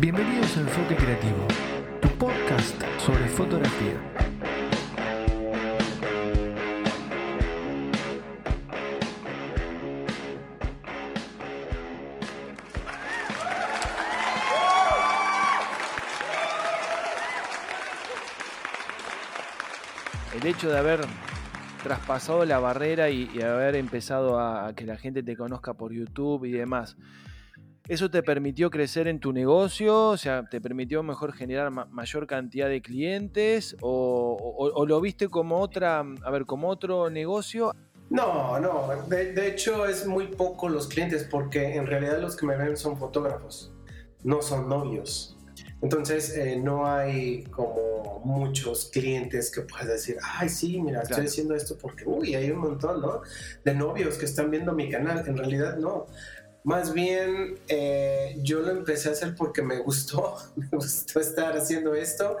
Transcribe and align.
Bienvenidos 0.00 0.56
a 0.56 0.60
Enfoque 0.60 0.94
Creativo, 0.94 1.48
tu 2.00 2.08
podcast 2.10 2.80
sobre 2.98 3.26
fotografía. 3.26 4.00
El 20.32 20.46
hecho 20.46 20.70
de 20.70 20.78
haber 20.78 21.00
traspasado 21.82 22.44
la 22.44 22.60
barrera 22.60 23.10
y, 23.10 23.42
haber 23.42 23.74
empezado 23.74 24.38
a 24.38 24.72
que 24.76 24.86
la 24.86 24.96
gente 24.96 25.24
te 25.24 25.36
conozca 25.36 25.74
por 25.74 25.92
YouTube 25.92 26.44
y 26.44 26.52
demás. 26.52 26.96
¿Eso 27.88 28.10
te 28.10 28.22
permitió 28.22 28.70
crecer 28.70 29.08
en 29.08 29.18
tu 29.18 29.32
negocio? 29.32 30.08
O 30.08 30.16
sea, 30.18 30.44
¿te 30.48 30.60
permitió 30.60 31.02
mejor 31.02 31.32
generar 31.32 31.70
ma- 31.70 31.86
mayor 31.86 32.26
cantidad 32.26 32.68
de 32.68 32.82
clientes? 32.82 33.76
O, 33.80 34.36
o- 34.38 34.72
o 34.80 34.86
lo 34.86 35.00
viste 35.00 35.28
como 35.28 35.58
otra, 35.60 36.00
a 36.00 36.30
ver, 36.30 36.44
como 36.44 36.68
otro 36.68 37.08
negocio? 37.08 37.72
No, 38.10 38.58
no, 38.60 38.88
de, 39.08 39.32
de 39.32 39.48
hecho 39.48 39.86
es 39.86 40.06
muy 40.06 40.28
poco 40.28 40.68
los 40.68 40.86
clientes 40.88 41.24
porque 41.30 41.76
en 41.76 41.86
realidad 41.86 42.18
los 42.20 42.36
que 42.36 42.46
me 42.46 42.56
ven 42.56 42.76
son 42.76 42.96
fotógrafos, 42.98 43.72
no 44.22 44.42
son 44.42 44.68
novios. 44.68 45.34
Entonces 45.80 46.36
eh, 46.36 46.56
no 46.60 46.86
hay 46.86 47.44
como 47.44 48.20
muchos 48.24 48.90
clientes 48.92 49.50
que 49.50 49.60
puedas 49.62 49.86
decir, 49.86 50.16
ay 50.22 50.48
sí, 50.48 50.80
mira, 50.80 51.00
Claro. 51.02 51.14
estoy 51.22 51.26
haciendo 51.26 51.54
esto 51.54 51.76
porque, 51.80 52.04
uy, 52.06 52.34
hay 52.34 52.50
un 52.50 52.58
montón, 52.58 53.00
¿no? 53.00 53.20
De 53.64 53.74
novios 53.74 54.16
que 54.18 54.24
están 54.24 54.50
viendo 54.50 54.72
mi 54.72 54.90
canal. 54.90 55.22
En 55.26 55.36
realidad 55.36 55.76
no. 55.78 56.06
Más 56.64 56.92
bien 56.92 57.58
eh, 57.68 58.36
yo 58.42 58.60
lo 58.60 58.70
empecé 58.70 59.08
a 59.08 59.12
hacer 59.12 59.34
porque 59.36 59.62
me 59.62 59.78
gustó, 59.78 60.36
me 60.56 60.68
gustó 60.72 61.20
estar 61.20 61.56
haciendo 61.56 61.94
esto. 61.94 62.36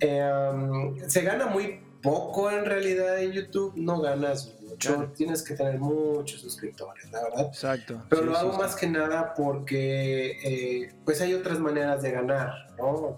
Eh, 0.00 0.22
um, 0.52 0.98
se 1.08 1.22
gana 1.22 1.46
muy 1.46 1.80
poco 2.02 2.50
en 2.50 2.64
realidad 2.64 3.18
en 3.20 3.32
YouTube, 3.32 3.72
no 3.76 4.00
ganas 4.00 4.54
mucho, 4.62 4.94
Claro. 4.94 5.12
tienes 5.16 5.42
que 5.42 5.54
tener 5.54 5.78
muchos 5.80 6.40
suscriptores, 6.40 7.10
la 7.10 7.22
verdad. 7.24 7.46
Exacto. 7.46 8.02
Pero 8.08 8.22
sí, 8.22 8.28
lo 8.28 8.36
hago 8.38 8.52
sí. 8.52 8.58
más 8.58 8.76
que 8.76 8.86
nada 8.86 9.34
porque 9.34 10.30
eh, 10.44 10.94
pues 11.04 11.20
hay 11.20 11.34
otras 11.34 11.58
maneras 11.58 12.02
de 12.02 12.12
ganar, 12.12 12.52
¿no? 12.78 13.16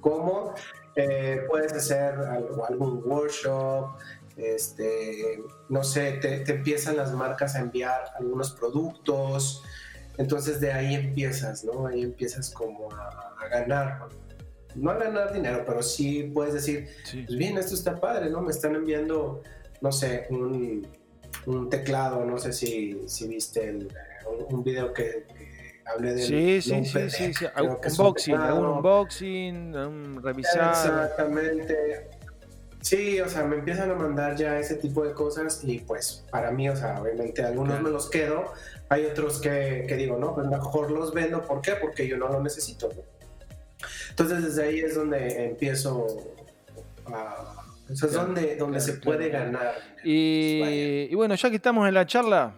Como 0.00 0.52
eh, 0.96 1.42
puedes 1.48 1.72
hacer 1.72 2.14
algo- 2.14 2.64
algún 2.68 3.02
workshop, 3.04 3.90
este, 4.36 5.42
no 5.68 5.82
sé, 5.82 6.12
te, 6.12 6.40
te 6.40 6.52
empiezan 6.52 6.96
las 6.96 7.12
marcas 7.12 7.54
a 7.54 7.60
enviar 7.60 8.04
algunos 8.18 8.52
productos, 8.52 9.62
entonces 10.18 10.60
de 10.60 10.72
ahí 10.72 10.94
empiezas, 10.94 11.64
¿no? 11.64 11.86
Ahí 11.86 12.02
empiezas 12.02 12.50
como 12.50 12.92
a, 12.92 13.34
a 13.40 13.48
ganar, 13.48 14.08
no 14.74 14.90
a 14.90 14.94
ganar 14.98 15.32
dinero, 15.32 15.62
pero 15.66 15.82
sí 15.82 16.24
puedes 16.34 16.54
decir, 16.54 16.88
Sí. 17.04 17.22
pues 17.26 17.38
bien, 17.38 17.56
esto 17.58 17.74
está 17.74 17.96
padre, 17.96 18.28
¿no? 18.30 18.42
Me 18.42 18.50
están 18.50 18.74
enviando, 18.74 19.42
no 19.80 19.90
sé, 19.92 20.26
un, 20.30 20.86
un 21.46 21.70
teclado, 21.70 22.24
no 22.24 22.38
sé 22.38 22.52
si, 22.52 23.02
si 23.06 23.26
viste 23.28 23.68
el, 23.68 23.88
un, 24.28 24.54
un 24.56 24.64
video 24.64 24.92
que, 24.92 25.24
que 25.26 25.82
hablé 25.86 26.14
de 26.14 26.22
Sí, 26.22 26.60
sí, 26.62 26.84
sí, 26.84 27.10
sí, 27.10 27.34
sí. 27.34 27.46
Unboxing, 27.58 28.34
algún 28.34 28.66
unboxing, 28.66 29.76
un 29.76 30.22
revisar. 30.22 30.70
Exactamente. 30.70 32.08
Sí, 32.88 33.20
o 33.20 33.28
sea, 33.28 33.42
me 33.42 33.56
empiezan 33.56 33.90
a 33.90 33.94
mandar 33.96 34.36
ya 34.36 34.60
ese 34.60 34.76
tipo 34.76 35.04
de 35.04 35.12
cosas 35.12 35.60
y 35.64 35.80
pues 35.80 36.24
para 36.30 36.52
mí, 36.52 36.68
o 36.68 36.76
sea, 36.76 37.00
obviamente 37.02 37.42
algunos 37.42 37.80
me 37.82 37.90
los 37.90 38.08
quedo, 38.08 38.52
hay 38.88 39.06
otros 39.06 39.40
que, 39.40 39.86
que 39.88 39.96
digo, 39.96 40.16
no, 40.18 40.36
pues 40.36 40.46
mejor 40.46 40.92
los 40.92 41.12
vendo, 41.12 41.42
¿por 41.42 41.60
qué? 41.62 41.72
Porque 41.80 42.06
yo 42.06 42.16
no 42.16 42.28
lo 42.28 42.40
necesito, 42.40 42.88
¿no? 42.94 43.02
Entonces 44.10 44.44
desde 44.44 44.62
ahí 44.68 44.78
es 44.78 44.94
donde 44.94 45.46
empiezo 45.46 46.06
a... 47.06 47.54
O 47.90 47.94
sea, 47.96 48.06
es 48.08 48.14
Claro, 48.14 48.26
donde, 48.26 48.54
donde 48.56 48.78
claro, 48.78 48.92
se 48.92 49.00
puede 49.00 49.30
claro. 49.30 49.44
ganar. 49.46 49.74
Y, 50.04 51.08
y 51.10 51.14
bueno, 51.16 51.34
ya 51.34 51.50
que 51.50 51.56
estamos 51.56 51.88
en 51.88 51.94
la 51.94 52.06
charla, 52.06 52.54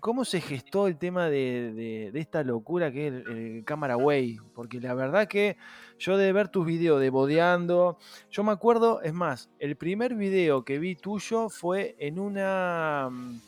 ¿cómo 0.00 0.24
se 0.26 0.40
gestó 0.42 0.86
el 0.86 0.98
tema 0.98 1.30
de, 1.30 1.72
de- 1.74 2.10
de 2.12 2.20
esta 2.20 2.42
locura 2.42 2.92
que 2.92 3.06
es 3.06 3.12
el, 3.14 3.56
el 3.56 3.64
Cámara 3.64 3.96
Way? 3.96 4.36
Porque 4.54 4.80
la 4.80 4.92
verdad 4.94 5.28
que 5.28 5.56
yo 6.02 6.16
de 6.16 6.32
ver 6.32 6.48
tus 6.48 6.66
videos 6.66 7.00
de 7.00 7.10
bodeando, 7.10 7.96
yo 8.30 8.42
me 8.42 8.50
acuerdo, 8.50 9.02
es 9.02 9.12
más, 9.12 9.50
el 9.60 9.76
primer 9.76 10.16
video 10.16 10.64
que 10.64 10.78
vi 10.80 10.96
tuyo 10.96 11.48
fue 11.48 11.94
en 12.00 12.18
una 12.18 13.08
mm, 13.10 13.40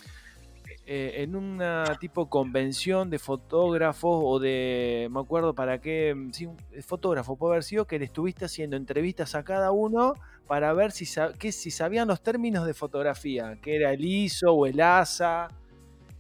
eh, 0.87 1.23
en 1.23 1.35
una 1.35 1.97
tipo 1.99 2.29
convención 2.29 3.11
de 3.11 3.19
fotógrafos 3.19 4.21
o 4.23 4.39
de, 4.39 5.09
me 5.11 5.19
acuerdo 5.19 5.55
para 5.55 5.81
qué, 5.81 6.15
mm, 6.15 6.31
un 6.47 6.83
fotógrafo 6.83 7.37
puede 7.37 7.55
haber 7.55 7.65
sido 7.65 7.87
que 7.87 7.99
le 7.99 8.05
estuviste 8.05 8.45
haciendo 8.45 8.77
entrevistas 8.77 9.35
a 9.35 9.43
cada 9.43 9.73
uno 9.73 10.15
para 10.47 10.73
ver 10.75 10.93
si, 10.93 11.07
que, 11.39 11.51
si 11.51 11.71
sabían 11.73 12.07
los 12.07 12.23
términos 12.23 12.67
de 12.67 12.75
fotografía, 12.75 13.59
que 13.61 13.75
era 13.75 13.93
el 13.93 14.05
ISO 14.05 14.53
o 14.53 14.67
el 14.67 14.81
ASA. 14.81 15.49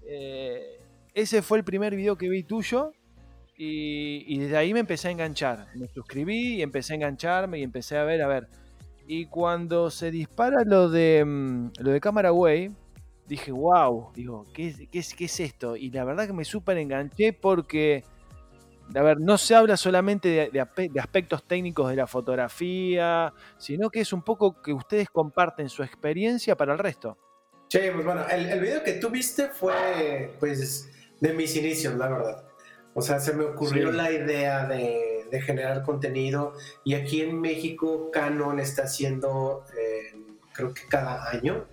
Eh, 0.07 0.81
ese 1.13 1.43
fue 1.43 1.59
el 1.59 1.65
primer 1.65 1.95
video 1.95 2.17
que 2.17 2.29
vi 2.29 2.43
tuyo 2.43 2.93
y, 3.57 4.25
y 4.27 4.39
desde 4.39 4.57
ahí 4.57 4.73
me 4.73 4.81
empecé 4.81 5.09
a 5.09 5.11
enganchar. 5.13 5.69
Me 5.75 5.89
suscribí 5.89 6.57
y 6.57 6.63
empecé 6.63 6.93
a 6.95 6.97
engancharme 6.97 7.59
y 7.59 7.63
empecé 7.63 7.97
a 7.97 8.05
ver, 8.05 8.23
a 8.23 8.27
ver. 8.27 8.49
Y 9.07 9.27
cuando 9.27 9.91
se 9.91 10.11
dispara 10.11 10.65
lo 10.65 10.89
de, 10.89 11.25
mm, 11.25 11.73
lo 11.79 11.91
de 11.91 12.01
Camera 12.01 12.33
Way, 12.33 12.73
dije, 13.27 13.53
wow, 13.53 14.13
digo, 14.15 14.47
¿qué, 14.53 14.89
qué, 14.91 15.03
qué 15.17 15.25
es 15.25 15.41
esto? 15.41 15.77
Y 15.77 15.91
la 15.91 16.05
verdad 16.05 16.27
que 16.27 16.33
me 16.33 16.45
súper 16.45 16.79
enganché 16.79 17.33
porque, 17.33 18.05
a 18.95 19.03
ver, 19.03 19.21
no 19.21 19.39
se 19.39 19.55
habla 19.55 19.77
solamente 19.77 20.29
de, 20.29 20.51
de 20.51 20.89
de 20.89 21.01
aspectos 21.01 21.45
técnicos 21.47 21.91
de 21.91 21.97
la 21.97 22.07
fotografía, 22.07 23.33
sino 23.59 23.91
que 23.91 24.01
es 24.01 24.13
un 24.13 24.23
poco 24.23 24.61
que 24.61 24.73
ustedes 24.73 25.09
comparten 25.11 25.69
su 25.69 25.83
experiencia 25.83 26.57
para 26.57 26.73
el 26.73 26.79
resto. 26.79 27.19
Sí, 27.69 27.81
pues 27.93 28.05
bueno, 28.05 28.27
el, 28.31 28.47
el 28.47 28.61
video 28.61 28.83
que 28.83 28.95
tú 28.95 29.11
viste 29.11 29.49
fue 29.49 30.37
pues 30.39 30.91
de 31.21 31.33
mis 31.33 31.57
inicios, 31.57 31.95
la 31.95 32.09
verdad. 32.09 32.45
O 32.95 33.03
sea, 33.03 33.19
se 33.21 33.33
me 33.33 33.45
ocurrió 33.45 33.91
Sí. 33.91 33.97
la 33.97 34.11
idea 34.13 34.67
de, 34.67 35.27
de 35.31 35.43
generar 35.43 35.83
contenido 35.83 36.55
y 36.85 36.95
aquí 36.95 37.23
en 37.23 37.41
México 37.41 38.11
Canon 38.13 38.61
está 38.61 38.85
haciendo, 38.85 39.65
eh, 39.77 40.17
creo 40.53 40.73
que 40.73 40.83
cada 40.89 41.29
año, 41.31 41.65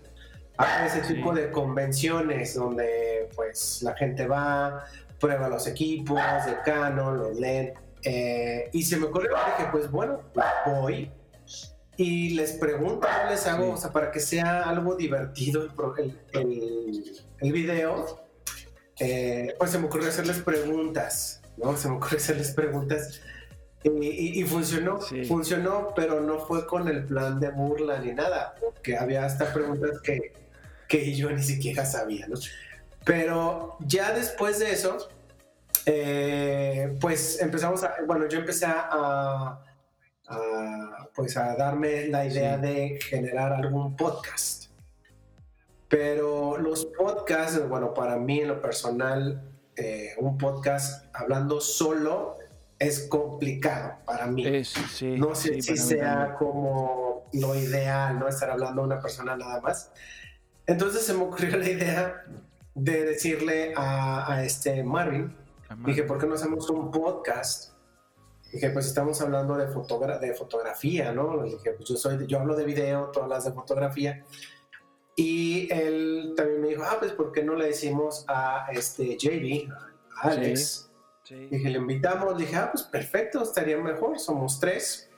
hace 0.58 1.00
ese 1.00 1.08
Sí. 1.08 1.14
tipo 1.16 1.32
de 1.34 1.52
convenciones 1.52 2.56
donde 2.56 3.30
pues 3.36 3.82
la 3.84 3.96
gente 3.96 4.26
va, 4.28 4.86
prueba 5.20 5.48
los 5.48 5.68
equipos 5.68 6.20
de 6.46 6.56
Canon, 6.66 7.18
los 7.20 7.40
LED, 7.40 7.74
eh, 8.03 8.70
y 8.74 8.82
se 8.84 8.98
me 8.98 9.06
ocurrió, 9.06 9.30
dije, 9.30 9.70
pues 9.72 9.92
bueno, 9.92 10.22
pues 10.34 10.46
voy 10.66 11.12
y 11.98 12.32
les 12.32 12.53
pregunto, 12.53 13.08
les 13.30 13.46
hago, 13.46 13.66
Sí. 13.66 13.72
o 13.74 13.78
sea, 13.78 13.92
para 13.92 14.09
que 14.12 14.20
sea 14.20 14.64
algo 14.64 14.96
divertido 14.96 15.62
el, 16.00 16.18
el- 16.34 17.16
el 17.40 17.52
video, 17.52 18.20
eh, 19.03 19.56
pues 19.57 19.72
se 19.72 19.79
me 19.79 19.85
ocurrió 19.88 20.09
hacerles 20.09 20.38
preguntas, 20.39 21.41
¿no? 21.57 21.75
Se 21.75 21.89
me 21.89 21.95
ocurrió 21.95 22.17
hacerles 22.17 22.51
preguntas 22.51 23.19
y, 23.84 23.89
y- 23.89 24.39
y 24.41 24.44
funcionó, 24.44 25.01
Sí. 25.01 25.25
funcionó, 25.25 25.94
pero 25.95 26.22
no 26.22 26.38
fue 26.45 26.67
con 26.67 26.88
el 26.88 27.06
plan 27.06 27.40
de 27.40 27.50
burla 27.50 28.00
ni 28.00 28.13
nada, 28.13 28.53
porque 28.61 28.95
había 28.97 29.25
hasta 29.25 29.51
preguntas 29.51 30.00
que, 30.03 30.34
que 30.88 31.13
yo 31.16 31.31
ni 31.31 31.41
siquiera 31.41 31.84
sabía, 31.85 32.28
¿no? 32.28 32.35
Pero 33.03 33.78
ya 33.79 34.11
después 34.13 34.59
de 34.59 34.72
eso, 34.72 35.09
eh, 35.88 36.95
pues 37.01 37.41
empezamos 37.41 37.84
a, 37.84 37.95
bueno, 38.06 38.28
yo 38.29 38.38
empecé 38.40 38.66
a, 38.67 39.59
a, 40.28 41.09
pues 41.16 41.35
a 41.38 41.56
darme 41.56 42.07
la 42.07 42.25
idea 42.25 42.56
Sí. 42.57 42.61
de 42.61 43.00
generar 43.01 43.51
algún 43.53 43.96
podcast. 43.96 44.60
Pero 45.91 46.58
los 46.58 46.85
podcasts, 46.85 47.67
bueno, 47.70 47.93
para 47.93 48.17
mí 48.17 48.40
en 48.40 48.47
lo 48.47 48.61
personal, 48.61 49.43
eh, 49.76 50.16
un 50.17 50.38
podcast 50.38 51.05
hablando 51.14 51.61
solo 51.61 52.38
es 52.79 53.08
complicado 53.08 53.97
para 54.05 54.26
mí. 54.26 54.47
Es, 54.47 54.70
sí, 54.70 55.17
no 55.17 55.35
sé 55.35 55.55
sí, 55.55 55.61
si 55.61 55.78
sea 55.78 56.35
como 56.40 57.29
lo 57.34 57.53
ideal, 57.53 58.17
no 58.17 58.28
estar 58.28 58.49
hablando 58.49 58.82
a 58.82 58.85
una 58.85 58.99
persona 58.99 59.38
nada 59.38 59.61
más. 59.61 59.91
Entonces 60.66 61.05
se 61.05 61.14
me 61.14 61.23
ocurrió 61.23 61.58
la 61.59 61.70
idea 61.70 62.23
de 62.73 63.03
decirle 63.03 63.73
a, 63.76 64.34
a 64.34 64.43
este 64.43 64.84
Marvin, 64.84 65.35
Dije, 65.85 66.03
¿por 66.03 66.17
qué 66.17 66.28
no 66.28 66.35
hacemos 66.35 66.70
un 66.70 66.91
podcast? 66.91 67.73
Dije, 68.52 68.70
pues 68.72 68.88
estamos 68.88 69.22
hablando 69.22 69.55
de, 69.55 69.67
fotogra 69.67 70.20
de 70.20 70.34
fotografía, 70.34 71.14
¿no? 71.14 71.43
Dije, 71.43 71.72
pues 71.72 71.88
yo, 71.88 71.96
soy, 71.96 72.28
yo 72.28 72.40
hablo 72.40 72.55
de 72.55 72.66
video, 72.66 73.09
tú 73.11 73.22
hablas 73.22 73.46
de 73.46 73.53
fotografía. 73.53 74.23
Y 75.16 75.72
él 75.72 76.34
también 76.35 76.61
me 76.61 76.67
dijo, 76.69 76.84
ah, 76.84 76.97
pues 76.99 77.11
¿por 77.11 77.31
qué 77.31 77.43
no 77.43 77.55
le 77.55 77.67
decimos 77.67 78.25
a 78.28 78.67
este 78.72 79.17
JB, 79.17 79.72
a 79.72 80.29
Alex? 80.29 80.90
sí. 81.23 81.47
Dije, 81.52 81.69
le 81.69 81.78
invitamos, 81.78 82.37
dije, 82.37 82.55
ah, 82.55 82.69
pues 82.72 82.84
perfecto, 82.85 83.43
estaría 83.43 83.78
mejor, 83.78 84.19
somos 84.19 84.59
tres. 84.59 85.09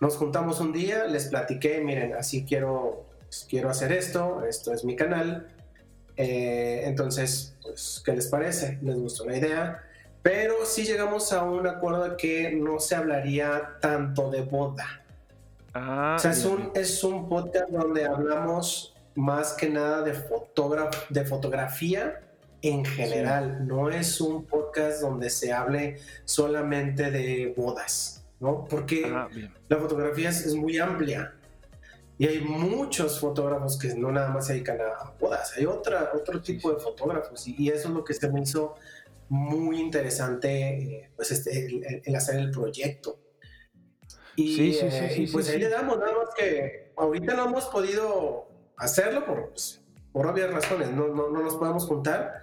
Nos 0.00 0.16
juntamos 0.16 0.60
un 0.60 0.72
día, 0.72 1.04
les 1.04 1.26
platiqué, 1.26 1.80
miren, 1.80 2.14
así 2.14 2.44
quiero, 2.44 3.06
pues, 3.22 3.46
quiero 3.48 3.68
hacer 3.70 3.92
esto, 3.92 4.44
esto 4.44 4.72
es 4.72 4.84
mi 4.84 4.94
canal. 4.94 5.48
Eh, 6.16 6.82
entonces, 6.84 7.56
pues, 7.62 8.02
¿qué 8.04 8.12
les 8.12 8.28
parece? 8.28 8.78
¿Les 8.82 8.96
gustó 8.96 9.24
la 9.24 9.36
idea? 9.36 9.84
pero 10.22 10.66
sí 10.66 10.84
llegamos 10.84 11.32
a 11.32 11.42
un 11.42 11.66
acuerdo 11.66 12.10
de 12.10 12.16
que 12.16 12.50
no 12.52 12.80
se 12.80 12.94
hablaría 12.94 13.78
tanto 13.80 14.30
de 14.30 14.42
boda. 14.42 14.97
Ah, 15.80 16.16
o 16.16 16.18
sea, 16.18 16.32
es 16.32 16.44
un, 16.44 16.72
es 16.74 17.04
un 17.04 17.28
podcast 17.28 17.70
donde 17.70 18.04
hablamos 18.04 18.94
más 19.14 19.52
que 19.52 19.68
nada 19.68 20.02
de, 20.02 20.12
de 21.10 21.24
fotografía 21.24 22.20
en 22.62 22.84
general. 22.84 23.66
No 23.66 23.88
es 23.88 24.20
un 24.20 24.44
podcast 24.44 25.00
donde 25.00 25.30
se 25.30 25.52
hable 25.52 25.98
solamente 26.24 27.10
de 27.12 27.54
bodas, 27.56 28.24
¿no? 28.40 28.64
Porque 28.64 29.04
Ah, 29.06 29.28
la 29.68 29.76
fotografía 29.76 30.30
es, 30.30 30.44
es 30.46 30.54
muy 30.54 30.78
amplia. 30.78 31.34
Y 32.18 32.26
hay 32.26 32.40
muchos 32.40 33.20
fotógrafos 33.20 33.78
que 33.78 33.94
no 33.94 34.10
nada 34.10 34.30
más 34.30 34.48
se 34.48 34.54
dedican 34.54 34.80
a 34.80 35.12
bodas, 35.20 35.52
hay 35.56 35.66
otra, 35.66 36.10
otro 36.12 36.40
tipo 36.42 36.72
de 36.72 36.80
fotógrafos 36.80 37.46
y, 37.46 37.54
y 37.56 37.68
eso 37.68 37.86
es 37.86 37.94
lo 37.94 38.02
que 38.02 38.12
se 38.12 38.28
me 38.28 38.42
hizo 38.42 38.74
muy 39.28 39.80
interesante, 39.80 40.68
eh, 40.68 41.10
pues 41.14 41.30
este, 41.30 42.02
el 42.04 42.16
hacer 42.16 42.40
el 42.40 42.50
proyecto. 42.50 43.20
Y, 44.40 44.54
Sí, 44.54 44.72
sí, 44.72 44.78
sí, 44.78 44.86
eh, 45.04 45.10
sí, 45.12 45.22
y 45.22 45.26
pues 45.26 45.46
sí, 45.46 45.52
ahí 45.52 45.58
sí. 45.58 45.64
le 45.64 45.68
damos, 45.70 45.98
nada 45.98 46.12
más 46.12 46.28
que 46.36 46.92
ahorita 46.96 47.34
no 47.34 47.46
hemos 47.46 47.64
podido 47.66 48.46
hacerlo 48.76 49.26
por, 49.26 49.50
pues, 49.50 49.80
por 50.12 50.28
obvias 50.28 50.52
razones, 50.52 50.92
no, 50.92 51.08
no, 51.08 51.28
no 51.28 51.42
nos 51.42 51.56
podemos 51.56 51.84
juntar 51.86 52.34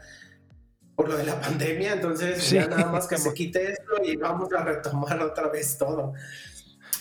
por 0.98 1.08
lo 1.08 1.16
de 1.16 1.24
la 1.24 1.40
pandemia, 1.40 1.94
entonces 1.94 2.50
ya 2.50 2.68
nada 2.68 2.92
más 2.92 3.08
que 3.08 3.18
se 3.18 3.34
quite 3.34 3.72
esto 3.72 3.94
y 4.04 4.18
vamos 4.18 4.52
a 4.52 4.66
retomar 4.66 5.22
otra 5.22 5.48
vez 5.48 5.78
todo. 5.78 6.12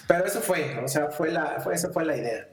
Pero 0.06 0.26
eso 0.26 0.40
fue, 0.40 0.78
o 0.78 0.86
sea, 0.86 1.10
fue 1.10 1.32
la, 1.32 1.60
fue, 1.60 1.74
esa 1.74 1.90
fue 1.90 2.04
la 2.04 2.16
idea. 2.16 2.48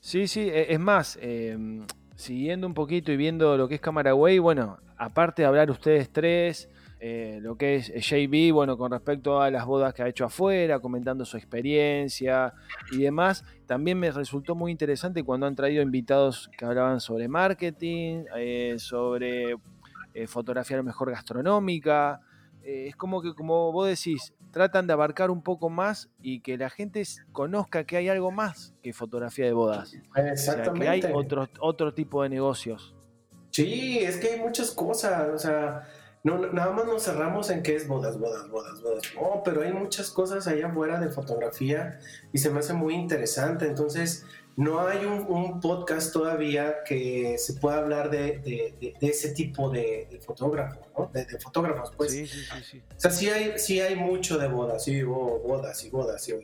Sí, 0.00 0.26
sí, 0.26 0.48
e- 0.48 0.72
es 0.72 0.80
más, 0.80 1.18
eh, 1.20 1.84
siguiendo 2.16 2.66
un 2.66 2.72
poquito 2.72 3.12
y 3.12 3.18
viendo 3.18 3.58
lo 3.58 3.68
que 3.68 3.74
es 3.74 3.80
Cameraway, 3.82 4.38
bueno, 4.38 4.78
aparte 4.96 5.42
de 5.42 5.48
hablar 5.48 5.70
ustedes 5.70 6.08
tres, 6.10 6.70
eh, 7.00 7.38
lo 7.40 7.56
que 7.56 7.76
es 7.76 7.92
JB, 7.92 8.52
bueno, 8.52 8.76
con 8.76 8.90
respecto 8.90 9.40
a 9.40 9.50
las 9.50 9.66
bodas 9.66 9.94
que 9.94 10.02
ha 10.02 10.08
hecho 10.08 10.24
afuera, 10.24 10.80
comentando 10.80 11.24
su 11.24 11.36
experiencia 11.36 12.52
y 12.90 12.98
demás, 12.98 13.44
también 13.66 13.98
me 13.98 14.10
resultó 14.10 14.54
muy 14.54 14.72
interesante 14.72 15.22
cuando 15.22 15.46
han 15.46 15.54
traído 15.54 15.82
invitados 15.82 16.50
que 16.56 16.64
hablaban 16.64 17.00
sobre 17.00 17.28
marketing, 17.28 18.24
eh, 18.36 18.76
sobre 18.78 19.56
eh, 20.14 20.26
fotografía 20.26 20.76
a 20.76 20.78
lo 20.78 20.84
mejor 20.84 21.10
gastronómica. 21.10 22.20
Eh, 22.62 22.88
es 22.88 22.96
como 22.96 23.22
que, 23.22 23.34
como 23.34 23.70
vos 23.70 23.86
decís, 23.86 24.34
tratan 24.50 24.86
de 24.86 24.92
abarcar 24.92 25.30
un 25.30 25.42
poco 25.42 25.70
más 25.70 26.10
y 26.20 26.40
que 26.40 26.58
la 26.58 26.70
gente 26.70 27.02
conozca 27.30 27.84
que 27.84 27.96
hay 27.96 28.08
algo 28.08 28.30
más 28.32 28.74
que 28.82 28.92
fotografía 28.92 29.44
de 29.44 29.52
bodas. 29.52 29.94
O 30.10 30.14
sea, 30.14 30.32
Exactamente. 30.32 30.80
que 30.80 30.88
hay 30.88 31.02
otro, 31.14 31.48
otro 31.60 31.94
tipo 31.94 32.22
de 32.24 32.30
negocios. 32.30 32.96
Sí, 33.50 33.98
es 33.98 34.16
que 34.18 34.34
hay 34.34 34.40
muchas 34.40 34.70
cosas, 34.70 35.28
o 35.34 35.38
sea, 35.38 35.84
no, 36.28 36.38
no- 36.38 36.52
nada 36.52 36.70
más 36.72 36.86
nos 36.86 37.02
cerramos 37.04 37.50
en 37.50 37.62
que 37.62 37.74
es 37.76 37.88
bodas, 37.88 38.18
bodas, 38.18 38.48
bodas, 38.48 38.80
bodas. 38.82 39.02
No, 39.14 39.42
pero 39.44 39.62
hay 39.62 39.72
muchas 39.72 40.10
cosas 40.10 40.46
allá 40.46 40.68
afuera 40.68 41.00
de 41.00 41.08
fotografía 41.08 41.98
y 42.32 42.38
se 42.38 42.50
me 42.50 42.58
hace 42.60 42.72
muy 42.74 42.94
interesante. 42.94 43.66
Entonces, 43.66 44.24
no 44.56 44.80
hay 44.80 45.04
un, 45.04 45.24
un 45.28 45.60
podcast 45.60 46.12
todavía 46.12 46.76
que 46.84 47.36
se 47.38 47.54
pueda 47.54 47.78
hablar 47.78 48.10
de, 48.10 48.38
de- 48.38 48.74
de- 48.80 48.94
de 49.00 49.06
ese 49.08 49.32
tipo 49.32 49.70
de, 49.70 50.18
fotógrafo, 50.26 50.80
¿no? 50.98 51.10
De, 51.12 51.24
fotógrafos, 51.38 51.92
pues. 51.96 52.10
sí, 52.12 52.26
sí, 52.26 52.40
sí, 52.40 52.62
sí. 52.70 52.82
O 52.96 53.00
sea, 53.00 53.10
sí 53.10 53.28
hay, 53.30 53.58
sí 53.58 53.80
hay 53.80 53.94
mucho 53.96 54.36
de 54.38 54.48
bodas, 54.48 54.84
sí, 54.84 55.00
oh, 55.02 55.40
bodas 55.46 55.84
y 55.84 55.90
bodas. 55.90 56.28
y- 56.28 56.34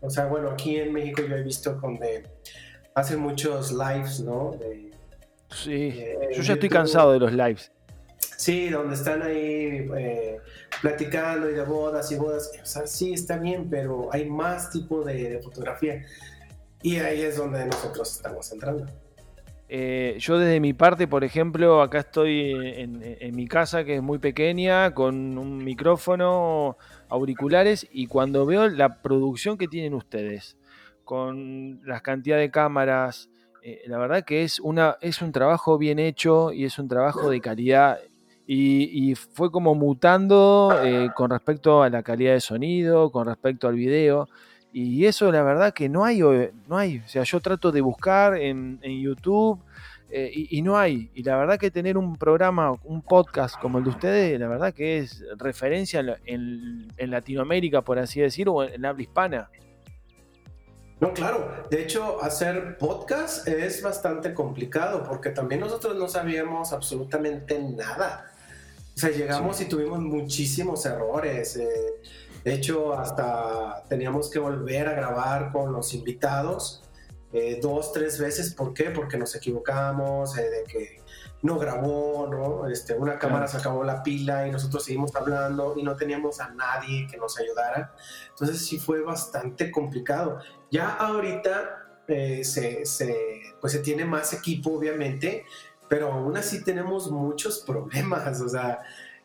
o 0.00 0.08
sea, 0.10 0.26
bueno, 0.26 0.50
aquí 0.50 0.76
en 0.76 0.92
México 0.92 1.22
yo 1.28 1.34
he 1.36 1.42
visto 1.42 1.72
donde 1.74 2.22
hacen 2.94 3.20
muchos 3.20 3.72
lives, 3.72 4.20
¿no? 4.20 4.52
Sí. 5.50 6.04
Yo 6.34 6.42
ya 6.42 6.54
estoy 6.54 6.68
cansado 6.68 7.12
de 7.12 7.18
los 7.18 7.32
lives. 7.32 7.72
Sí, 8.38 8.68
donde 8.68 8.94
están 8.94 9.20
ahí 9.20 9.90
eh, 9.96 10.38
platicando 10.80 11.50
y 11.50 11.54
de 11.54 11.64
bodas 11.64 12.12
y 12.12 12.14
bodas. 12.14 12.52
O 12.62 12.64
sea, 12.64 12.86
sí, 12.86 13.12
está 13.12 13.36
bien, 13.36 13.68
pero 13.68 14.10
hay 14.12 14.30
más 14.30 14.70
tipo 14.70 15.02
de, 15.02 15.40
fotografía. 15.42 16.06
Y 16.80 16.98
ahí 16.98 17.22
es 17.22 17.36
donde 17.36 17.66
nosotros 17.66 18.14
estamos 18.14 18.52
entrando. 18.52 18.86
Eh, 19.68 20.16
yo 20.20 20.38
desde 20.38 20.60
mi 20.60 20.72
parte, 20.72 21.08
por 21.08 21.24
ejemplo, 21.24 21.82
acá 21.82 21.98
estoy 21.98 22.52
en, 22.76 23.34
mi 23.34 23.48
casa 23.48 23.82
que 23.82 23.96
es 23.96 24.02
muy 24.02 24.20
pequeña, 24.20 24.94
con 24.94 25.36
un 25.36 25.64
micrófono, 25.64 26.76
auriculares, 27.08 27.88
y 27.90 28.06
cuando 28.06 28.46
veo 28.46 28.68
la 28.68 29.02
producción 29.02 29.58
que 29.58 29.66
tienen 29.66 29.94
ustedes, 29.94 30.56
con 31.02 31.80
las 31.84 32.02
cantidad 32.02 32.38
de 32.38 32.52
cámaras, 32.52 33.30
eh, 33.62 33.82
la 33.86 33.98
verdad 33.98 34.24
que 34.24 34.44
es, 34.44 34.60
una, 34.60 34.96
es 35.00 35.22
un 35.22 35.32
trabajo 35.32 35.76
bien 35.76 35.98
hecho 35.98 36.52
y 36.52 36.64
es 36.64 36.78
un 36.78 36.86
trabajo 36.86 37.30
de 37.30 37.40
calidad. 37.40 37.98
Y, 38.50 39.14
fue 39.14 39.50
como 39.50 39.74
mutando 39.74 40.74
eh, 40.82 41.10
con 41.14 41.30
respecto 41.30 41.82
a 41.82 41.90
la 41.90 42.02
calidad 42.02 42.32
de 42.32 42.40
sonido, 42.40 43.10
con 43.12 43.26
respecto 43.26 43.68
al 43.68 43.74
video. 43.74 44.26
Y 44.72 45.04
eso 45.04 45.30
la 45.30 45.42
verdad 45.42 45.74
que 45.74 45.90
no 45.90 46.02
hay, 46.02 46.22
eh, 46.22 46.52
no 46.66 46.78
hay. 46.78 46.98
O 47.04 47.08
sea, 47.08 47.24
yo 47.24 47.40
trato 47.40 47.70
de 47.70 47.82
buscar 47.82 48.36
en, 48.36 48.78
en 48.82 49.02
YouTube 49.02 49.60
eh, 50.10 50.30
y, 50.32 50.62
no 50.62 50.78
hay. 50.78 51.10
Y 51.14 51.22
la 51.22 51.36
verdad 51.36 51.58
que 51.58 51.70
tener 51.70 51.98
un 51.98 52.16
programa, 52.16 52.72
un 52.84 53.02
podcast 53.02 53.60
como 53.60 53.78
el 53.78 53.84
de 53.84 53.90
ustedes, 53.90 54.40
la 54.40 54.48
verdad 54.48 54.72
que 54.72 54.98
es 54.98 55.22
referencia 55.36 56.00
en, 56.24 56.88
en- 56.96 57.10
Latinoamérica, 57.10 57.82
por 57.82 57.98
así 57.98 58.20
decirlo, 58.20 58.54
o 58.54 58.64
en 58.64 58.84
habla 58.86 59.02
hispana. 59.02 59.50
No, 61.00 61.12
claro. 61.12 61.64
De 61.70 61.82
hecho, 61.82 62.22
hacer 62.22 62.78
podcast 62.78 63.46
es 63.46 63.82
bastante 63.82 64.32
complicado 64.32 65.04
porque 65.04 65.30
también 65.30 65.60
nosotros 65.60 65.94
no 65.96 66.08
sabíamos 66.08 66.72
absolutamente 66.72 67.60
nada. 67.60 68.27
O 68.98 69.00
sea, 69.00 69.10
llegamos 69.10 69.60
y 69.60 69.66
tuvimos 69.66 70.00
muchísimos 70.00 70.84
errores. 70.84 71.54
eh, 71.56 71.68
de 72.42 72.52
hecho, 72.52 72.94
hasta 72.94 73.84
teníamos 73.88 74.28
que 74.28 74.40
volver 74.40 74.88
a 74.88 74.94
grabar 74.94 75.52
con 75.52 75.72
los 75.72 75.94
invitados 75.94 76.82
eh, 77.32 77.60
dos, 77.62 77.92
tres 77.92 78.18
veces. 78.18 78.52
¿Por 78.54 78.74
qué? 78.74 78.90
Porque 78.90 79.16
nos 79.16 79.36
equivocamos, 79.36 80.36
eh, 80.36 80.50
de 80.50 80.64
que 80.64 81.00
no 81.42 81.60
grabó, 81.60 82.26
¿no? 82.28 82.66
Este, 82.68 82.94
una 82.94 83.20
cámara 83.20 83.44
Claro. 83.44 83.52
se 83.52 83.56
acabó 83.58 83.84
la 83.84 84.02
pila 84.02 84.48
y 84.48 84.50
nosotros 84.50 84.84
seguimos 84.84 85.14
hablando 85.14 85.74
y 85.76 85.84
no 85.84 85.94
teníamos 85.94 86.40
a 86.40 86.48
nadie 86.54 87.06
que 87.08 87.18
nos 87.18 87.38
ayudara. 87.38 87.94
Entonces 88.30 88.66
sí 88.66 88.78
fue 88.80 89.02
bastante 89.02 89.70
complicado. 89.70 90.40
Ya 90.72 90.88
ahorita 90.88 91.84
eh, 92.08 92.42
se, 92.42 92.84
se- 92.84 93.42
pues 93.60 93.74
se 93.74 93.78
tiene 93.80 94.04
más 94.06 94.32
equipo, 94.32 94.70
obviamente, 94.72 95.44
pero 95.88 96.12
aún 96.12 96.36
así 96.36 96.62
tenemos 96.62 97.10
muchos 97.10 97.60
problemas. 97.60 98.40
O 98.40 98.48
sea, 98.48 98.80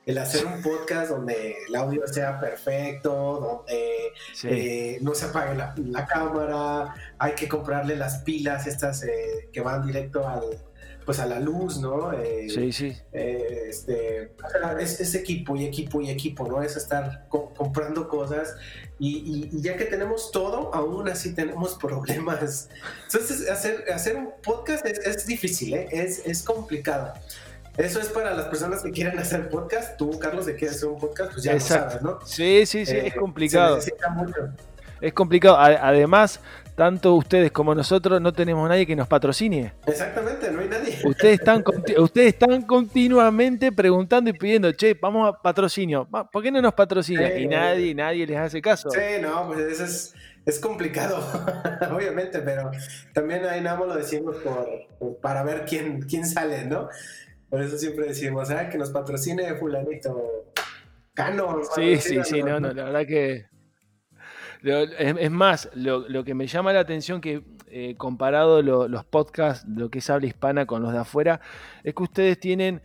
el 0.05 0.17
hacer 0.17 0.45
un 0.45 0.61
podcast 0.61 1.11
donde 1.11 1.55
el 1.67 1.75
audio 1.75 2.05
sea 2.07 2.39
perfecto, 2.39 3.11
donde 3.13 3.93
Sí, 4.33 4.47
eh, 4.49 4.97
no 5.01 5.15
se 5.15 5.25
apague 5.25 5.55
la, 5.55 5.73
la 5.77 6.05
cámara, 6.05 6.93
hay 7.17 7.33
que 7.33 7.47
comprarle 7.47 7.95
las 7.95 8.19
pilas 8.19 8.67
estas 8.67 9.03
eh, 9.03 9.49
que 9.51 9.61
van 9.61 9.85
directo 9.85 10.27
al, 10.27 10.43
pues 11.05 11.19
a 11.19 11.25
la 11.25 11.39
luz, 11.39 11.79
¿no? 11.79 12.13
Eh, 12.13 12.47
sí, 12.49 12.71
sí. 12.71 12.97
eh, 13.11 13.65
este, 13.69 14.31
es, 14.79 14.99
es 15.01 15.15
equipo 15.15 15.55
y 15.55 15.65
equipo 15.65 16.01
y 16.01 16.09
equipo, 16.09 16.47
¿no? 16.47 16.61
Es 16.61 16.75
estar 16.77 17.25
co- 17.29 17.53
comprando 17.55 18.07
cosas 18.07 18.55
y, 18.99 19.17
y- 19.17 19.49
y 19.57 19.61
ya 19.61 19.75
que 19.77 19.85
tenemos 19.85 20.31
todo, 20.31 20.73
aún 20.73 21.09
así 21.09 21.33
tenemos 21.33 21.75
problemas. 21.81 22.69
Entonces, 23.05 23.49
hacer, 23.49 23.85
hacer 23.93 24.15
un 24.15 24.29
podcast 24.43 24.85
es, 24.85 24.99
es 24.99 25.25
difícil, 25.25 25.73
¿eh? 25.73 25.87
es, 25.91 26.25
es 26.25 26.43
complicado. 26.43 27.13
Eso 27.77 27.99
es 27.99 28.07
para 28.09 28.33
las 28.35 28.45
personas 28.47 28.83
que 28.83 28.91
quieren 28.91 29.17
hacer 29.17 29.49
podcast. 29.49 29.97
Tú, 29.97 30.19
Carlos, 30.19 30.45
de 30.45 30.55
quieres 30.55 30.77
hacer 30.77 30.89
un 30.89 30.99
podcast, 30.99 31.31
pues 31.33 31.43
ya 31.43 31.53
Exacto. 31.53 31.85
lo 31.85 31.89
sabes, 31.89 32.03
¿no? 32.03 32.19
Sí, 32.27 32.65
sí, 32.67 32.85
sí, 32.85 32.95
Eh, 32.95 33.07
es 33.07 33.15
complicado. 33.15 33.81
Se 33.81 33.87
necesita 33.91 34.09
mucho. 34.09 34.49
Es 35.01 35.11
complicado. 35.13 35.57
Además, 35.57 36.39
tanto 36.75 37.13
ustedes 37.15 37.51
como 37.51 37.75
nosotros 37.75 38.19
no 38.19 38.33
tenemos 38.33 38.67
nadie 38.67 38.85
que 38.85 38.95
nos 38.95 39.07
patrocine. 39.07 39.73
Exactamente, 39.85 40.51
no 40.51 40.59
hay 40.61 40.69
nadie. 40.69 40.99
Ustedes 41.03 41.39
están, 41.39 41.63
ustedes 41.97 42.33
están 42.33 42.63
continuamente 42.63 43.71
preguntando 43.71 44.29
y 44.29 44.33
pidiendo, 44.33 44.71
che, 44.71 44.95
vamos 44.99 45.29
a 45.29 45.41
patrocinio. 45.41 46.07
¿Por 46.31 46.43
qué 46.43 46.51
no 46.51 46.61
nos 46.61 46.73
patrocina? 46.73 47.27
Sí, 47.27 47.43
Y 47.43 47.47
nadie, 47.47 47.93
nadie 47.93 48.25
les 48.25 48.37
hace 48.37 48.61
caso. 48.61 48.89
Sí, 48.89 49.21
no, 49.21 49.47
pues 49.47 49.59
eso 49.59 49.83
es, 49.83 50.15
es 50.45 50.59
complicado, 50.59 51.19
obviamente, 51.91 52.39
pero 52.39 52.71
también 53.13 53.45
ahí 53.45 53.61
nada 53.61 53.77
más 53.77 53.87
lo 53.87 53.95
decimos 53.95 54.37
por, 54.37 55.19
para 55.21 55.43
ver 55.43 55.65
quién, 55.65 56.01
quién 56.01 56.25
sale, 56.25 56.65
¿no? 56.65 56.89
Por 57.49 57.61
eso 57.61 57.77
siempre 57.77 58.07
decimos, 58.07 58.49
ah, 58.49 58.67
que 58.69 58.77
nos 58.79 58.89
patrocine 58.89 59.53
fulanito. 59.55 60.51
Canon. 61.13 61.61
Sí, 61.75 61.97
sí, 61.97 62.19
sí, 62.23 62.41
no, 62.41 62.59
no, 62.59 62.73
la 62.73 62.85
verdad 62.85 63.05
que. 63.05 63.45
Es, 64.63 65.31
más, 65.31 65.69
lo, 65.75 66.23
que 66.23 66.33
me 66.33 66.47
llama 66.47 66.73
la 66.73 66.79
atención 66.79 67.19
que 67.21 67.43
eh, 67.67 67.95
comparado 67.97 68.61
lo- 68.61 68.87
los 68.87 69.03
podcasts, 69.03 69.67
lo 69.67 69.89
que 69.89 69.99
es 69.99 70.09
habla 70.09 70.27
hispana 70.27 70.65
con 70.65 70.81
los 70.81 70.93
de 70.93 70.99
afuera, 70.99 71.41
es 71.83 71.93
que 71.93 72.03
ustedes 72.03 72.39
tienen 72.39 72.81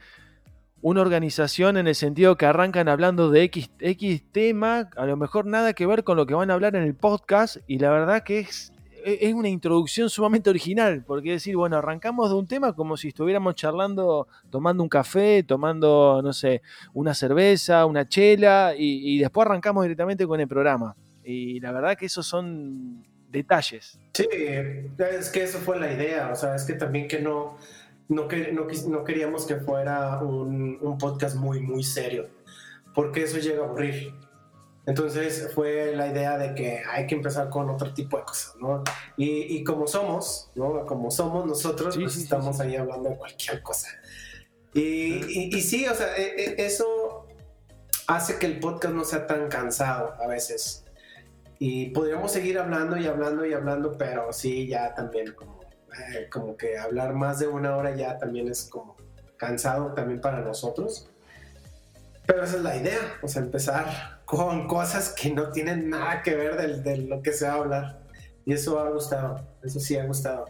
una 0.81 1.01
organización 1.01 1.77
en 1.77 1.89
el 1.89 1.95
sentido 1.95 2.37
que 2.37 2.47
arrancan 2.47 2.89
hablando 2.89 3.31
de 3.31 3.43
X, 3.45 3.71
X 3.81 4.23
tema, 4.33 4.89
a 4.97 5.07
lo 5.07 5.17
mejor 5.17 5.45
nada 5.47 5.73
que 5.73 5.87
ver 5.87 6.05
con 6.05 6.17
lo 6.17 6.27
que 6.27 6.35
van 6.35 6.51
a 6.51 6.55
hablar 6.55 6.77
en 6.77 6.85
el 6.85 6.95
podcast, 6.95 7.57
y 7.67 7.79
la 7.79 7.91
verdad 7.91 8.23
que 8.23 8.41
es, 8.41 8.73
e, 9.05 9.19
es 9.23 9.35
una 9.35 9.49
introducción 9.49 10.09
sumamente 10.09 10.51
original, 10.51 11.05
porque 11.07 11.33
decir, 11.33 11.57
bueno, 11.57 11.77
arrancamos 11.77 12.31
de 12.31 12.37
un 12.37 12.47
tema 12.47 12.73
como 12.75 12.97
si 12.97 13.09
estuviéramos 13.09 13.57
charlando, 13.57 14.29
tomando 14.51 14.83
un 14.83 14.89
café, 14.89 15.43
tomando, 15.43 16.21
no 16.23 16.33
sé, 16.33 16.63
una 16.95 17.13
cerveza, 17.13 17.85
una 17.85 18.09
chela, 18.09 18.73
y, 18.77 19.19
después 19.19 19.47
arrancamos 19.47 19.83
directamente 19.83 20.27
con 20.27 20.41
el 20.41 20.49
programa. 20.49 20.95
Y 21.31 21.61
la 21.61 21.73
verdad 21.73 21.95
que 21.95 22.07
esos 22.07 22.27
son 22.27 23.07
detalles. 23.29 23.99
Sí, 24.15 24.27
es 24.33 25.29
que 25.29 25.43
eso 25.43 25.59
fue 25.59 25.79
la 25.79 25.93
idea, 25.93 26.31
o 26.33 26.35
sea, 26.35 26.55
es 26.55 26.65
que 26.65 26.73
también 26.73 27.07
que 27.07 27.21
no, 27.21 27.59
no, 28.09 28.29
no, 28.87 29.05
queríamos 29.05 29.45
que 29.45 29.57
fuera 29.57 30.23
un, 30.23 30.79
un 30.81 30.97
podcast 30.97 31.37
muy, 31.37 31.61
muy 31.61 31.85
serio, 31.85 32.31
porque 32.95 33.25
eso 33.25 33.37
llega 33.37 33.61
a 33.61 33.67
aburrir. 33.67 34.15
Entonces 34.87 35.51
fue 35.55 35.95
la 35.95 36.07
idea 36.07 36.39
de 36.39 36.55
que 36.55 36.83
hay 36.91 37.07
que 37.07 37.17
empezar 37.17 37.51
con 37.51 37.69
otro 37.69 37.93
tipo 37.93 38.17
de 38.17 38.25
cosas, 38.25 38.55
¿no? 38.59 38.83
Y, 39.19 39.63
como 39.65 39.87
somos, 39.87 40.51
¿no? 40.55 40.87
Como 40.87 41.11
somos 41.11 41.45
nosotros, 41.45 41.95
pues 41.95 42.17
estamos 42.17 42.59
ahí 42.59 42.75
hablando 42.75 43.11
de 43.11 43.17
cualquier 43.19 43.63
cosa. 43.63 43.89
Y, 44.73 45.51
y, 45.55 45.61
sí, 45.61 45.87
o 45.87 45.95
sea, 45.95 46.17
e, 46.17 46.55
e, 46.55 46.65
eso 46.65 47.27
hace 48.07 48.39
que 48.39 48.47
el 48.47 48.61
podcast 48.61 48.95
no 48.95 49.05
sea 49.05 49.27
tan 49.27 49.49
cansado 49.49 50.15
a 50.19 50.27
veces. 50.27 50.87
Y 51.59 51.91
podríamos 51.91 52.31
seguir 52.31 52.59
hablando 52.59 52.97
y 52.97 53.07
hablando 53.07 53.45
y 53.45 53.53
hablando, 53.53 53.97
pero 53.99 54.33
sí, 54.33 54.69
ya 54.69 54.95
también 54.95 55.33
como, 55.35 55.61
eh, 56.15 56.29
como 56.31 56.57
que 56.57 56.79
hablar 56.79 57.15
más 57.15 57.41
de 57.41 57.49
una 57.49 57.77
hora 57.77 57.95
ya 57.97 58.17
también 58.17 58.49
es 58.49 58.65
como 58.65 58.97
cansado 59.37 59.93
también 59.93 60.21
para 60.21 60.41
nosotros. 60.41 61.11
Pero 62.27 62.45
esa 62.45 62.57
es 62.57 62.63
la 62.63 62.77
idea, 62.77 63.01
o 63.23 63.29
sea, 63.29 63.43
empezar 63.43 64.21
con 64.25 64.69
cosas 64.69 65.15
que 65.19 65.31
no 65.31 65.51
tienen 65.51 65.89
nada 65.89 66.23
que 66.23 66.37
ver 66.37 66.83
de, 66.83 66.99
lo 66.99 67.23
que 67.23 67.33
se 67.33 67.47
va 67.47 67.55
a 67.55 67.57
hablar. 67.57 68.03
Y 68.45 68.53
eso 68.53 68.79
ha 68.79 68.91
gustado, 68.91 69.41
eso 69.63 69.81
sí 69.81 69.97
ha 69.97 70.05
gustado. 70.05 70.45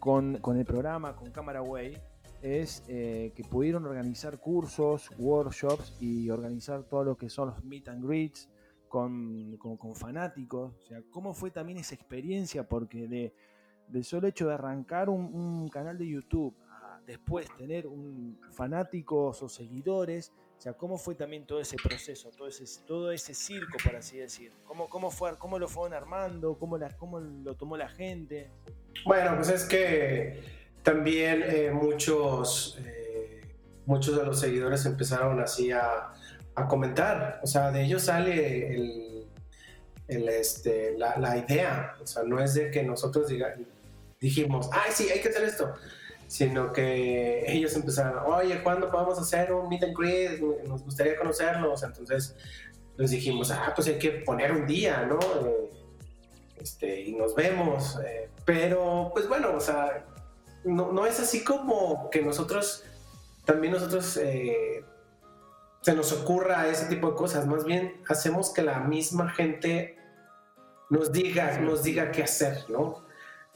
Con, 0.00 0.34
el 0.34 0.64
programa, 0.64 1.14
con 1.14 1.30
Cámara 1.30 1.62
Way, 1.62 1.98
es 2.42 2.82
eh, 2.88 3.32
que 3.36 3.44
pudieron 3.44 3.86
organizar 3.86 4.38
cursos, 4.38 5.10
workshops 5.18 5.94
y 6.00 6.28
organizar 6.30 6.82
todo 6.82 7.04
lo 7.04 7.16
que 7.16 7.30
son 7.30 7.50
los 7.50 7.64
meet 7.64 7.88
and 7.88 8.04
greets 8.04 8.48
con, 8.90 9.56
con, 9.56 9.94
fanáticos. 9.94 10.74
O 10.76 10.82
sea, 10.82 11.00
¿cómo 11.10 11.32
fue 11.32 11.52
también 11.52 11.78
esa 11.78 11.94
experiencia? 11.94 12.68
Porque 12.68 13.06
de, 13.06 13.32
del 13.86 14.04
solo 14.04 14.26
hecho 14.26 14.48
de 14.48 14.54
arrancar 14.54 15.08
un, 15.08 15.68
canal 15.68 15.96
de 15.96 16.08
YouTube 16.08 16.54
a 16.68 17.00
después 17.06 17.46
tener 17.56 17.86
un, 17.86 18.38
fanáticos 18.50 19.42
o 19.44 19.48
seguidores, 19.48 20.32
o 20.58 20.60
sea, 20.60 20.72
¿cómo 20.74 20.98
fue 20.98 21.14
también 21.14 21.46
todo 21.46 21.60
ese 21.60 21.76
proceso, 21.76 22.30
todo 22.36 22.48
ese, 22.48 22.64
todo 22.84 23.12
ese 23.12 23.32
circo, 23.32 23.78
por 23.82 23.94
así 23.94 24.18
decir? 24.18 24.52
¿Cómo, 24.64 24.88
cómo, 24.88 25.10
fue, 25.10 25.38
cómo 25.38 25.58
lo 25.58 25.68
fueron 25.68 25.94
armando? 25.94 26.58
¿Cómo, 26.58 26.76
¿Cómo 26.98 27.20
lo 27.20 27.54
tomó 27.54 27.76
la 27.76 27.88
gente? 27.88 28.50
Bueno, 29.06 29.36
pues 29.36 29.50
es 29.50 29.64
que 29.64 30.42
también 30.82 31.44
eh, 31.46 31.70
muchos, 31.70 32.76
eh, 32.84 33.54
muchos 33.86 34.16
de 34.16 34.26
los 34.26 34.40
seguidores 34.40 34.84
empezaron 34.84 35.38
así 35.38 35.70
a, 35.70 36.12
comentar. 36.68 37.40
O 37.42 37.46
sea, 37.46 37.70
de 37.70 37.84
ellos 37.84 38.02
sale 38.02 38.74
el, 38.74 39.26
el, 40.08 40.28
este, 40.28 40.96
la, 40.98 41.18
la, 41.18 41.36
idea. 41.38 41.94
O 42.02 42.06
sea, 42.06 42.22
no 42.22 42.40
es 42.40 42.54
de 42.54 42.70
que 42.70 42.82
nosotros 42.82 43.28
diga, 43.28 43.54
dijimos, 44.20 44.68
ay, 44.72 44.90
sí, 44.92 45.08
hay 45.10 45.20
que 45.20 45.28
hacer 45.28 45.44
esto 45.44 45.74
sino 46.30 46.72
que 46.72 47.42
ellos 47.52 47.74
empezaron, 47.74 48.22
oye, 48.24 48.62
¿cuándo 48.62 48.88
podemos 48.88 49.18
hacer 49.18 49.52
un 49.52 49.68
meet 49.68 49.82
and 49.82 49.98
greet? 49.98 50.40
Nos 50.64 50.84
gustaría 50.84 51.16
conocerlos. 51.16 51.82
Entonces 51.82 52.36
les 52.96 53.10
dijimos, 53.10 53.50
ah, 53.50 53.72
pues 53.74 53.88
hay 53.88 53.98
que 53.98 54.10
poner 54.10 54.52
un 54.52 54.64
día, 54.64 55.04
¿no? 55.06 55.18
Eh, 55.18 55.70
este, 56.60 57.00
y 57.00 57.14
nos 57.14 57.34
vemos. 57.34 57.98
Eh, 58.06 58.30
pero, 58.44 59.10
pues 59.12 59.28
bueno, 59.28 59.56
o 59.56 59.60
sea, 59.60 60.06
no, 60.62 60.92
no, 60.92 61.04
es 61.04 61.18
así 61.18 61.42
como 61.42 62.08
que 62.10 62.22
nosotros, 62.22 62.84
también 63.44 63.72
nosotros 63.72 64.16
eh, 64.18 64.84
se 65.80 65.94
nos 65.94 66.12
ocurra 66.12 66.68
ese 66.68 66.86
tipo 66.86 67.10
de 67.10 67.16
cosas. 67.16 67.46
Más 67.46 67.64
bien 67.64 68.02
hacemos 68.08 68.52
que 68.52 68.62
la 68.62 68.80
misma 68.80 69.30
gente 69.30 69.96
nos 70.90 71.12
diga, 71.12 71.58
nos 71.60 71.82
diga 71.82 72.10
qué 72.10 72.24
hacer, 72.24 72.64
¿no? 72.68 73.04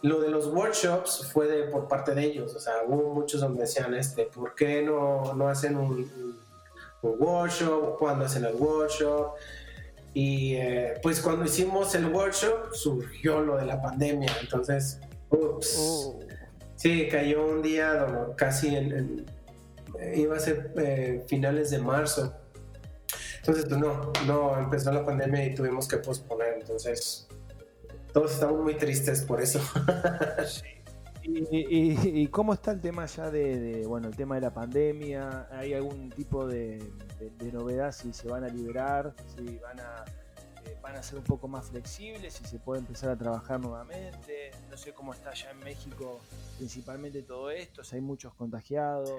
Lo 0.03 0.21
de 0.21 0.29
los 0.29 0.47
workshops 0.49 1.31
fue 1.33 1.47
de, 1.49 1.63
por 1.65 1.89
parte 1.89 2.15
de 2.15 2.25
ellos, 2.25 2.55
o 2.55 2.61
sea, 2.61 2.75
hubo 2.87 3.15
muchos 3.15 3.41
donde 3.41 3.63
decían, 3.63 3.95
este, 3.95 4.25
¿por 4.25 4.55
qué 4.55 4.83
no, 4.83 5.33
no 5.35 5.49
hacen 5.49 5.77
un, 5.77 6.37
un, 7.03 7.21
workshop? 7.21 7.99
¿Cuándo 7.99 8.27
hacen 8.27 8.45
el 8.45 8.55
workshop? 8.55 9.33
Y 10.13 10.55
eh, 10.57 11.01
pues 11.03 11.21
cuando 11.21 11.45
hicimos 11.47 11.95
el 11.95 12.07
workshop 12.07 12.75
surgió 12.75 13.41
lo 13.41 13.57
de 13.57 13.65
la 13.65 13.81
pandemia, 13.81 14.31
entonces, 14.43 15.01
ups, 15.31 15.77
oh. 15.79 16.21
sí, 16.77 17.09
cayó 17.11 17.47
un 17.47 17.63
día 17.63 18.07
casi 18.37 18.77
en, 18.77 19.27
iba 20.15 20.37
a 20.37 20.41
ser 20.41 20.73
eh, 20.77 21.25
finales 21.27 21.71
de 21.71 21.79
marzo. 21.79 22.35
Entonces, 23.39 23.67
pues 23.69 23.79
no, 23.79 24.13
no, 24.27 24.59
empezó 24.59 24.91
la 24.91 25.05
pandemia 25.05 25.45
y 25.45 25.55
tuvimos 25.55 25.87
que 25.87 25.99
posponer, 25.99 26.55
entonces 26.61 27.29
todos 28.13 28.33
estamos 28.33 28.63
muy 28.63 28.75
tristes 28.77 29.23
por 29.23 29.41
eso. 29.41 29.61
¿Y, 31.27 32.27
cómo 32.29 32.53
está 32.53 32.71
el 32.73 32.81
tema 32.81 33.07
ya 33.07 33.31
de, 33.31 33.85
bueno, 33.87 34.09
el 34.09 34.17
tema 34.17 34.35
de 34.37 34.43
la 34.43 34.53
pandemia? 34.53 35.49
¿Hay 35.51 35.73
algún 35.75 36.11
tipo 36.11 36.47
de, 36.47 36.93
novedad 37.53 37.93
si 37.93 38.13
se 38.13 38.29
van 38.29 38.45
a 38.45 38.49
liberar, 38.49 39.15
si 39.35 39.59
van 39.59 39.81
a, 39.81 40.05
eh, 40.67 40.77
van 40.83 40.97
a 40.97 41.03
ser 41.03 41.19
un 41.19 41.25
poco 41.25 41.49
más 41.49 41.67
flexibles, 41.67 42.35
si 42.35 42.45
se 42.45 42.59
puede 42.59 42.81
empezar 42.81 43.11
a 43.11 43.17
trabajar 43.17 43.59
nuevamente? 43.59 44.51
No 44.71 44.77
sé 44.77 44.93
cómo 44.93 45.15
está 45.15 45.33
ya 45.33 45.51
en 45.51 45.59
México 45.61 46.21
principalmente 46.59 47.23
todo 47.23 47.51
esto, 47.51 47.83
si 47.83 47.97
hay 47.97 48.03
muchos 48.03 48.35
contagiados. 48.35 49.11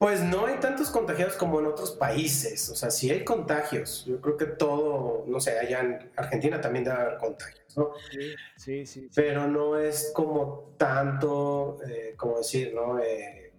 Pues 0.00 0.22
no 0.22 0.46
hay 0.46 0.56
tantos 0.60 0.88
contagiados 0.88 1.34
como 1.34 1.60
en 1.60 1.66
otros 1.66 1.90
países. 1.90 2.70
O 2.70 2.74
sea, 2.74 2.90
sí 2.90 3.10
hay 3.10 3.22
contagios. 3.22 4.06
Yo 4.06 4.18
creo 4.18 4.34
que 4.38 4.46
todo, 4.46 5.24
no 5.26 5.38
sé, 5.40 5.58
allá 5.58 5.80
en 5.80 6.10
Argentina 6.16 6.58
también 6.58 6.86
debe 6.86 6.96
haber 6.96 7.18
contagios, 7.18 7.76
¿no? 7.76 7.92
Sí, 8.10 8.34
sí, 8.56 8.86
sí. 8.86 9.10
Pero 9.14 9.46
no 9.46 9.78
es 9.78 10.10
como 10.14 10.72
tanto, 10.78 11.76
eh, 11.86 12.14
como 12.16 12.38
decir, 12.38 12.72
¿no? 12.74 12.98
Eh, 12.98 13.52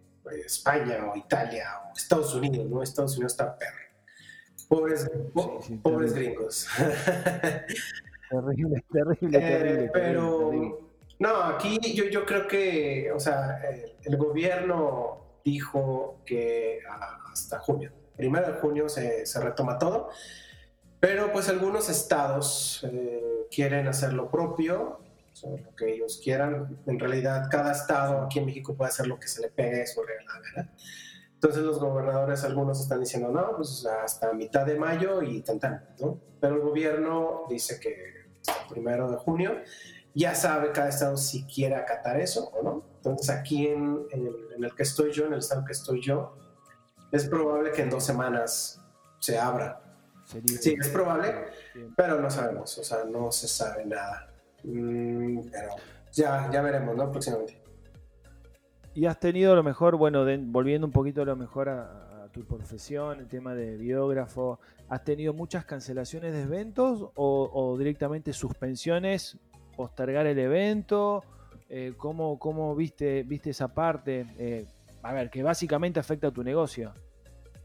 España 0.43 1.11
o 1.13 1.15
Italia 1.15 1.79
o 1.87 1.95
Estados 1.95 2.33
Unidos, 2.33 2.67
¿no? 2.67 2.81
Estados 2.81 3.15
Unidos 3.17 3.33
está 3.33 3.55
perro. 3.55 3.77
Pobres, 4.67 5.11
pobres 5.83 6.13
gringos. 6.15 6.67
Terrible, 8.31 8.83
terrible, 8.91 9.37
eh, 9.37 9.41
terrible. 9.41 9.91
pero, 9.93 10.79
no, 11.19 11.43
aquí 11.43 11.77
yo, 11.93 12.05
yo 12.05 12.25
creo 12.25 12.47
que, 12.47 13.11
o 13.11 13.19
sea, 13.19 13.61
el 14.03 14.17
gobierno 14.17 15.21
dijo 15.43 16.21
que 16.25 16.79
hasta 17.31 17.59
junio. 17.59 17.91
Primero 18.15 18.47
de 18.47 18.59
junio 18.59 18.89
se, 18.89 19.25
retoma 19.41 19.77
todo, 19.77 20.09
pero 20.99 21.31
pues 21.31 21.49
algunos 21.49 21.89
estados 21.89 22.85
eh, 22.91 23.47
quieren 23.49 23.87
hacer 23.87 24.13
lo 24.13 24.29
propio, 24.29 24.99
lo 25.43 25.75
que 25.75 25.93
ellos 25.93 26.21
quieran. 26.23 26.79
En 26.85 26.99
realidad, 26.99 27.47
cada 27.49 27.71
estado 27.71 28.21
aquí 28.21 28.39
en 28.39 28.45
México 28.45 28.75
puede 28.75 28.89
hacer 28.89 29.07
lo 29.07 29.19
que 29.19 29.27
se 29.27 29.41
le 29.41 29.49
pegue 29.49 29.87
sobre 29.87 30.15
la 30.23 30.39
¿verdad? 30.39 30.71
Entonces 31.33 31.63
los 31.63 31.79
gobernadores, 31.79 32.43
algunos 32.43 32.79
están 32.79 32.99
diciendo, 32.99 33.29
no, 33.29 33.55
pues 33.57 33.83
hasta 33.85 34.31
mitad 34.31 34.63
de 34.63 34.75
mayo 34.75 35.23
y 35.23 35.41
tan, 35.41 35.59
¿no? 35.99 36.19
Pero 36.39 36.55
el 36.55 36.61
gobierno 36.61 37.45
dice 37.49 37.79
que 37.79 38.29
primero 38.69 39.09
de 39.09 39.17
junio 39.17 39.59
ya 40.13 40.35
sabe 40.35 40.71
cada 40.71 40.89
estado 40.89 41.17
si 41.17 41.45
quiere 41.45 41.75
acatar 41.75 42.19
eso 42.19 42.51
o 42.53 42.61
no. 42.61 42.90
Entonces 43.03 43.31
aquí 43.31 43.65
en, 43.65 44.05
el, 44.11 44.75
que 44.75 44.83
estoy 44.83 45.11
yo, 45.11 45.25
en 45.25 45.33
el 45.33 45.39
estado 45.39 45.65
que 45.65 45.71
estoy 45.71 46.01
yo, 46.01 46.37
es 47.11 47.27
probable 47.27 47.71
que 47.71 47.81
en 47.81 47.89
dos 47.89 48.03
semanas 48.03 48.79
se 49.17 49.39
abra. 49.39 49.81
Sí, 50.23 50.75
es 50.79 50.87
probable, 50.89 51.33
pero 51.97 52.21
no 52.21 52.29
sabemos, 52.29 52.77
o 52.77 52.83
sea, 52.83 53.03
no 53.05 53.31
se 53.31 53.47
sabe 53.47 53.85
nada. 53.85 54.31
Mm, 54.63 55.49
pero 55.51 55.69
ya, 56.11 56.49
ya 56.51 56.61
veremos, 56.61 56.95
¿no? 56.95 57.11
Próximamente. 57.11 57.59
Y 58.93 59.07
has 59.07 59.19
tenido 59.19 59.55
lo 59.55 59.63
mejor, 59.63 59.95
bueno, 59.95 60.23
volviendo 60.51 60.85
un 60.85 60.93
poquito 60.93 61.23
a 61.23 61.25
lo 61.25 61.35
mejor 61.35 61.69
a, 61.69 62.07
tu 62.31 62.45
profesión, 62.45 63.19
el 63.19 63.27
tema 63.27 63.55
de 63.55 63.75
biógrafo, 63.75 64.59
¿has 64.87 65.03
tenido 65.03 65.33
muchas 65.33 65.65
cancelaciones 65.65 66.31
de 66.31 66.43
eventos 66.43 67.09
o, 67.15 67.49
o 67.51 67.77
directamente 67.77 68.31
suspensiones 68.31 69.37
postergar 69.75 70.27
el 70.27 70.39
evento? 70.39 71.25
Eh, 71.73 71.93
¿cómo, 71.95 72.37
¿cómo, 72.37 72.75
viste, 72.75 73.23
viste 73.23 73.51
esa 73.51 73.69
parte? 73.69 74.27
Eh, 74.37 74.65
a 75.03 75.13
ver, 75.13 75.29
que 75.29 75.41
básicamente 75.41 76.01
afecta 76.01 76.27
a 76.27 76.31
tu 76.31 76.43
negocio. 76.43 76.93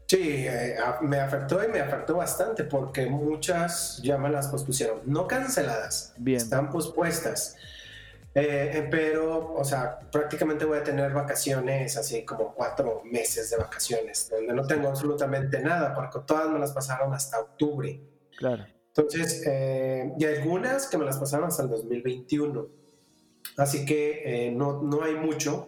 Sí, 0.07 0.45
eh, 0.47 0.77
me 1.01 1.19
afectó 1.19 1.61
y 1.61 1.67
me 1.67 1.81
afectó 1.81 2.15
bastante 2.15 2.63
porque 2.63 3.07
muchas 3.07 3.99
ya 4.01 4.17
me 4.17 4.29
las 4.29 4.47
pospusieron. 4.47 5.01
No 5.05 5.27
canceladas, 5.27 6.13
Bien. 6.17 6.37
están 6.37 6.69
pospuestas. 6.69 7.57
pero, 8.33 9.53
o 9.55 9.63
sea, 9.65 9.99
prácticamente 10.09 10.63
voy 10.63 10.77
a 10.77 10.83
tener 10.83 11.11
vacaciones, 11.11 11.97
así 11.97 12.23
como 12.23 12.53
cuatro 12.53 13.01
meses 13.03 13.49
de 13.49 13.57
vacaciones, 13.57 14.29
donde 14.29 14.53
no 14.53 14.65
tengo 14.65 14.87
absolutamente 14.87 15.59
nada, 15.59 15.93
porque 15.93 16.19
todas 16.25 16.49
me 16.49 16.59
las 16.59 16.71
pasaron 16.71 17.13
hasta 17.13 17.41
octubre. 17.41 17.99
Claro. 18.37 18.65
Entonces, 18.95 19.43
eh, 19.45 20.13
y 20.17 20.23
algunas 20.23 20.87
que 20.87 20.97
me 20.97 21.03
las 21.03 21.17
pasaron 21.17 21.49
hasta 21.49 21.63
el 21.63 21.69
2021. 21.69 22.86
Así 23.57 23.85
que 23.85 24.47
eh, 24.47 24.51
no, 24.51 24.81
no 24.81 25.03
hay 25.03 25.15
mucho. 25.15 25.67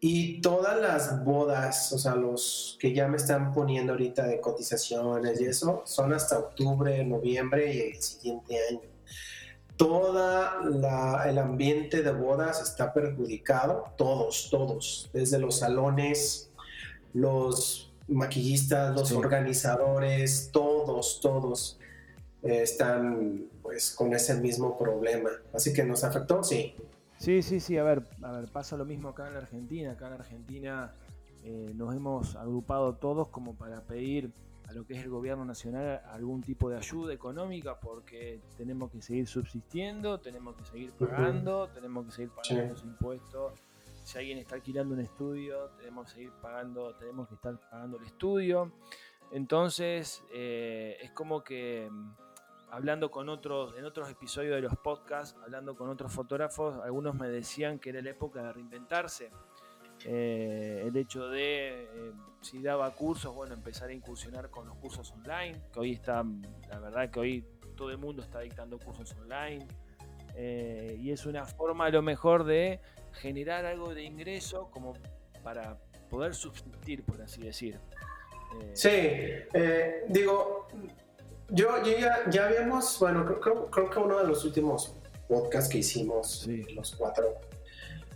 Y 0.00 0.40
todas 0.40 0.80
las 0.80 1.24
bodas, 1.24 1.92
o 1.92 1.98
sea, 1.98 2.16
los 2.16 2.76
que 2.80 2.92
ya 2.92 3.06
me 3.06 3.18
están 3.18 3.52
poniendo 3.52 3.92
ahorita 3.92 4.26
de 4.26 4.40
cotizaciones 4.40 5.40
y 5.40 5.44
eso, 5.44 5.82
son 5.84 6.12
hasta 6.12 6.40
octubre, 6.40 7.04
noviembre 7.04 7.72
y 7.72 7.80
el 7.92 8.02
siguiente 8.02 8.56
año. 8.68 8.80
Toda 9.76 10.58
el 11.24 11.38
ambiente 11.38 12.02
de 12.02 12.12
bodas 12.12 12.60
está 12.62 12.92
perjudicado, 12.92 13.84
todos, 13.96 14.48
todos, 14.50 15.08
desde 15.12 15.38
los 15.38 15.60
salones, 15.60 16.50
los 17.12 17.92
maquillistas, 18.08 18.94
los 18.96 19.12
organizadores, 19.12 20.50
todos, 20.52 21.20
todos 21.20 21.78
eh, 22.42 22.62
están 22.62 23.44
pues 23.62 23.92
con 23.92 24.12
ese 24.14 24.34
mismo 24.34 24.76
problema. 24.76 25.30
Así 25.52 25.72
que 25.72 25.84
nos 25.84 26.02
afectó, 26.02 26.42
sí. 26.42 26.74
Sí, 27.22 27.40
sí, 27.40 27.60
sí, 27.60 27.78
a 27.78 27.84
ver, 27.84 28.04
a 28.22 28.32
ver, 28.32 28.50
pasa 28.50 28.76
lo 28.76 28.84
mismo 28.84 29.10
acá 29.10 29.28
en 29.28 29.36
Argentina. 29.36 29.92
Acá 29.92 30.08
en 30.08 30.14
Argentina 30.14 30.92
eh, 31.44 31.70
nos 31.72 31.94
hemos 31.94 32.34
agrupado 32.34 32.96
todos 32.96 33.28
como 33.28 33.54
para 33.54 33.80
pedir 33.82 34.32
a 34.68 34.72
lo 34.72 34.84
que 34.84 34.94
es 34.94 35.04
el 35.04 35.10
gobierno 35.10 35.44
nacional 35.44 36.02
algún 36.06 36.42
tipo 36.42 36.68
de 36.68 36.78
ayuda 36.78 37.14
económica 37.14 37.78
porque 37.78 38.40
tenemos 38.56 38.90
que 38.90 39.00
seguir 39.00 39.28
subsistiendo, 39.28 40.18
tenemos 40.18 40.56
que 40.56 40.64
seguir 40.64 40.90
pagando, 40.98 41.68
tenemos 41.68 42.06
que 42.06 42.10
seguir 42.10 42.32
pagando 42.32 42.72
los 42.72 42.82
impuestos. 42.82 43.52
Si 44.02 44.18
alguien 44.18 44.38
está 44.38 44.56
alquilando 44.56 44.94
un 44.94 45.00
estudio, 45.02 45.70
tenemos 45.78 46.06
que 46.06 46.14
seguir 46.14 46.32
pagando, 46.42 46.96
tenemos 46.96 47.28
que 47.28 47.36
estar 47.36 47.56
pagando 47.70 47.98
el 47.98 48.04
estudio. 48.04 48.72
Entonces, 49.30 50.24
eh, 50.34 50.96
es 51.00 51.12
como 51.12 51.44
que 51.44 51.88
hablando 52.72 53.10
con 53.10 53.28
otros, 53.28 53.74
en 53.76 53.84
otros 53.84 54.10
episodios 54.10 54.56
de 54.56 54.62
los 54.62 54.74
podcasts, 54.78 55.38
hablando 55.44 55.76
con 55.76 55.90
otros 55.90 56.10
fotógrafos, 56.10 56.82
algunos 56.82 57.14
me 57.14 57.28
decían 57.28 57.78
que 57.78 57.90
era 57.90 58.00
la 58.00 58.10
época 58.10 58.42
de 58.42 58.52
reinventarse. 58.52 59.30
Eh, 60.06 60.82
el 60.86 60.96
hecho 60.96 61.28
de, 61.28 61.84
eh, 61.84 62.12
si 62.40 62.62
daba 62.62 62.90
cursos, 62.92 63.34
bueno, 63.34 63.52
empezar 63.52 63.90
a 63.90 63.92
incursionar 63.92 64.48
con 64.48 64.66
los 64.66 64.76
cursos 64.78 65.12
online, 65.12 65.60
que 65.70 65.80
hoy 65.80 65.92
está, 65.92 66.24
la 66.70 66.78
verdad 66.78 67.10
que 67.10 67.20
hoy 67.20 67.44
todo 67.76 67.90
el 67.90 67.98
mundo 67.98 68.22
está 68.22 68.40
dictando 68.40 68.78
cursos 68.78 69.14
online, 69.20 69.68
eh, 70.34 70.96
y 70.98 71.10
es 71.10 71.26
una 71.26 71.44
forma 71.44 71.84
a 71.84 71.90
lo 71.90 72.00
mejor 72.00 72.44
de 72.44 72.80
generar 73.12 73.66
algo 73.66 73.94
de 73.94 74.02
ingreso 74.02 74.70
como 74.70 74.94
para 75.42 75.76
poder 76.08 76.34
subsistir, 76.34 77.04
por 77.04 77.20
así 77.20 77.42
decir. 77.42 77.78
sí, 78.72 79.10
digo, 80.08 80.68
yo, 81.50 81.82
ya, 81.84 82.30
ya 82.30 82.46
habíamos, 82.46 82.98
bueno, 82.98 83.24
creo, 83.40 83.70
creo, 83.70 83.90
que 83.90 83.98
uno 83.98 84.18
de 84.18 84.26
los 84.26 84.44
últimos 84.44 84.96
podcasts 85.28 85.70
que 85.70 85.78
hicimos, 85.78 86.48
los 86.74 86.94
cuatro, 86.96 87.40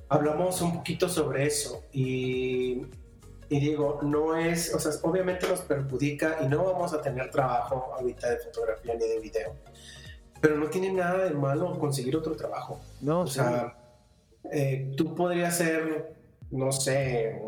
hablamos 0.09 0.61
un 0.63 0.75
poquito 0.75 1.09
sobre 1.09 1.47
eso 1.47 1.83
y, 1.93 2.83
y, 3.49 3.61
digo, 3.61 4.01
no 4.03 4.37
es, 4.37 4.75
o 4.75 4.79
sea, 4.79 4.93
obviamente 5.03 5.49
nos 5.49 5.61
perjudica 5.61 6.39
y 6.43 6.49
no 6.49 6.65
vamos 6.65 6.93
a 6.93 7.01
tener 7.01 7.31
trabajo 7.31 7.95
ahorita 7.99 8.31
de 8.31 8.39
fotografía 8.39 8.95
ni 8.95 9.07
de 9.07 9.21
video, 9.21 9.55
pero 10.41 10.57
no 10.57 10.69
tiene 10.69 10.93
nada 10.93 11.25
de 11.25 11.31
malo 11.31 11.79
conseguir 11.79 12.17
otro 12.17 12.37
trabajo. 12.37 12.81
No, 13.01 13.23
o 13.23 13.27
sea, 13.27 13.77
eh, 14.53 14.93
tú 14.97 15.15
podrías 15.15 15.57
ser, 15.57 16.17
no 16.51 16.73
sé, 16.73 17.41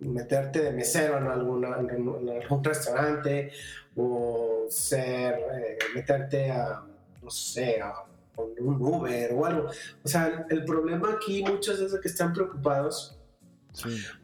meterte 0.00 0.60
de 0.60 0.72
mesero 0.72 1.18
en, 1.18 1.26
alguna, 1.26 1.78
en 1.78 2.30
algún 2.30 2.64
restaurante 2.64 3.50
o 3.96 4.66
ser, 4.68 5.34
eh, 5.52 5.78
meterte 5.94 6.50
a, 6.50 6.82
no 7.22 7.30
sé, 7.30 7.80
a 7.80 7.94
un 8.36 8.80
Uber 8.80 9.32
o 9.34 9.44
algo. 9.44 9.68
O 10.02 10.08
sea, 10.08 10.46
el 10.48 10.64
problema 10.64 11.12
aquí 11.12 11.42
muchos 11.42 11.80
es 11.80 11.98
que 12.00 12.08
están 12.08 12.32
preocupados 12.32 13.16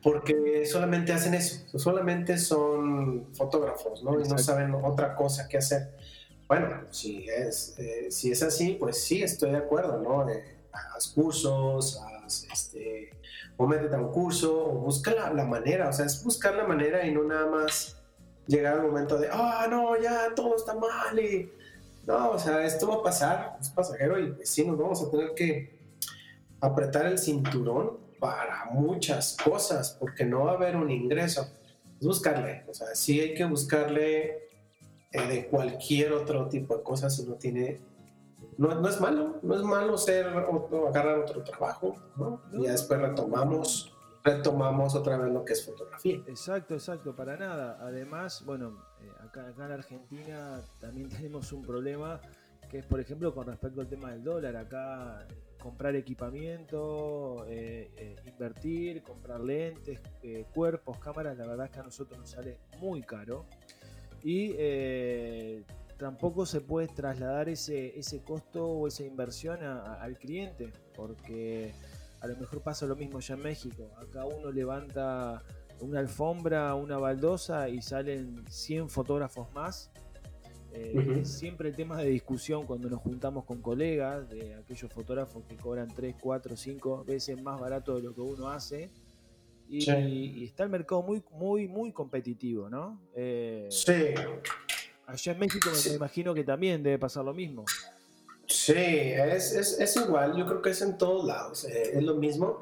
porque 0.02 0.64
solamente 0.66 1.12
hacen 1.12 1.34
eso, 1.34 1.78
solamente 1.78 2.36
son 2.36 3.32
fotógrafos, 3.34 4.02
¿no? 4.02 4.20
Y 4.20 4.24
no 4.24 4.38
saben 4.38 4.74
otra 4.74 5.14
cosa 5.14 5.48
que 5.48 5.58
hacer. 5.58 5.94
Bueno, 6.48 6.84
si 6.90 7.28
es, 7.28 7.74
eh, 7.78 8.10
si 8.10 8.30
es 8.30 8.42
así, 8.42 8.76
pues 8.78 9.02
sí, 9.02 9.22
estoy 9.22 9.50
de 9.52 9.58
acuerdo, 9.58 10.00
¿no? 10.00 10.28
Eh, 10.28 10.44
haz 10.72 11.08
cursos, 11.08 12.00
haz, 12.02 12.46
este, 12.52 13.10
o 13.56 13.66
métete 13.66 13.94
a 13.94 13.98
un 13.98 14.12
curso, 14.12 14.66
o 14.66 14.72
busca 14.80 15.14
la, 15.14 15.32
la 15.32 15.44
manera, 15.44 15.88
o 15.88 15.92
sea, 15.92 16.06
es 16.06 16.22
buscar 16.22 16.54
la 16.54 16.64
manera 16.64 17.06
y 17.06 17.12
no 17.12 17.24
nada 17.24 17.46
más 17.46 17.95
llegar 18.46 18.78
al 18.78 18.86
momento 18.86 19.18
de, 19.18 19.28
ah, 19.30 19.66
no, 19.68 20.00
ya 20.00 20.34
todo 20.34 20.56
está 20.56 20.74
mal 20.74 21.18
y... 21.18 21.52
No, 22.06 22.30
o 22.30 22.38
sea, 22.38 22.64
esto 22.64 22.88
va 22.88 22.96
a 22.96 23.02
pasar, 23.02 23.56
es 23.60 23.68
pasajero 23.68 24.18
y 24.20 24.30
pues 24.30 24.48
sí 24.48 24.64
nos 24.64 24.78
vamos 24.78 25.02
a 25.02 25.10
tener 25.10 25.34
que 25.34 25.76
apretar 26.60 27.06
el 27.06 27.18
cinturón 27.18 27.98
para 28.20 28.66
muchas 28.66 29.36
cosas, 29.42 29.96
porque 29.98 30.24
no 30.24 30.44
va 30.44 30.52
a 30.52 30.54
haber 30.54 30.76
un 30.76 30.90
ingreso. 30.90 31.48
Es 32.00 32.06
buscarle, 32.06 32.64
o 32.68 32.74
sea, 32.74 32.94
sí 32.94 33.20
hay 33.20 33.34
que 33.34 33.44
buscarle 33.44 34.48
eh, 35.10 35.26
de 35.28 35.46
cualquier 35.48 36.12
otro 36.12 36.48
tipo 36.48 36.76
de 36.76 36.82
cosas 36.82 37.16
si 37.16 37.24
no 37.24 37.34
tiene... 37.34 37.80
No, 38.56 38.68
no 38.80 38.88
es 38.88 39.00
malo, 39.00 39.38
no 39.42 39.54
es 39.54 39.62
malo 39.62 39.98
ser 39.98 40.28
agarrar 40.28 41.18
otro 41.18 41.42
trabajo, 41.42 41.96
¿no? 42.16 42.40
Y 42.52 42.64
ya 42.64 42.72
después 42.72 43.00
retomamos 43.00 43.95
retomamos 44.26 44.94
otra 44.96 45.16
vez 45.16 45.32
lo 45.32 45.44
que 45.44 45.52
es 45.52 45.64
fotografía. 45.64 46.16
Exacto, 46.26 46.74
exacto, 46.74 47.14
para 47.14 47.36
nada. 47.36 47.78
Además, 47.80 48.42
bueno, 48.44 48.82
eh, 49.00 49.10
acá, 49.24 49.52
en 49.56 49.62
Argentina 49.72 50.60
también 50.80 51.08
tenemos 51.16 51.52
un 51.52 51.62
problema 51.62 52.20
que 52.68 52.78
es, 52.78 52.86
por 52.86 52.98
ejemplo, 52.98 53.32
con 53.32 53.46
respecto 53.46 53.80
al 53.80 53.88
tema 53.88 54.10
del 54.10 54.24
dólar. 54.24 54.56
Acá 54.56 55.24
eh, 55.30 55.34
comprar 55.62 55.94
equipamiento, 55.94 57.44
eh, 57.46 58.16
invertir, 58.26 59.02
comprar 59.02 59.40
lentes, 59.40 60.00
cuerpos, 60.52 60.98
cámaras, 60.98 61.38
la 61.38 61.46
verdad 61.46 61.66
es 61.66 61.72
que 61.72 61.80
a 61.80 61.84
nosotros 61.84 62.18
nos 62.18 62.30
sale 62.30 62.58
muy 62.80 63.02
caro. 63.02 63.46
Y 64.24 64.56
tampoco 65.98 66.46
se 66.46 66.60
puede 66.60 66.88
trasladar 66.88 67.48
ese, 67.48 67.96
ese 67.96 68.22
costo 68.22 68.66
o 68.66 68.88
esa 68.88 69.04
inversión 69.04 69.62
al 69.62 70.18
cliente, 70.18 70.72
porque 70.96 71.72
a 72.20 72.26
lo 72.26 72.36
mejor 72.36 72.62
pasa 72.62 72.86
lo 72.86 72.96
mismo 72.96 73.20
ya 73.20 73.34
en 73.34 73.42
México. 73.42 73.90
Acá 73.98 74.24
uno 74.24 74.50
levanta 74.50 75.42
una 75.80 76.00
alfombra, 76.00 76.74
una 76.74 76.98
baldosa 76.98 77.68
y 77.68 77.82
salen 77.82 78.44
100 78.48 78.88
fotógrafos 78.88 79.52
más. 79.52 79.90
Eh, 80.72 81.24
siempre 81.24 81.70
el 81.70 81.76
tema 81.76 81.98
de 81.98 82.10
discusión 82.10 82.66
cuando 82.66 82.90
nos 82.90 83.00
juntamos 83.00 83.44
con 83.44 83.62
colegas, 83.62 84.28
de 84.28 84.54
aquellos 84.54 84.92
fotógrafos 84.92 85.44
que 85.48 85.56
cobran 85.56 85.88
3, 85.88 86.16
4, 86.20 86.56
5 86.56 87.04
veces 87.04 87.40
más 87.40 87.58
barato 87.58 87.96
de 87.96 88.02
lo 88.02 88.14
que 88.14 88.20
uno 88.20 88.48
hace. 88.48 88.90
Y, 89.68 90.44
está 90.44 90.64
el 90.64 90.70
mercado 90.70 91.02
muy, 91.02 91.22
muy, 91.32 91.66
muy 91.66 91.92
competitivo, 91.92 92.68
¿no? 92.68 93.00
Eh, 93.14 93.66
sí. 93.70 94.14
Allá 95.06 95.32
en 95.32 95.38
México 95.38 95.70
me 95.88 95.94
imagino 95.94 96.34
que 96.34 96.44
también 96.44 96.82
debe 96.82 96.98
pasar 96.98 97.24
lo 97.24 97.32
mismo. 97.32 97.64
Sí, 98.48 98.74
es, 98.74 99.52
es, 99.52 99.80
es, 99.80 99.96
igual, 99.96 100.36
yo 100.36 100.46
creo 100.46 100.62
que 100.62 100.70
es 100.70 100.80
en 100.80 100.96
todos 100.98 101.26
lados, 101.26 101.64
eh, 101.64 101.92
es 101.94 102.02
lo 102.02 102.14
mismo. 102.14 102.60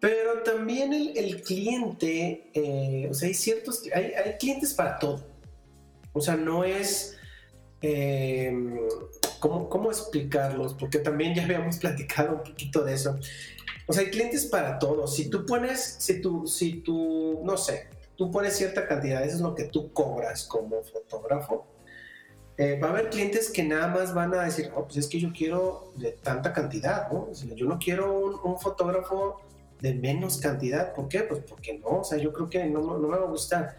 Pero 0.00 0.42
también 0.42 0.92
el, 0.92 1.16
el 1.16 1.42
cliente, 1.42 2.50
eh, 2.52 3.08
o 3.10 3.14
sea, 3.14 3.28
hay 3.28 3.34
ciertos, 3.34 3.82
hay, 3.94 4.12
hay, 4.12 4.36
clientes 4.38 4.74
para 4.74 4.98
todo. 4.98 5.24
O 6.12 6.20
sea, 6.20 6.36
no 6.36 6.64
es, 6.64 7.16
eh, 7.80 8.52
¿cómo, 9.38 9.68
¿cómo, 9.68 9.90
explicarlos? 9.90 10.74
Porque 10.74 10.98
también 10.98 11.34
ya 11.34 11.44
habíamos 11.44 11.78
platicado 11.80 12.34
un 12.34 12.42
poquito 12.42 12.84
de 12.84 12.94
eso. 12.94 13.18
O 13.86 13.92
sea, 13.92 14.02
hay 14.02 14.10
clientes 14.10 14.46
para 14.46 14.78
todo. 14.78 15.06
Si 15.06 15.30
tú 15.30 15.46
pones, 15.46 15.96
si 16.00 16.20
tú, 16.20 16.46
si 16.46 16.80
tú, 16.80 17.40
no 17.44 17.56
sé, 17.56 17.88
tú 18.16 18.30
pones 18.30 18.56
cierta 18.56 18.86
cantidad, 18.88 19.22
eso 19.22 19.36
es 19.36 19.42
lo 19.42 19.54
que 19.54 19.64
tú 19.64 19.92
cobras 19.92 20.44
como 20.44 20.82
fotógrafo 20.82 21.73
eh, 22.56 22.78
va 22.80 22.88
a 22.88 22.90
haber 22.90 23.10
clientes 23.10 23.50
que 23.50 23.64
nada 23.64 23.88
más 23.88 24.14
van 24.14 24.32
a 24.32 24.42
decir, 24.42 24.70
oh, 24.76 24.84
pues 24.84 24.98
es 24.98 25.08
que 25.08 25.18
yo 25.18 25.32
quiero 25.36 25.92
de 25.96 26.12
tanta 26.12 26.52
cantidad, 26.52 27.10
¿no? 27.10 27.32
yo 27.32 27.66
no 27.66 27.78
quiero 27.78 28.40
un, 28.44 28.60
fotógrafo 28.60 29.40
de 29.80 29.94
menos 29.94 30.38
cantidad. 30.38 30.94
¿Por 30.94 31.08
qué? 31.08 31.20
Pues 31.20 31.40
porque 31.40 31.78
no, 31.78 32.00
o 32.00 32.04
sea, 32.04 32.18
yo 32.18 32.32
creo 32.32 32.48
que 32.48 32.64
no, 32.66 32.80
no 32.80 33.08
me 33.08 33.18
va 33.18 33.24
a 33.24 33.28
gustar. 33.28 33.76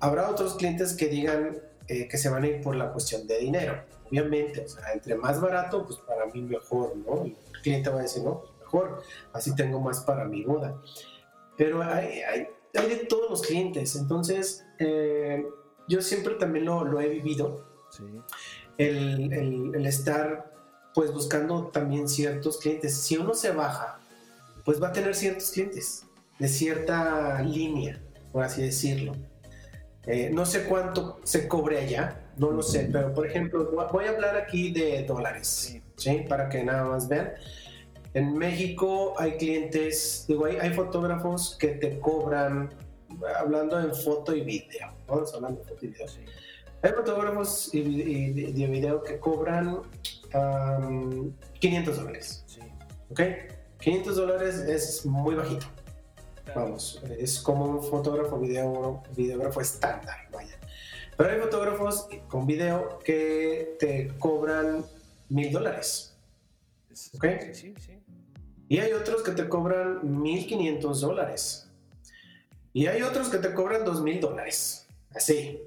Habrá 0.00 0.28
otros 0.28 0.56
clientes 0.56 0.94
que 0.94 1.06
digan 1.06 1.56
eh, 1.86 2.08
que 2.08 2.18
se 2.18 2.28
van 2.28 2.42
a 2.42 2.48
ir 2.48 2.60
por 2.60 2.74
la 2.74 2.92
cuestión 2.92 3.26
de 3.28 3.38
dinero. 3.38 3.84
Obviamente, 4.08 4.62
o 4.62 4.68
sea, 4.68 4.92
entre 4.92 5.14
más 5.14 5.40
barato, 5.40 5.86
pues 5.86 6.00
para 6.00 6.26
mí 6.26 6.42
mejor, 6.42 6.96
¿no? 6.96 7.22
el 7.22 7.36
cliente 7.62 7.88
va 7.88 8.00
a 8.00 8.02
decir, 8.02 8.24
no, 8.24 8.40
pues 8.40 8.52
mejor, 8.58 9.02
así 9.32 9.54
tengo 9.54 9.80
más 9.80 10.00
para 10.00 10.24
mi 10.24 10.42
boda. 10.42 10.76
Pero 11.56 11.82
hay, 11.82 12.20
hay, 12.22 12.48
hay 12.74 12.88
de 12.88 12.96
todos 13.06 13.30
los 13.30 13.42
clientes, 13.42 13.94
entonces 13.94 14.66
eh, 14.80 15.46
yo 15.88 16.02
siempre 16.02 16.34
también 16.34 16.64
lo, 16.64 16.84
lo 16.84 17.00
he 17.00 17.08
vivido 17.08 17.71
el, 18.78 19.86
estar 19.86 20.52
pues 20.94 21.12
buscando 21.12 21.68
también 21.68 22.08
ciertos 22.08 22.58
clientes. 22.58 22.94
Si 22.94 23.16
uno 23.16 23.34
se 23.34 23.52
baja, 23.52 23.98
pues 24.64 24.82
va 24.82 24.88
a 24.88 24.92
tener 24.92 25.14
ciertos 25.14 25.50
clientes 25.50 26.06
de 26.38 26.48
cierta 26.48 27.42
línea, 27.42 28.00
por 28.32 28.44
así 28.44 28.62
decirlo. 28.62 29.14
Eh, 30.06 30.30
no 30.32 30.44
sé 30.44 30.64
cuánto 30.64 31.20
se 31.22 31.46
cobre 31.46 31.78
allá, 31.78 32.20
no 32.36 32.50
lo 32.50 32.62
sé, 32.62 32.88
pero 32.92 33.14
por 33.14 33.26
ejemplo, 33.26 33.70
voy 33.92 34.06
a 34.06 34.10
hablar 34.10 34.36
aquí 34.36 34.72
de 34.72 35.04
dólares, 35.04 35.80
¿sí? 35.96 36.24
Para 36.28 36.48
que 36.48 36.64
nada 36.64 36.84
más 36.84 37.08
vean. 37.08 37.32
En 38.14 38.36
México 38.36 39.14
hay 39.16 39.36
clientes, 39.38 40.24
digo, 40.26 40.46
hay, 40.46 40.56
hay 40.56 40.74
fotógrafos 40.74 41.56
que 41.58 41.68
te 41.68 41.98
cobran, 42.00 42.70
hablando 43.38 43.80
en 43.80 43.94
foto 43.94 44.34
y 44.34 44.40
video, 44.42 44.92
vamos 45.06 45.32
hablando 45.32 45.60
de 45.60 45.68
foto 45.68 45.86
y 45.86 45.88
video. 45.88 46.06
Hay 46.82 46.90
fotógrafos 46.90 47.70
de 47.72 48.66
video 48.68 49.02
que 49.04 49.20
cobran 49.20 49.82
500 51.60 51.96
dólares. 51.96 52.44
¿Ok? 53.08 53.20
500 53.80 54.16
dólares 54.16 54.56
es 54.56 55.06
muy 55.06 55.36
bajito. 55.36 55.66
Vamos, 56.56 57.00
es 57.18 57.38
como 57.38 57.66
un 57.66 57.84
fotógrafo 57.84 58.38
video, 58.38 59.02
videógrafo 59.16 59.60
estándar, 59.60 60.28
vaya. 60.32 60.58
Pero 61.16 61.30
hay 61.30 61.40
fotógrafos 61.40 62.08
con 62.26 62.46
video 62.46 62.98
que 63.04 63.76
te 63.78 64.08
cobran 64.18 64.84
mil 65.28 65.52
dólares. 65.52 66.16
¿Ok? 67.14 67.26
Sí, 67.52 67.74
sí. 67.78 68.02
Y 68.68 68.78
hay 68.80 68.92
otros 68.92 69.22
que 69.22 69.30
te 69.30 69.48
cobran 69.48 70.00
1500 70.20 71.00
dólares. 71.00 71.70
Y 72.72 72.86
hay 72.86 73.02
otros 73.02 73.28
que 73.28 73.38
te 73.38 73.54
cobran 73.54 73.84
2000 73.84 74.20
dólares. 74.20 74.88
Así. 75.14 75.62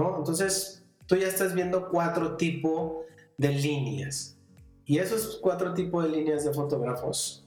¿No? 0.00 0.18
Entonces, 0.18 0.84
tú 1.06 1.16
ya 1.16 1.26
estás 1.26 1.54
viendo 1.54 1.88
cuatro 1.88 2.36
tipos 2.36 3.04
de 3.36 3.48
líneas. 3.48 4.36
Y 4.84 4.98
esos 4.98 5.38
cuatro 5.42 5.74
tipos 5.74 6.04
de 6.04 6.10
líneas 6.10 6.44
de 6.44 6.52
fotógrafos 6.52 7.46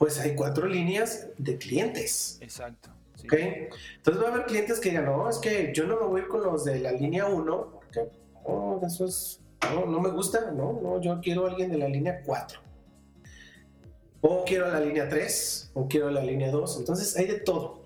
pues 0.00 0.18
hay 0.18 0.34
cuatro 0.34 0.66
líneas 0.66 1.28
de 1.36 1.58
clientes. 1.58 2.38
Exacto. 2.40 2.88
Entonces 3.22 4.22
va 4.22 4.28
a 4.28 4.32
haber 4.32 4.46
clientes 4.46 4.80
que 4.80 4.88
digan, 4.88 5.04
no, 5.04 5.28
es 5.28 5.36
que 5.36 5.72
yo 5.74 5.86
no 5.86 6.00
me 6.00 6.06
voy 6.06 6.22
con 6.22 6.42
los 6.42 6.64
de 6.64 6.80
la 6.80 6.90
línea 6.90 7.26
1, 7.26 7.70
porque 7.70 8.08
oh, 8.44 8.80
eso 8.82 9.04
es, 9.04 9.40
no, 9.74 10.00
me 10.00 10.08
gusta, 10.08 10.52
no, 10.52 10.80
no, 10.82 11.02
yo 11.02 11.20
quiero 11.20 11.46
a 11.46 11.50
alguien 11.50 11.70
de 11.70 11.76
la 11.76 11.86
línea 11.86 12.22
4. 12.24 12.60
O 14.22 14.42
quiero 14.46 14.70
la 14.70 14.80
línea 14.80 15.06
3, 15.06 15.72
o 15.74 15.86
quiero 15.86 16.10
la 16.10 16.22
línea 16.22 16.50
2. 16.50 16.78
Entonces 16.78 17.14
hay 17.18 17.26
de 17.26 17.40
todo. 17.40 17.82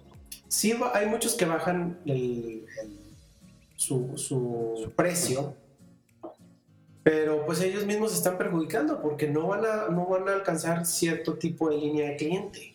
Sí, 0.46 0.72
hay 0.92 1.06
muchos 1.06 1.34
que 1.34 1.46
bajan 1.46 1.98
su, 3.84 4.12
su 4.16 4.92
precio 4.96 5.54
pero 7.04 7.44
pues 7.44 7.60
ellos 7.60 7.84
mismos 7.84 8.12
se 8.12 8.16
están 8.16 8.38
perjudicando 8.38 9.00
porque 9.02 9.28
no 9.28 9.46
van 9.48 9.64
a, 9.66 9.88
no 9.90 10.06
van 10.06 10.26
a 10.26 10.32
alcanzar 10.32 10.86
cierto 10.86 11.34
tipo 11.34 11.68
de 11.68 11.76
línea 11.76 12.08
de 12.08 12.16
cliente, 12.16 12.74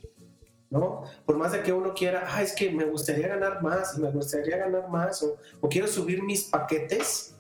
¿no? 0.69 1.04
Por 1.26 1.36
más 1.36 1.52
de 1.52 1.63
que 1.63 1.74
uno 1.74 1.95
quiera, 1.95 2.28
ah, 2.30 2.43
es 2.43 2.54
que 2.54 2.69
me 2.69 2.86
gustaría 2.86 3.28
ganar 3.28 3.63
más, 3.63 3.98
me 3.98 4.12
gustaría 4.12 4.58
ganar 4.58 4.88
más, 4.88 5.24
o, 5.24 5.38
o 5.60 5.67
quiero 5.67 5.88
subir 5.88 6.22
mis 6.22 6.43
paquetes, 6.43 7.36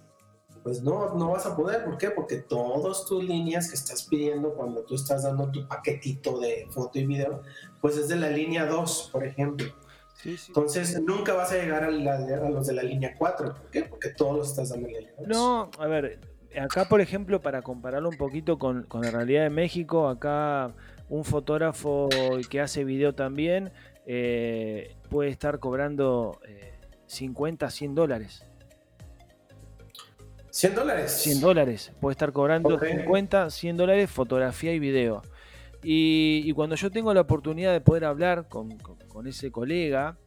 pues 0.63 0.81
no, 0.81 1.13
no 1.13 1.29
vas 1.29 1.45
a 1.45 1.55
poder. 1.55 1.85
¿Por 1.85 1.95
qué? 1.99 2.09
Porque 2.09 2.37
todas 2.37 3.05
tus 3.05 3.23
líneas 3.23 3.69
que 3.69 3.75
estás 3.75 4.03
pidiendo 4.03 4.55
cuando 4.55 4.81
tú 4.81 4.95
estás 4.95 5.23
dando 5.23 5.51
tu 5.51 5.67
paquetito 5.67 6.39
de 6.39 6.67
foto 6.71 6.97
y 6.97 7.05
video, 7.05 7.43
pues 7.81 7.97
es 7.97 8.07
de 8.07 8.15
la 8.15 8.31
línea 8.31 8.65
2, 8.65 9.09
por 9.13 9.23
ejemplo. 9.23 9.67
Sí, 10.21 10.35
sí. 10.37 10.45
Entonces, 10.49 11.01
nunca 11.01 11.33
vas 11.33 11.51
a 11.51 11.55
llegar 11.55 11.83
a, 11.83 11.87
a, 11.87 12.49
los 12.49 12.67
de 12.67 12.73
la 12.73 12.83
línea 12.83 13.15
4. 13.17 13.53
¿Por 13.53 13.69
qué? 13.71 13.83
Porque 13.83 14.09
todos 14.09 14.37
los 14.37 14.49
estás 14.49 14.69
dando 14.69 14.87
en 14.87 14.93
la 14.93 14.99
línea 14.99 15.15
2. 15.19 15.27
No, 15.27 15.71
a 15.79 15.87
ver, 15.87 16.19
acá, 16.59 16.85
por 16.89 16.99
ejemplo, 16.99 17.41
para 17.41 17.61
compararlo 17.61 18.09
un 18.09 18.17
poquito 18.17 18.59
con, 18.59 18.85
la 18.91 19.11
realidad 19.11 19.43
de 19.43 19.49
México, 19.49 20.09
acá 20.09 20.73
un 21.07 21.23
fotógrafo 21.23 22.09
que 22.49 22.59
hace 22.59 22.83
video 22.83 23.15
también 23.15 23.71
eh, 24.05 24.95
puede 25.09 25.29
estar 25.29 25.59
cobrando 25.59 26.39
50, 27.07 27.69
100 27.69 27.95
dólares. 27.95 28.45
100 30.51 30.75
dólares. 30.75 31.11
100 31.11 31.41
dólares. 31.41 31.91
Puede 31.99 32.13
estar 32.13 32.31
cobrando 32.31 32.79
50, 32.79 33.49
100 33.49 33.77
dólares 33.77 34.09
fotografía 34.09 34.73
y 34.73 34.79
video. 34.79 35.21
Y, 35.81 36.51
cuando 36.53 36.75
yo 36.75 36.91
tengo 36.91 37.13
la 37.13 37.21
oportunidad 37.21 37.71
de 37.71 37.81
poder 37.81 38.05
hablar 38.05 38.47
con, 38.47 38.77
ese 39.25 39.51
colega, 39.51 40.17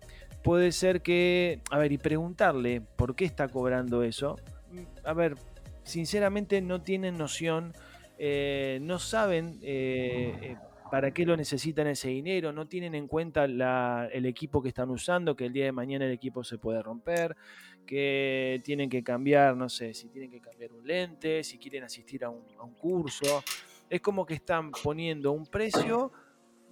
puede 0.43 0.73
ser 0.73 1.03
que, 1.03 1.61
a 1.71 1.79
ver, 1.79 1.93
y 1.93 1.99
preguntarle 1.99 2.81
por 2.97 3.15
qué 3.15 3.25
está 3.25 3.49
cobrando 3.49 4.03
eso. 4.03 4.37
A 5.05 5.13
ver, 5.13 5.35
sinceramente 5.83 6.61
no 6.63 6.83
tienen 6.83 7.19
noción, 7.19 7.73
eh, 8.19 8.79
no 8.83 8.99
saben 8.99 9.59
eh, 9.63 10.35
eh, 10.43 10.57
para 10.91 11.11
qué 11.13 11.25
lo 11.25 11.37
necesitan 11.37 11.87
ese 11.87 12.09
dinero, 12.09 12.53
no 12.53 12.67
tienen 12.67 12.95
en 12.95 13.09
cuenta 13.09 13.45
el 13.47 14.27
equipo 14.27 14.63
que 14.63 14.69
están 14.69 14.91
usando, 14.91 15.35
que 15.35 15.47
el 15.47 15.53
día 15.53 15.65
de 15.65 15.73
mañana 15.73 16.05
el 16.05 16.13
equipo 16.13 16.45
se 16.45 16.59
puede 16.59 16.83
romper, 16.83 17.35
que 17.87 18.61
tienen 18.65 18.91
que 18.91 19.03
cambiar, 19.03 19.57
no 19.57 19.69
sé, 19.69 19.95
si 19.95 20.09
tienen 20.09 20.31
que 20.31 20.41
cambiar 20.41 20.73
un 20.73 20.87
lente, 20.87 21.43
si 21.45 21.59
quieren 21.59 21.85
asistir 21.85 22.25
a 22.25 22.29
un, 22.29 22.43
curso. 22.79 23.43
Es 23.93 24.01
como 24.01 24.25
que 24.25 24.33
están 24.33 24.71
poniendo 24.71 25.33
un 25.33 25.45
precio 25.45 26.13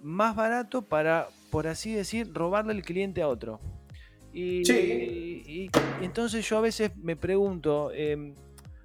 más 0.01 0.35
barato 0.35 0.81
para, 0.81 1.27
por 1.51 1.67
así 1.67 1.93
decir, 1.93 2.33
robarle 2.33 2.73
el 2.73 2.81
cliente 2.81 3.21
a 3.21 3.27
otro. 3.27 3.59
Y, 4.33 4.63
y, 4.71 5.69
entonces 6.01 6.49
yo 6.49 6.57
a 6.57 6.61
veces 6.61 6.97
me 6.97 7.15
pregunto, 7.15 7.91
em, 7.93 8.33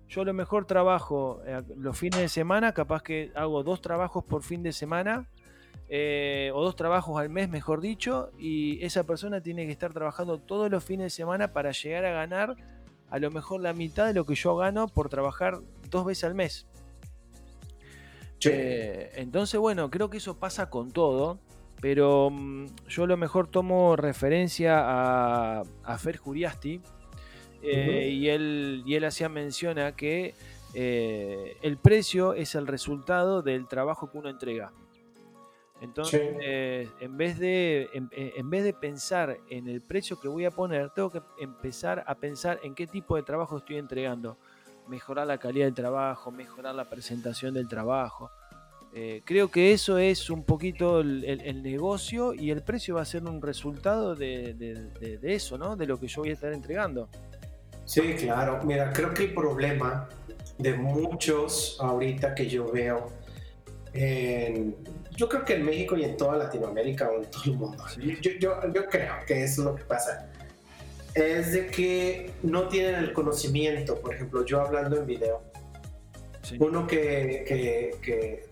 yo 0.06 0.20
a 0.20 0.24
lo 0.26 0.34
mejor 0.34 0.66
trabajo 0.66 1.40
eh, 1.46 1.62
los 1.78 1.98
fines 1.98 2.20
de 2.20 2.28
semana, 2.28 2.72
capaz 2.72 3.02
que 3.02 3.32
hago 3.34 3.62
dos 3.62 3.80
trabajos 3.80 4.22
por 4.22 4.42
fin 4.42 4.62
de 4.62 4.74
semana, 4.74 5.26
eh, 5.88 6.50
o 6.52 6.62
dos 6.62 6.76
trabajos 6.76 7.18
al 7.18 7.30
mes, 7.30 7.48
mejor 7.48 7.80
dicho, 7.80 8.32
y 8.38 8.84
esa 8.84 9.04
persona 9.04 9.40
tiene 9.40 9.64
que 9.64 9.72
estar 9.72 9.94
trabajando 9.94 10.36
todos 10.36 10.70
los 10.70 10.84
fines 10.84 11.06
de 11.06 11.10
semana 11.10 11.54
para 11.54 11.70
llegar 11.70 12.04
a 12.04 12.10
ganar 12.10 12.54
a 13.08 13.18
lo 13.18 13.30
mejor 13.30 13.62
la 13.62 13.72
mitad 13.72 14.06
de 14.06 14.12
lo 14.12 14.26
que 14.26 14.34
yo 14.34 14.56
gano 14.56 14.88
por 14.88 15.08
trabajar 15.08 15.58
dos 15.88 16.04
veces 16.04 16.24
al 16.24 16.34
mes. 16.34 16.66
Eh, 18.44 19.10
entonces, 19.16 19.58
bueno, 19.58 19.90
creo 19.90 20.10
que 20.10 20.18
eso 20.18 20.38
pasa 20.38 20.68
con 20.70 20.92
todo, 20.92 21.38
pero 21.80 22.30
mm, 22.30 22.66
yo 22.88 23.04
a 23.04 23.06
lo 23.06 23.16
mejor 23.16 23.48
tomo 23.48 23.96
referencia 23.96 24.78
a, 24.80 25.62
a 25.82 25.98
Fer 25.98 26.16
Juriasti, 26.16 26.80
eh, 27.62 28.10
y, 28.10 28.28
él, 28.28 28.82
y 28.86 28.94
él 28.94 29.04
hacía 29.04 29.28
mención 29.28 29.78
a 29.78 29.96
que 29.96 30.34
eh, 30.74 31.56
el 31.62 31.78
precio 31.78 32.34
es 32.34 32.54
el 32.54 32.66
resultado 32.66 33.42
del 33.42 33.66
trabajo 33.66 34.10
que 34.10 34.18
uno 34.18 34.28
entrega. 34.28 34.72
Entonces, 35.80 36.36
en, 37.00 37.16
vez 37.18 37.38
de, 37.38 37.90
en, 37.92 38.50
vez 38.50 38.64
de 38.64 38.72
pensar 38.72 39.38
en 39.50 39.68
el 39.68 39.82
precio 39.82 40.18
que 40.18 40.26
voy 40.26 40.46
a 40.46 40.50
poner, 40.50 40.88
tengo 40.90 41.10
que 41.10 41.20
empezar 41.38 42.02
a 42.06 42.14
pensar 42.14 42.58
en 42.62 42.74
qué 42.74 42.86
tipo 42.86 43.14
de 43.16 43.22
trabajo 43.22 43.58
estoy 43.58 43.76
entregando. 43.76 44.38
Mejorar 44.88 45.26
la 45.26 45.38
calidad 45.38 45.66
del 45.66 45.74
trabajo, 45.74 46.30
mejorar 46.30 46.74
la 46.74 46.84
presentación 46.84 47.54
del 47.54 47.68
trabajo. 47.68 48.30
Eh, 48.94 49.20
creo 49.24 49.50
que 49.50 49.72
eso 49.72 49.98
es 49.98 50.30
un 50.30 50.44
poquito 50.44 51.00
el, 51.00 51.62
negocio 51.62 52.32
y 52.32 52.50
el 52.50 52.62
precio 52.62 52.94
va 52.94 53.02
a 53.02 53.04
ser 53.04 53.24
un 53.24 53.42
resultado 53.42 54.14
de, 54.14 54.54
de, 54.54 55.18
de, 55.18 55.34
eso, 55.34 55.58
¿no? 55.58 55.76
De 55.76 55.86
lo 55.86 56.00
que 56.00 56.06
yo 56.06 56.22
voy 56.22 56.30
a 56.30 56.32
estar 56.32 56.52
entregando. 56.52 57.08
Sí, 57.84 58.14
claro. 58.14 58.60
Mira, 58.64 58.92
creo 58.92 59.12
que 59.12 59.24
el 59.24 59.34
problema 59.34 60.08
de 60.56 60.74
muchos 60.74 61.76
ahorita 61.78 62.34
que 62.34 62.48
yo 62.48 62.72
veo, 62.72 63.12
yo 65.16 65.28
creo 65.28 65.44
que 65.44 65.54
en 65.56 65.64
México 65.64 65.96
y 65.96 66.04
en 66.04 66.16
toda 66.16 66.36
Latinoamérica 66.38 67.10
o 67.10 67.22
en 67.22 67.30
todo 67.30 67.42
el 67.44 67.52
mundo, 67.52 67.84
yo, 67.98 68.30
yo, 68.40 68.60
creo 68.88 68.88
que 69.26 69.44
eso 69.44 69.60
es 69.60 69.66
lo 69.66 69.74
que 69.74 69.84
pasa, 69.84 70.30
es 71.16 71.52
de 71.52 71.66
que 71.68 72.30
no 72.42 72.68
tienen 72.68 72.96
el 72.96 73.12
conocimiento, 73.14 73.98
por 74.00 74.14
ejemplo, 74.14 74.44
yo 74.44 74.60
hablando 74.60 74.98
en 74.98 75.06
video, 75.06 75.42
uno 76.58 76.86
que, 76.86 77.44
que, 78.02 78.48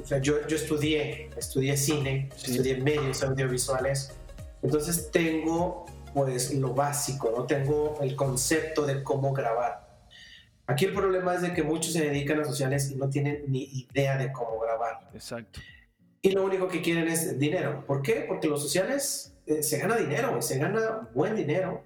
o 0.00 0.06
sea, 0.06 0.18
yo, 0.18 0.46
yo 0.46 0.56
estudié, 0.56 1.28
estudié 1.36 1.76
cine, 1.76 2.28
estudié 2.36 2.76
medios 2.76 3.22
audiovisuales, 3.22 4.12
entonces 4.62 5.10
tengo 5.10 5.86
pues 6.14 6.54
lo 6.54 6.72
básico, 6.72 7.32
no 7.36 7.46
tengo 7.46 7.98
el 8.00 8.14
concepto 8.14 8.86
de 8.86 9.02
cómo 9.02 9.32
grabar. 9.32 9.88
Aquí 10.66 10.84
el 10.84 10.92
problema 10.92 11.34
es 11.34 11.42
de 11.42 11.52
que 11.52 11.62
muchos 11.62 11.92
se 11.92 12.02
dedican 12.02 12.40
a 12.40 12.44
sociales 12.44 12.90
y 12.90 12.96
no 12.96 13.08
tienen 13.08 13.44
ni 13.48 13.64
idea 13.64 14.16
de 14.16 14.30
cómo 14.32 14.60
grabar. 14.60 15.08
Exacto. 15.14 15.60
Y 16.22 16.30
lo 16.30 16.44
único 16.44 16.68
que 16.68 16.82
quieren 16.82 17.08
es 17.08 17.38
dinero. 17.38 17.84
¿Por 17.86 18.02
qué? 18.02 18.24
Porque 18.28 18.48
los 18.48 18.62
sociales 18.62 19.34
eh, 19.46 19.62
se 19.62 19.78
gana 19.78 19.96
dinero, 19.96 20.42
se 20.42 20.58
gana 20.58 21.08
buen 21.14 21.34
dinero. 21.34 21.82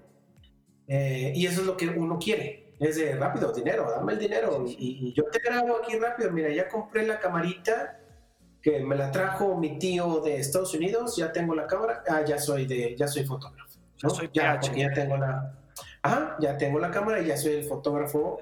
Eh, 0.87 1.31
y 1.35 1.45
eso 1.45 1.61
es 1.61 1.67
lo 1.67 1.77
que 1.77 1.87
uno 1.87 2.19
quiere. 2.19 2.73
Es 2.79 2.97
de 2.97 3.15
rápido, 3.15 3.53
dinero, 3.53 3.89
dame 3.89 4.13
el 4.13 4.19
dinero. 4.19 4.65
Y, 4.67 5.07
y, 5.07 5.13
yo 5.13 5.23
te 5.25 5.39
grabo 5.39 5.77
aquí 5.77 5.97
rápido. 5.97 6.31
Mira, 6.31 6.49
ya 6.49 6.67
compré 6.67 7.05
la 7.07 7.19
camarita 7.19 7.99
que 8.61 8.79
me 8.79 8.95
la 8.95 9.11
trajo 9.11 9.57
mi 9.57 9.77
tío 9.77 10.19
de 10.21 10.37
Estados 10.37 10.73
Unidos. 10.73 11.15
Ya 11.15 11.31
tengo 11.31 11.55
la 11.55 11.67
cámara. 11.67 12.03
Ah, 12.07 12.23
ya 12.25 12.37
soy, 12.37 12.65
de, 12.65 12.95
ya 12.97 13.07
soy 13.07 13.25
fotógrafo. 13.25 13.79
Ya, 14.33 14.59
ya 14.59 14.93
tengo 14.93 15.15
la, 15.15 15.55
ya 16.39 16.57
tengo 16.57 16.79
la 16.79 16.91
cámara 16.91 17.21
y 17.21 17.27
ya 17.27 17.37
soy 17.37 17.53
el 17.53 17.63
fotógrafo 17.63 18.41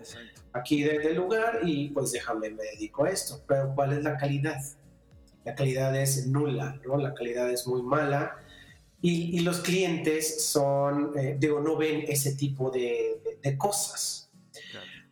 aquí 0.54 0.84
desde 0.84 1.12
el 1.12 1.18
lugar 1.18 1.60
y 1.64 1.90
pues 1.90 2.12
déjame, 2.12 2.50
me 2.50 2.64
dedico 2.64 3.04
a 3.04 3.10
esto. 3.10 3.42
Pero 3.48 3.74
¿cuál 3.76 3.94
es 3.94 4.04
la 4.04 4.18
calidad? 4.18 4.60
La 5.46 5.54
calidad 5.56 5.96
es 5.96 6.28
nula, 6.28 6.80
¿no? 6.86 6.98
La 6.98 7.14
calidad 7.14 7.50
es 7.50 7.68
muy 7.68 7.84
mala 7.84 8.38
y, 9.02 9.38
y 9.38 9.40
los 9.40 9.60
clientes 9.62 10.46
son, 10.46 11.18
eh, 11.18 11.36
digo, 11.40 11.60
no 11.60 11.76
ven 11.76 12.06
ese 12.08 12.36
tipo 12.36 12.70
de, 12.70 13.22
de, 13.42 13.58
cosas. 13.58 14.30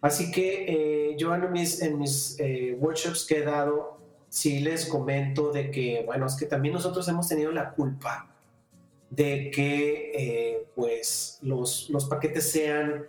Así 0.01 0.31
que 0.31 1.11
eh, 1.11 1.15
yo 1.17 1.33
en 1.33 1.51
mis, 1.51 1.81
en 1.81 1.97
mis 1.97 2.39
eh, 2.39 2.77
workshops 2.79 3.25
que 3.25 3.39
he 3.39 3.43
dado, 3.43 3.99
sí 4.29 4.59
les 4.59 4.85
comento 4.85 5.51
de 5.51 5.71
que, 5.71 6.03
bueno, 6.05 6.27
es 6.27 6.35
que 6.35 6.45
también 6.45 6.73
nosotros 6.73 7.07
hemos 7.07 7.27
tenido 7.27 7.51
la 7.51 7.71
culpa 7.71 8.29
de 9.09 9.49
que 9.51 10.11
eh, 10.15 10.67
pues 10.75 11.39
los, 11.41 11.89
los, 11.89 12.05
paquetes 12.05 12.51
sean, 12.51 13.07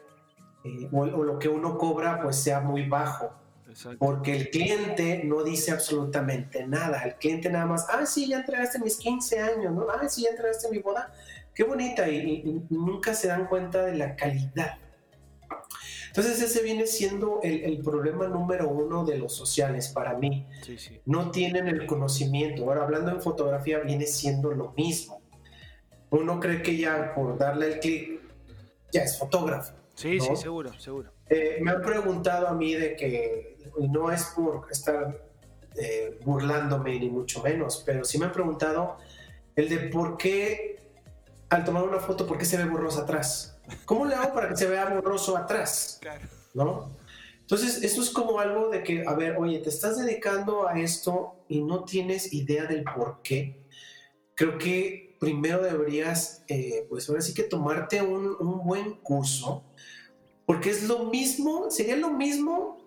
o, 0.93 1.05
lo 1.05 1.38
que 1.38 1.49
uno 1.49 1.77
cobra 1.77 2.23
pues 2.23 2.37
sea 2.37 2.61
muy 2.61 2.88
bajo. 2.88 3.33
Porque 3.99 4.37
el 4.37 4.51
cliente 4.51 5.23
no 5.25 5.43
dice 5.43 5.73
absolutamente 5.73 6.67
nada. 6.67 7.03
El 7.03 7.15
cliente 7.17 7.51
nada 7.51 7.67
más, 7.67 7.87
ah, 7.89 8.07
sí, 8.07 8.29
ya 8.29 8.39
entregaste 8.39 8.79
mis 8.79 8.97
15 8.97 9.39
años, 9.39 9.73
¿no? 9.73 9.87
Ah, 9.91 10.09
sí, 10.09 10.23
ya 10.23 10.31
entregaste 10.31 10.69
mi 10.71 10.79
boda. 10.79 11.13
Qué 11.55 11.65
bonita. 11.65 12.09
y 12.09 12.63
nunca 12.71 13.15
se 13.15 13.29
dan 13.29 13.47
cuenta 13.47 13.85
de 13.85 13.97
la 13.97 14.17
calidad 14.17 14.79
entonces 16.11 16.43
ese 16.43 16.63
viene 16.65 16.89
siendo 16.89 17.39
el, 17.43 17.79
problema 17.83 18.27
número 18.27 18.69
uno 18.69 19.05
de 19.05 19.17
los 19.17 19.33
sociales 19.33 19.89
para 19.89 20.15
mí. 20.15 20.45
No 21.07 21.31
tienen 21.31 21.69
el 21.69 21.87
conocimiento. 21.87 22.65
Ahora 22.65 22.83
hablando 22.83 23.13
en 23.13 23.23
fotografía 23.23 23.79
viene 23.79 24.07
siendo 24.07 24.51
lo 24.51 24.73
mismo. 24.73 25.23
Uno 26.11 26.41
cree 26.41 26.63
que 26.63 26.77
ya 26.77 27.15
por 27.15 27.39
darle 27.39 27.75
el 27.75 27.79
clic 27.79 28.21
ya 28.91 29.03
es 29.03 29.19
fotógrafo. 29.19 29.75
Sí, 29.95 30.19
sí, 30.19 30.35
seguro, 30.35 30.73
seguro. 30.81 31.13
Eh, 31.29 31.59
me 31.61 31.71
han 31.71 31.83
preguntado 31.83 32.49
a 32.49 32.55
mí 32.55 32.75
de 32.75 32.97
que, 32.97 33.50
y 33.79 33.89
no 33.89 34.11
es 34.11 34.25
por 34.37 34.67
estar 34.71 35.25
eh, 35.77 36.19
burlándome 36.25 36.99
ni 36.99 37.11
mucho 37.11 37.43
menos, 37.43 37.83
pero 37.87 38.05
sí 38.05 38.19
me 38.19 38.27
han 38.27 38.33
preguntado 38.33 38.97
el 39.57 39.69
de 39.69 39.79
por 39.89 40.17
qué 40.17 40.81
al 41.49 41.65
tomar 41.65 41.83
una 41.83 41.99
foto, 41.99 42.27
por 42.27 42.39
qué 42.39 42.45
se 42.45 42.57
ve 42.57 42.65
borrosa 42.65 43.03
atrás. 43.03 43.59
¿Cómo 43.85 44.05
le 44.05 44.15
hago 44.15 44.33
para 44.33 44.49
que 44.49 44.57
se 44.57 44.67
vea 44.67 44.89
borroso 44.89 45.37
atrás? 45.37 46.01
¿No? 46.55 46.91
Entonces, 47.41 47.83
esto 47.83 48.03
es 48.03 48.11
como 48.11 48.39
algo 48.39 48.69
de 48.69 48.83
que, 48.85 49.05
a 49.07 49.15
ver, 49.15 49.37
oye, 49.37 49.59
te 49.59 49.69
estás 49.69 49.99
dedicando 49.99 50.69
a 50.69 50.79
esto 50.79 51.45
y 51.49 51.63
no 51.63 51.85
tienes 51.85 52.33
idea 52.33 52.67
del 52.67 52.85
por 52.85 53.23
qué. 53.23 53.65
Creo 54.37 54.57
que 54.57 55.17
primero 55.19 55.61
deberías, 55.61 56.45
eh, 56.47 56.87
pues 56.89 57.09
ahora 57.09 57.21
sí 57.21 57.35
que 57.35 57.43
tomarte 57.43 58.01
un, 58.03 58.37
un 58.39 58.65
buen 58.65 58.95
curso, 59.01 59.65
porque 60.47 60.71
es 60.71 60.85
lo 60.85 61.07
mismo, 61.07 61.71
sería 61.71 61.97
lo 61.97 62.11
mismo 62.11 62.80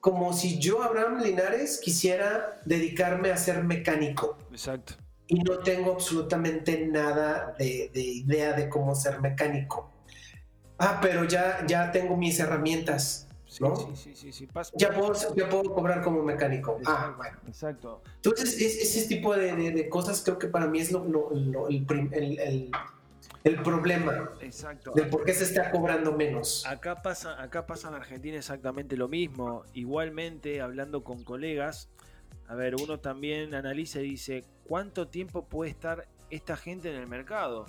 como 0.00 0.32
si 0.32 0.58
yo, 0.58 0.82
Abraham 0.82 1.20
Linares, 1.22 1.78
quisiera 1.78 2.60
dedicarme 2.64 3.30
a 3.30 3.36
ser 3.36 3.64
mecánico. 3.64 4.38
Exacto. 4.50 4.94
Y 5.26 5.40
no 5.42 5.58
tengo 5.60 5.92
absolutamente 5.92 6.86
nada 6.86 7.54
de, 7.58 7.90
de 7.94 8.00
idea 8.00 8.52
de 8.52 8.68
cómo 8.68 8.94
ser 8.94 9.20
mecánico 9.20 9.90
ah, 10.80 10.98
pero 11.00 11.24
ya, 11.24 11.64
ya 11.66 11.92
tengo 11.92 12.16
mis 12.16 12.40
herramientas. 12.40 13.28
¿no? 13.60 13.76
Sí, 13.94 14.14
sí, 14.14 14.32
sí, 14.32 14.48
Ya, 14.76 14.94
puedo, 14.94 15.12
ya 15.34 15.48
puedo 15.48 15.74
cobrar 15.74 16.02
como 16.02 16.22
mecánico. 16.22 16.78
ah, 16.86 17.14
bueno. 17.16 17.36
Exacto. 17.46 18.00
Entonces, 18.16 18.60
ese 18.60 19.08
tipo 19.08 19.34
de, 19.34 19.72
de, 19.72 19.88
cosas 19.88 20.22
creo 20.24 20.38
que 20.38 20.46
para 20.46 20.66
mí 20.66 20.78
es 20.78 20.92
lo, 20.92 21.04
el, 21.32 21.84
el, 22.12 22.38
el, 22.38 22.70
problema. 23.62 24.30
Exacto. 24.40 24.92
De 24.94 25.04
por 25.04 25.24
qué 25.24 25.32
se 25.32 25.44
está 25.44 25.70
cobrando 25.70 26.12
menos. 26.12 26.64
Acá 26.66 27.02
pasa, 27.02 27.40
acá 27.40 27.66
pasa 27.66 27.88
en 27.88 27.94
Argentina 27.94 28.36
exactamente 28.36 28.96
lo 28.96 29.08
mismo. 29.08 29.64
Igualmente, 29.74 30.60
hablando 30.60 31.02
con 31.02 31.24
colegas, 31.24 31.90
a 32.48 32.54
ver, 32.54 32.74
uno 32.74 32.98
también 32.98 33.54
analiza 33.54 34.00
y 34.00 34.10
dice, 34.10 34.44
¿cuánto 34.66 35.08
tiempo 35.08 35.46
puede 35.46 35.70
estar 35.70 36.08
esta 36.30 36.56
gente 36.56 36.90
en 36.90 36.96
el 36.96 37.06
mercado? 37.06 37.66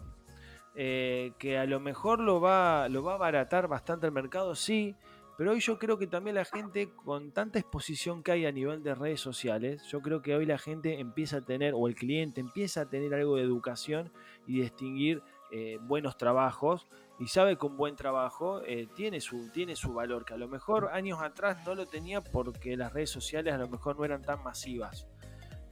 Eh, 0.75 1.33
que 1.37 1.57
a 1.57 1.65
lo 1.65 1.79
mejor 1.79 2.19
lo 2.19 2.39
va, 2.41 2.87
lo 2.89 3.03
va 3.03 3.13
a 3.13 3.15
abaratar 3.15 3.67
bastante 3.67 4.05
el 4.07 4.11
mercado, 4.11 4.55
sí, 4.55 4.95
pero 5.37 5.51
hoy 5.51 5.59
yo 5.59 5.79
creo 5.79 5.97
que 5.97 6.07
también 6.07 6.35
la 6.35 6.45
gente, 6.45 6.89
con 7.03 7.31
tanta 7.31 7.59
exposición 7.59 8.21
que 8.21 8.31
hay 8.31 8.45
a 8.45 8.51
nivel 8.51 8.83
de 8.83 8.93
redes 8.95 9.19
sociales, 9.19 9.83
yo 9.89 10.01
creo 10.01 10.21
que 10.21 10.35
hoy 10.35 10.45
la 10.45 10.57
gente 10.57 10.99
empieza 10.99 11.37
a 11.37 11.41
tener, 11.41 11.73
o 11.75 11.87
el 11.87 11.95
cliente 11.95 12.41
empieza 12.41 12.81
a 12.81 12.89
tener 12.89 13.13
algo 13.13 13.35
de 13.35 13.43
educación 13.43 14.11
y 14.45 14.61
distinguir 14.61 15.21
eh, 15.51 15.77
buenos 15.81 16.17
trabajos 16.17 16.87
y 17.19 17.27
sabe 17.27 17.57
que 17.57 17.65
un 17.65 17.77
buen 17.77 17.95
trabajo 17.95 18.61
eh, 18.65 18.87
tiene, 18.95 19.21
su, 19.21 19.49
tiene 19.51 19.75
su 19.75 19.93
valor, 19.93 20.25
que 20.25 20.33
a 20.33 20.37
lo 20.37 20.47
mejor 20.47 20.89
años 20.93 21.21
atrás 21.21 21.57
no 21.65 21.75
lo 21.75 21.85
tenía 21.85 22.21
porque 22.21 22.75
las 22.77 22.93
redes 22.93 23.09
sociales 23.09 23.53
a 23.53 23.57
lo 23.57 23.67
mejor 23.67 23.97
no 23.97 24.05
eran 24.05 24.21
tan 24.21 24.43
masivas. 24.43 25.07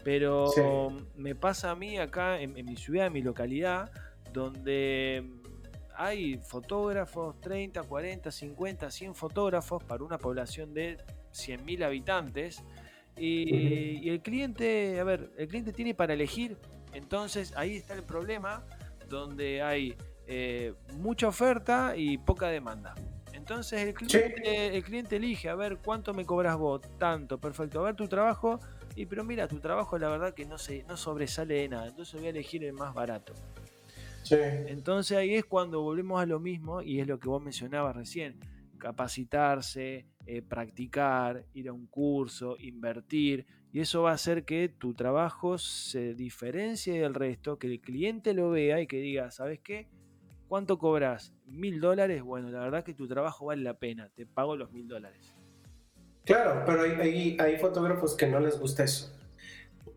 Pero 0.03 0.49
me 1.15 1.35
pasa 1.35 1.71
a 1.71 1.75
mí 1.75 1.97
acá 1.97 2.39
en 2.39 2.53
mi 2.53 2.77
ciudad, 2.77 3.07
en 3.07 3.13
mi 3.13 3.21
localidad, 3.21 3.91
donde 4.31 5.39
hay 5.99 6.37
fotógrafos, 6.37 7.41
30, 7.41 7.83
40, 7.83 8.31
50, 8.31 8.89
100 8.89 9.15
fotógrafos 9.15 9.83
para 9.83 10.01
una 10.01 10.17
población 10.17 10.73
de 10.73 10.97
100.000 11.33 11.83
habitantes. 11.83 12.63
Y, 13.17 14.07
el 14.07 14.21
cliente, 14.21 14.97
a 14.97 15.03
ver, 15.03 15.29
el 15.37 15.49
cliente 15.49 15.73
tiene 15.73 15.93
para 15.93 16.13
elegir. 16.13 16.57
Entonces 16.93 17.53
ahí 17.57 17.75
está 17.75 17.95
el 17.95 18.03
problema, 18.03 18.65
donde 19.09 19.61
hay 19.61 19.95
eh, 20.27 20.73
mucha 20.97 21.27
oferta 21.27 21.95
y 21.97 22.17
poca 22.17 22.47
demanda. 22.47 22.95
Entonces 23.33 23.81
el 23.81 23.93
cliente, 23.93 24.77
el 24.77 24.83
cliente 24.83 25.15
elige, 25.15 25.49
a 25.49 25.55
ver, 25.55 25.79
¿cuánto 25.83 26.13
me 26.13 26.25
cobras 26.25 26.57
vos? 26.57 26.81
Tanto, 26.97 27.39
perfecto. 27.39 27.79
A 27.79 27.83
ver 27.83 27.95
tu 27.95 28.07
trabajo. 28.07 28.59
Y 28.95 29.05
pero 29.05 29.23
mira, 29.23 29.47
tu 29.47 29.59
trabajo 29.59 29.97
la 29.97 30.09
verdad 30.09 30.33
que 30.33 30.45
no, 30.45 30.57
se, 30.57 30.83
no 30.83 30.97
sobresale 30.97 31.55
de 31.55 31.69
nada. 31.69 31.87
Entonces 31.87 32.13
voy 32.15 32.27
a 32.27 32.29
elegir 32.29 32.63
el 32.63 32.73
más 32.73 32.93
barato. 32.93 33.33
Entonces 34.31 35.17
ahí 35.17 35.35
es 35.35 35.45
cuando 35.45 35.81
volvemos 35.81 36.21
a 36.21 36.25
lo 36.25 36.39
mismo 36.39 36.81
y 36.81 36.99
es 36.99 37.07
lo 37.07 37.19
que 37.19 37.29
vos 37.29 37.41
mencionabas 37.41 37.95
recién, 37.95 38.39
capacitarse, 38.77 40.05
eh, 40.25 40.41
practicar, 40.41 41.45
ir 41.53 41.69
a 41.69 41.73
un 41.73 41.87
curso, 41.87 42.55
invertir 42.59 43.47
y 43.71 43.81
eso 43.81 44.03
va 44.03 44.11
a 44.11 44.15
hacer 44.15 44.45
que 44.45 44.69
tu 44.69 44.93
trabajo 44.93 45.57
se 45.57 46.13
diferencie 46.13 47.01
del 47.01 47.13
resto, 47.13 47.59
que 47.59 47.67
el 47.67 47.81
cliente 47.81 48.33
lo 48.33 48.49
vea 48.49 48.81
y 48.81 48.87
que 48.87 48.97
diga, 48.97 49.31
¿sabes 49.31 49.59
qué? 49.59 49.87
¿Cuánto 50.47 50.79
cobras? 50.79 51.33
¿Mil 51.45 51.79
dólares? 51.79 52.23
Bueno, 52.23 52.49
la 52.49 52.59
verdad 52.59 52.83
que 52.83 52.93
tu 52.93 53.07
trabajo 53.07 53.45
vale 53.45 53.61
la 53.61 53.75
pena, 53.75 54.09
te 54.15 54.25
pago 54.25 54.55
los 54.55 54.71
mil 54.71 54.87
dólares. 54.87 55.33
Claro, 56.25 56.63
pero 56.65 56.81
hay, 56.83 57.37
hay 57.39 57.57
fotógrafos 57.57 58.15
que 58.15 58.27
no 58.27 58.39
les 58.39 58.59
gusta 58.59 58.83
eso 58.83 59.19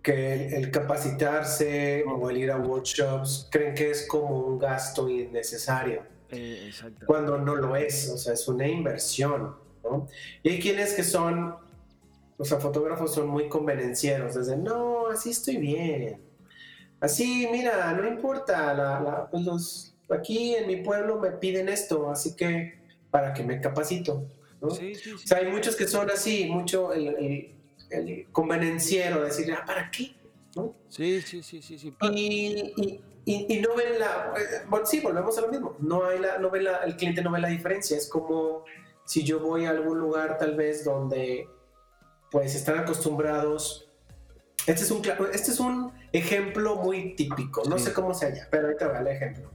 que 0.02 0.56
el, 0.56 0.70
capacitarse 0.70 2.04
o 2.04 2.28
el 2.28 2.36
ir 2.36 2.50
a 2.50 2.58
workshops 2.58 3.48
creen 3.50 3.74
que 3.74 3.90
es 3.90 4.06
como 4.06 4.40
un 4.40 4.58
gasto 4.58 5.08
innecesario. 5.08 6.02
Eh, 6.30 6.72
cuando 7.06 7.38
no 7.38 7.54
lo 7.54 7.76
es, 7.76 8.08
o 8.10 8.16
sea, 8.16 8.32
es 8.32 8.48
una 8.48 8.66
inversión. 8.66 9.54
¿no? 9.84 10.08
Y 10.42 10.50
hay 10.50 10.60
quienes 10.60 10.94
que 10.94 11.04
son, 11.04 11.54
o 12.42 12.44
sea, 12.44 12.58
fotógrafos 12.58 13.14
son 13.14 13.28
muy 13.28 13.48
convenencieros, 13.48 14.34
desde, 14.34 14.56
no, 14.56 15.06
así 15.08 15.30
estoy 15.30 15.56
bien. 15.56 16.20
Así, 17.00 17.48
mira, 17.50 17.92
no 17.94 18.06
importa, 18.06 18.74
la, 18.74 19.28
pues 19.30 19.44
los, 19.44 19.94
aquí 20.10 20.54
en 20.54 20.66
mi 20.66 20.76
pueblo 20.76 21.18
me 21.18 21.30
piden 21.30 21.68
esto, 21.68 22.10
así 22.10 22.36
que 22.36 22.80
para 23.10 23.32
que 23.32 23.42
me 23.42 23.60
capacito. 23.60 24.26
¿no? 24.60 24.70
Sí, 24.70 24.94
sí, 24.94 25.12
o 25.12 25.18
sea, 25.18 25.38
hay 25.38 25.46
muchos 25.46 25.74
que 25.74 25.88
son 25.88 26.10
así, 26.10 26.46
mucho 26.46 26.92
el 26.92 27.52
el 27.92 28.26
convenenciero, 28.32 29.22
decir, 29.22 29.52
ah, 29.52 29.64
¿para 29.66 29.90
qué? 29.90 30.14
¿No? 30.56 30.74
Sí, 30.88 31.20
sí, 31.22 31.42
sí, 31.42 31.62
sí. 31.62 31.78
sí. 31.78 31.94
Y, 32.00 33.00
y, 33.24 33.54
y, 33.54 33.60
no 33.60 33.74
ven 33.74 33.98
la... 33.98 34.34
Bueno, 34.68 34.86
sí, 34.86 35.00
volvemos 35.00 35.36
a 35.38 35.42
lo 35.42 35.48
mismo. 35.48 35.76
No 35.78 36.04
hay 36.04 36.18
la, 36.18 36.38
no 36.38 36.50
ve 36.50 36.62
la, 36.62 36.78
el 36.78 36.96
cliente 36.96 37.22
no 37.22 37.30
ve 37.30 37.40
la 37.40 37.48
diferencia. 37.48 37.96
Es 37.96 38.08
como 38.08 38.64
si 39.04 39.24
yo 39.24 39.40
voy 39.40 39.64
a 39.64 39.70
algún 39.70 39.98
lugar 39.98 40.38
tal 40.38 40.56
vez 40.56 40.84
donde 40.84 41.48
pues 42.32 42.56
están 42.56 42.80
acostumbrados... 42.80 43.88
Este 44.66 44.82
es 44.84 44.90
un, 44.90 45.02
este 45.32 45.50
es 45.50 45.60
un 45.60 45.92
ejemplo 46.12 46.76
muy 46.76 47.14
típico. 47.14 47.62
No 47.68 47.78
sé 47.78 47.92
cómo 47.92 48.14
se 48.14 48.30
llama, 48.30 48.48
pero 48.50 48.66
ahorita 48.68 48.88
va 48.88 49.00
el 49.00 49.08
ejemplo. 49.08 49.50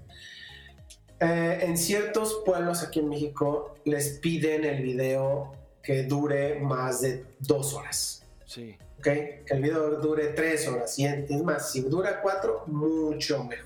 Eh, 1.19 1.59
en 1.61 1.77
ciertos 1.77 2.41
pueblos 2.45 2.83
aquí 2.83 2.99
en 2.99 3.09
México 3.09 3.75
les 3.85 4.19
piden 4.19 4.65
el 4.65 4.83
video 4.83 5.53
que 5.81 6.03
dure 6.03 6.59
más 6.59 7.01
de 7.01 7.25
dos 7.39 7.73
horas. 7.73 8.25
Sí. 8.45 8.77
¿Ok? 8.99 9.03
Que 9.03 9.43
el 9.47 9.61
video 9.61 10.01
dure 10.01 10.27
tres 10.27 10.67
horas. 10.67 10.99
Y 10.99 11.05
es 11.05 11.41
más, 11.41 11.71
si 11.71 11.81
dura 11.81 12.21
cuatro, 12.21 12.63
mucho 12.67 13.43
mejor. 13.45 13.65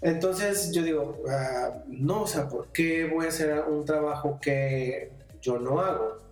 Entonces 0.00 0.70
yo 0.72 0.82
digo, 0.84 1.22
ah, 1.28 1.82
no, 1.88 2.22
o 2.22 2.26
sea, 2.26 2.48
¿por 2.48 2.68
qué 2.68 3.04
voy 3.04 3.26
a 3.26 3.30
hacer 3.30 3.64
un 3.66 3.84
trabajo 3.84 4.38
que 4.40 5.10
yo 5.42 5.58
no 5.58 5.80
hago? 5.80 6.27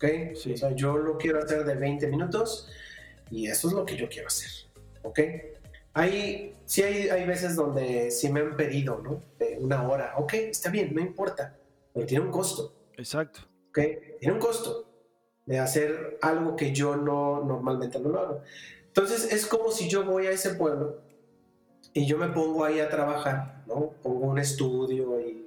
¿Ok? 0.00 0.34
O 0.34 0.56
sea, 0.56 0.74
yo 0.74 0.96
lo 0.96 1.18
quiero 1.18 1.42
hacer 1.42 1.64
de 1.64 1.74
20 1.74 2.06
minutos 2.06 2.68
y 3.30 3.48
eso 3.48 3.68
es 3.68 3.74
lo 3.74 3.84
que 3.84 3.96
yo 3.96 4.08
quiero 4.08 4.28
hacer. 4.28 4.50
¿Ok? 5.02 5.20
Hay, 5.92 6.56
sí 6.64 6.82
hay, 6.82 7.10
hay 7.10 7.26
veces 7.26 7.54
donde 7.54 8.10
sí 8.10 8.32
me 8.32 8.40
han 8.40 8.56
pedido, 8.56 9.00
¿no? 9.02 9.22
De 9.38 9.58
una 9.60 9.86
hora. 9.86 10.14
Ok, 10.16 10.34
está 10.34 10.70
bien, 10.70 10.94
no 10.94 11.02
importa, 11.02 11.54
pero 11.92 12.06
tiene 12.06 12.24
un 12.24 12.30
costo. 12.30 12.72
Exacto. 12.96 13.40
¿Ok? 13.68 13.78
Tiene 14.20 14.34
un 14.34 14.40
costo 14.40 14.90
de 15.44 15.58
hacer 15.58 16.18
algo 16.22 16.56
que 16.56 16.72
yo 16.72 16.96
no 16.96 17.44
normalmente 17.44 17.98
no 18.00 18.08
lo 18.08 18.20
hago. 18.20 18.42
Entonces 18.86 19.30
es 19.30 19.44
como 19.44 19.70
si 19.70 19.88
yo 19.88 20.04
voy 20.04 20.26
a 20.26 20.30
ese 20.30 20.54
pueblo 20.54 21.02
y 21.92 22.06
yo 22.06 22.16
me 22.16 22.28
pongo 22.28 22.64
ahí 22.64 22.80
a 22.80 22.88
trabajar, 22.88 23.64
¿no? 23.66 23.90
Pongo 24.02 24.28
un 24.28 24.38
estudio 24.38 25.20
y, 25.20 25.46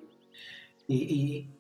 y, 0.88 0.96
y 0.96 1.53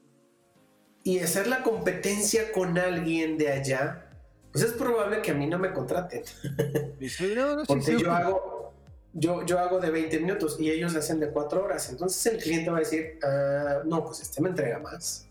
hacer 1.22 1.48
la 1.48 1.64
competencia 1.64 2.52
con 2.52 2.78
alguien 2.78 3.38
de 3.38 3.52
allá, 3.52 4.06
pues 4.52 4.64
es 4.64 4.74
probable 4.74 5.22
que 5.22 5.32
a 5.32 5.34
mí 5.34 5.48
no 5.48 5.60
me 5.60 5.74
contraten. 5.74 6.24
Porque 7.68 7.98
yo 8.00 8.12
hago, 8.12 8.74
yo, 9.14 9.46
yo 9.46 9.60
hago 9.60 9.80
de 9.80 9.90
20 9.90 10.20
minutos 10.20 10.58
y 10.60 10.70
ellos 10.70 10.96
hacen 10.96 11.20
de 11.20 11.30
4 11.30 11.64
horas. 11.64 11.90
Entonces 11.90 12.26
el 12.34 12.42
cliente 12.42 12.70
va 12.70 12.78
a 12.78 12.80
decir, 12.82 13.20
ah, 13.24 13.82
no, 13.86 14.06
pues 14.06 14.22
este 14.22 14.42
me 14.42 14.50
entrega 14.50 14.80
más. 14.80 15.28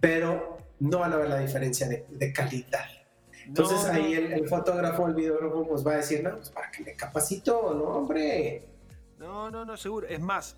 Pero 0.00 0.58
no 0.80 0.98
van 0.98 1.12
a 1.12 1.16
ver 1.16 1.28
la 1.28 1.38
diferencia 1.38 1.88
de, 1.88 2.32
calidad. 2.32 2.86
Entonces 3.46 3.84
ahí 3.86 4.14
el, 4.14 4.48
fotógrafo, 4.48 5.06
el 5.08 5.14
videógrafo, 5.14 5.66
pues 5.66 5.86
va 5.86 5.92
a 5.92 5.96
decir, 5.96 6.22
no, 6.22 6.36
pues 6.36 6.50
para 6.50 6.70
que 6.70 6.82
me 6.82 6.94
capacito, 6.94 7.74
no, 7.74 7.84
hombre. 7.84 8.64
No, 9.18 9.50
no, 9.50 9.64
no, 9.64 9.76
seguro. 9.76 10.06
Es 10.08 10.20
más, 10.20 10.56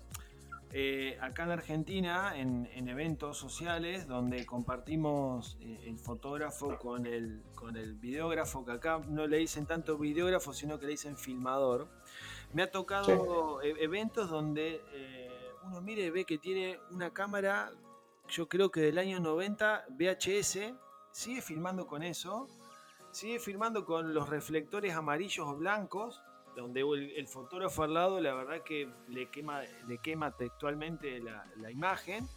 eh, 0.71 1.17
acá 1.21 1.43
en 1.43 1.51
Argentina, 1.51 2.33
en, 2.37 2.65
eventos 2.87 3.37
sociales 3.37 4.07
donde 4.07 4.45
compartimos 4.45 5.57
eh, 5.61 5.83
el 5.87 5.97
fotógrafo 5.97 6.77
con 6.77 7.05
el, 7.05 7.43
con 7.55 7.77
el 7.77 7.93
videógrafo, 7.93 8.65
que 8.65 8.73
acá 8.73 8.99
no 9.07 9.27
le 9.27 9.37
dicen 9.37 9.65
tanto 9.65 9.97
videógrafo, 9.97 10.53
sino 10.53 10.79
que 10.79 10.85
le 10.85 10.91
dicen 10.91 11.17
filmador, 11.17 11.87
me 12.53 12.63
ha 12.63 12.71
tocado 12.71 13.61
e, 13.61 13.83
eventos 13.83 14.29
donde 14.29 14.81
eh, 14.93 15.29
uno 15.65 15.81
mire 15.81 16.03
y 16.03 16.09
ve 16.09 16.25
que 16.25 16.37
tiene 16.37 16.79
una 16.91 17.11
cámara, 17.11 17.71
yo 18.27 18.47
creo 18.47 18.69
que 18.69 18.81
del 18.81 18.97
año 18.97 19.19
90, 19.19 19.85
VHS, 19.89 20.73
sigue 21.11 21.41
filmando 21.41 21.87
con 21.87 22.03
eso, 22.03 22.47
sigue 23.11 23.39
filmando 23.39 23.85
con 23.85 24.13
los 24.13 24.29
reflectores 24.29 24.93
amarillos 24.93 25.47
o 25.47 25.55
blancos, 25.55 26.21
donde 26.55 26.81
el, 27.15 27.27
fotógrafo 27.27 27.83
al 27.83 27.93
lado, 27.93 28.19
la 28.19 28.33
verdad 28.33 28.61
que 28.63 28.89
le 29.09 29.29
quema, 29.29 29.61
le 29.87 29.97
quema 29.99 30.35
textualmente 30.35 31.19
la, 31.19 31.71
imagen. 31.71 32.27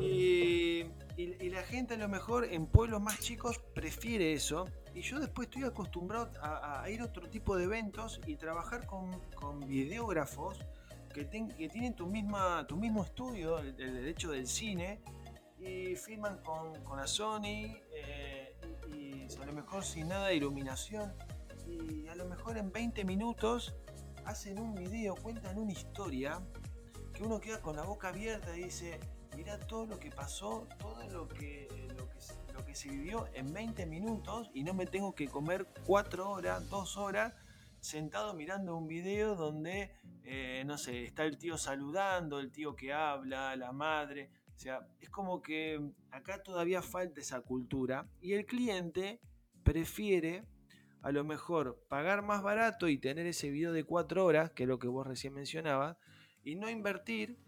y, 0.00 0.84
la 1.50 1.62
gente 1.62 1.94
a 1.94 1.96
lo 1.96 2.08
mejor 2.08 2.44
en 2.44 2.66
pueblos 2.66 3.00
más 3.00 3.18
chicos 3.20 3.58
prefiere 3.74 4.32
eso. 4.32 4.66
Y 4.94 5.02
yo 5.02 5.18
después 5.18 5.48
estoy 5.48 5.64
acostumbrado 5.64 6.30
a, 6.42 6.88
ir 6.90 7.00
a 7.00 7.04
otro 7.04 7.28
tipo 7.28 7.56
de 7.56 7.64
eventos 7.64 8.20
y 8.26 8.36
trabajar 8.36 8.86
con, 8.86 9.20
con 9.34 9.60
videógrafos 9.60 10.58
que, 11.12 11.28
que, 11.28 11.68
tienen 11.68 11.94
tu, 11.94 12.06
misma, 12.06 12.66
tu 12.66 12.76
mismo 12.76 13.04
estudio, 13.04 13.58
el, 13.58 13.76
derecho 13.76 14.30
del 14.30 14.46
cine, 14.46 15.00
y 15.58 15.96
filman 15.96 16.38
con, 16.42 16.82
con 16.84 16.98
la 16.98 17.06
Sony 17.06 17.76
eh, 17.92 18.54
y, 18.94 19.24
y 19.24 19.28
a 19.42 19.46
lo 19.46 19.52
mejor 19.52 19.84
sin 19.84 20.08
nada 20.08 20.28
de 20.28 20.36
iluminación 20.36 21.12
y 21.68 22.08
a 22.08 22.14
lo 22.14 22.26
mejor 22.26 22.56
en 22.58 22.72
20 22.72 23.04
minutos 23.04 23.74
hacen 24.24 24.58
un 24.58 24.74
video, 24.74 25.14
cuentan 25.14 25.58
una 25.58 25.72
historia 25.72 26.40
que 27.14 27.22
uno 27.22 27.40
queda 27.40 27.60
con 27.60 27.76
la 27.76 27.82
boca 27.82 28.08
abierta 28.08 28.56
y 28.56 28.64
dice, 28.64 29.00
mira 29.36 29.58
todo 29.58 29.86
lo 29.86 29.98
que 29.98 30.10
pasó, 30.10 30.66
todo 30.78 31.08
lo 31.10 31.28
que, 31.28 31.68
lo 32.52 32.64
que, 32.64 32.74
se 32.74 32.88
vivió 32.90 33.26
en 33.32 33.52
20 33.52 33.86
minutos 33.86 34.50
y 34.52 34.62
no 34.62 34.74
me 34.74 34.86
tengo 34.86 35.14
que 35.14 35.28
comer 35.28 35.66
4 35.84 36.30
horas, 36.30 36.68
2 36.68 36.96
horas 36.96 37.34
sentado 37.80 38.34
mirando 38.34 38.76
un 38.76 38.86
video 38.86 39.34
donde, 39.34 39.92
eh, 40.24 40.62
no 40.66 40.76
sé, 40.78 41.04
está 41.04 41.24
el 41.24 41.38
tío 41.38 41.56
saludando, 41.56 42.38
el 42.38 42.52
tío 42.52 42.76
que 42.76 42.92
habla, 42.92 43.56
la 43.56 43.72
madre. 43.72 44.30
O 44.54 44.58
sea, 44.58 44.86
es 45.00 45.08
como 45.08 45.40
que 45.40 45.80
acá 46.10 46.42
todavía 46.42 46.82
falta 46.82 47.20
esa 47.20 47.40
cultura 47.40 48.08
y 48.20 48.32
el 48.32 48.44
cliente 48.44 49.20
prefiere 49.62 50.44
a 51.02 51.12
lo 51.12 51.24
mejor 51.24 51.84
pagar 51.88 52.22
más 52.22 52.42
barato 52.42 52.88
y 52.88 52.98
tener 52.98 53.26
ese 53.26 53.50
video 53.50 53.72
de 53.72 53.84
4 53.84 54.24
horas, 54.24 54.50
que 54.50 54.64
es 54.64 54.68
lo 54.68 54.78
que 54.78 54.88
vos 54.88 55.06
recién 55.06 55.34
mencionabas, 55.34 55.96
y 56.44 56.56
no 56.56 56.68
invertir 56.68 57.38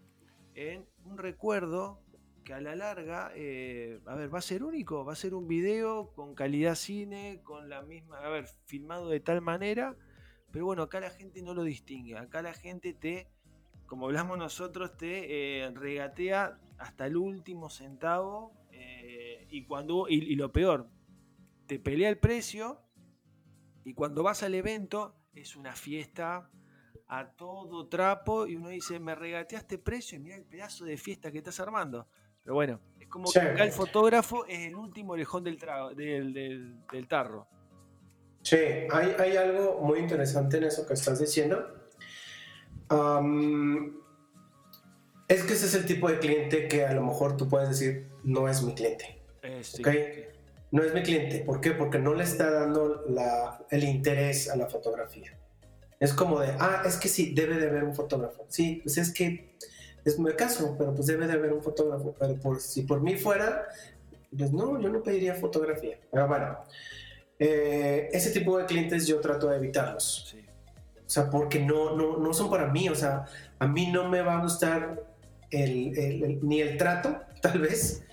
en 0.55 0.85
un 1.05 1.17
recuerdo 1.17 2.01
que 2.43 2.53
a 2.53 2.61
la 2.61 2.75
larga, 2.75 3.31
eh, 3.35 3.99
a 4.05 4.15
ver, 4.15 4.33
va 4.33 4.39
a 4.39 4.41
ser 4.43 4.63
único, 4.63 5.05
va 5.05 5.13
a 5.13 5.15
ser 5.15 5.33
un 5.33 5.47
video 5.47 6.11
con 6.13 6.33
calidad 6.33 6.75
cine, 6.75 7.41
con 7.43 7.69
la 7.69 7.81
misma, 7.81 8.19
a 8.19 8.29
ver, 8.29 8.47
filmado 8.65 9.09
de 9.09 9.19
tal 9.19 9.41
manera, 9.41 9.95
pero 10.51 10.65
bueno, 10.65 10.83
acá 10.83 10.99
la 10.99 11.11
gente 11.11 11.41
no 11.41 11.53
lo 11.53 11.63
distingue, 11.63 12.17
acá 12.17 12.41
la 12.41 12.53
gente 12.53 12.93
te, 12.93 13.27
como 13.85 14.07
hablamos 14.07 14.37
nosotros, 14.37 14.97
te 14.97 15.63
eh, 15.63 15.71
regatea 15.71 16.59
hasta 16.77 17.05
el 17.05 17.17
último 17.17 17.69
centavo 17.69 18.53
eh, 18.71 19.47
y 19.51 19.65
cuando, 19.65 20.07
y 20.09 20.35
lo 20.35 20.51
peor, 20.51 20.89
te 21.67 21.79
pelea 21.79 22.09
el 22.09 22.17
precio 22.17 22.81
y 23.83 23.93
cuando 23.93 24.23
vas 24.23 24.43
al 24.43 24.55
evento 24.55 25.15
es 25.33 25.55
una 25.55 25.73
fiesta 25.73 26.49
a 27.07 27.31
todo 27.31 27.87
trapo 27.87 28.47
y 28.47 28.55
uno 28.55 28.69
dice, 28.69 28.99
me 28.99 29.15
regateaste 29.15 29.77
precio 29.77 30.17
y 30.17 30.21
mira 30.21 30.35
el 30.37 30.45
pedazo 30.45 30.85
de 30.85 30.97
fiesta 30.97 31.31
que 31.31 31.39
estás 31.39 31.59
armando. 31.59 32.07
Pero 32.43 32.55
bueno, 32.55 32.79
es 32.99 33.07
como 33.07 33.31
que 33.31 33.39
acá 33.39 33.63
el 33.63 33.71
fotógrafo 33.71 34.45
es 34.45 34.67
el 34.67 34.75
último 34.75 35.13
orejón 35.13 35.43
del, 35.43 35.57
del, 35.57 37.07
tarro. 37.07 37.47
Sí, 38.41 38.55
hay, 38.55 39.15
hay, 39.19 39.37
algo 39.37 39.79
muy 39.81 39.99
interesante 39.99 40.57
en 40.57 40.63
eso 40.63 40.87
que 40.87 40.93
estás 40.93 41.19
diciendo. 41.19 41.89
es 45.27 45.43
que 45.43 45.53
ese 45.53 45.65
es 45.65 45.75
el 45.75 45.85
tipo 45.85 46.09
de 46.09 46.17
cliente 46.19 46.67
que 46.67 46.85
a 46.85 46.93
lo 46.93 47.03
mejor 47.03 47.37
tú 47.37 47.47
puedes 47.47 47.69
decir, 47.69 48.09
no 48.23 48.47
es 48.47 48.63
mi 48.63 48.73
cliente. 48.73 49.21
Eh, 49.43 49.61
¿okay? 49.79 50.30
No 50.71 50.83
es 50.83 50.93
mi 50.93 51.03
cliente. 51.03 51.39
¿Por 51.39 51.61
qué? 51.61 51.71
Porque 51.71 51.99
no 51.99 52.13
le 52.13 52.23
está 52.23 52.49
dando 52.49 53.05
el 53.69 53.83
interés 53.83 54.49
a 54.49 54.55
la 54.55 54.67
fotografía. 54.67 55.37
Es 55.99 56.13
como 56.13 56.39
de, 56.39 56.55
ah, 56.59 56.81
es 56.85 56.97
que 56.97 57.07
sí, 57.07 57.33
debe 57.35 57.57
de 57.57 57.67
haber 57.67 57.83
un 57.83 57.93
fotógrafo. 57.93 58.45
Sí, 58.47 58.81
pues 58.83 58.97
es 58.97 59.13
que 59.13 59.55
es 60.03 60.17
mi 60.17 60.33
caso, 60.33 60.75
pero 60.77 60.95
pues 60.95 61.07
debe 61.07 61.27
de 61.27 61.33
haber 61.33 61.53
un 61.53 61.61
fotógrafo. 61.61 62.15
Pero 62.17 62.35
por, 62.35 62.59
si 62.59 62.83
por 62.83 63.01
mí 63.01 63.17
fuera, 63.17 63.67
pues 64.35 64.51
no, 64.51 64.81
yo 64.81 64.89
no 64.89 65.03
pediría 65.03 65.35
fotografía. 65.35 65.99
Pero 66.11 66.27
bueno, 66.27 66.57
eh, 67.37 68.09
ese 68.11 68.31
tipo 68.31 68.57
de 68.57 68.65
clientes 68.65 69.05
yo 69.05 69.19
trato 69.19 69.49
de 69.49 69.57
evitarlos. 69.57 70.35
O 71.05 71.09
sea, 71.13 71.29
porque 71.29 71.59
no, 71.59 71.95
no, 71.95 72.17
no 72.17 72.33
son 72.33 72.49
para 72.49 72.67
mí. 72.67 72.87
O 72.89 72.95
sea, 72.95 73.25
a 73.59 73.67
mí 73.67 73.91
no 73.91 74.09
me 74.09 74.21
va 74.21 74.37
a 74.37 74.41
gustar 74.41 75.03
ni 75.51 76.61
el 76.61 76.77
trato, 76.77 77.19
tal 77.41 77.59
vez, 77.59 78.03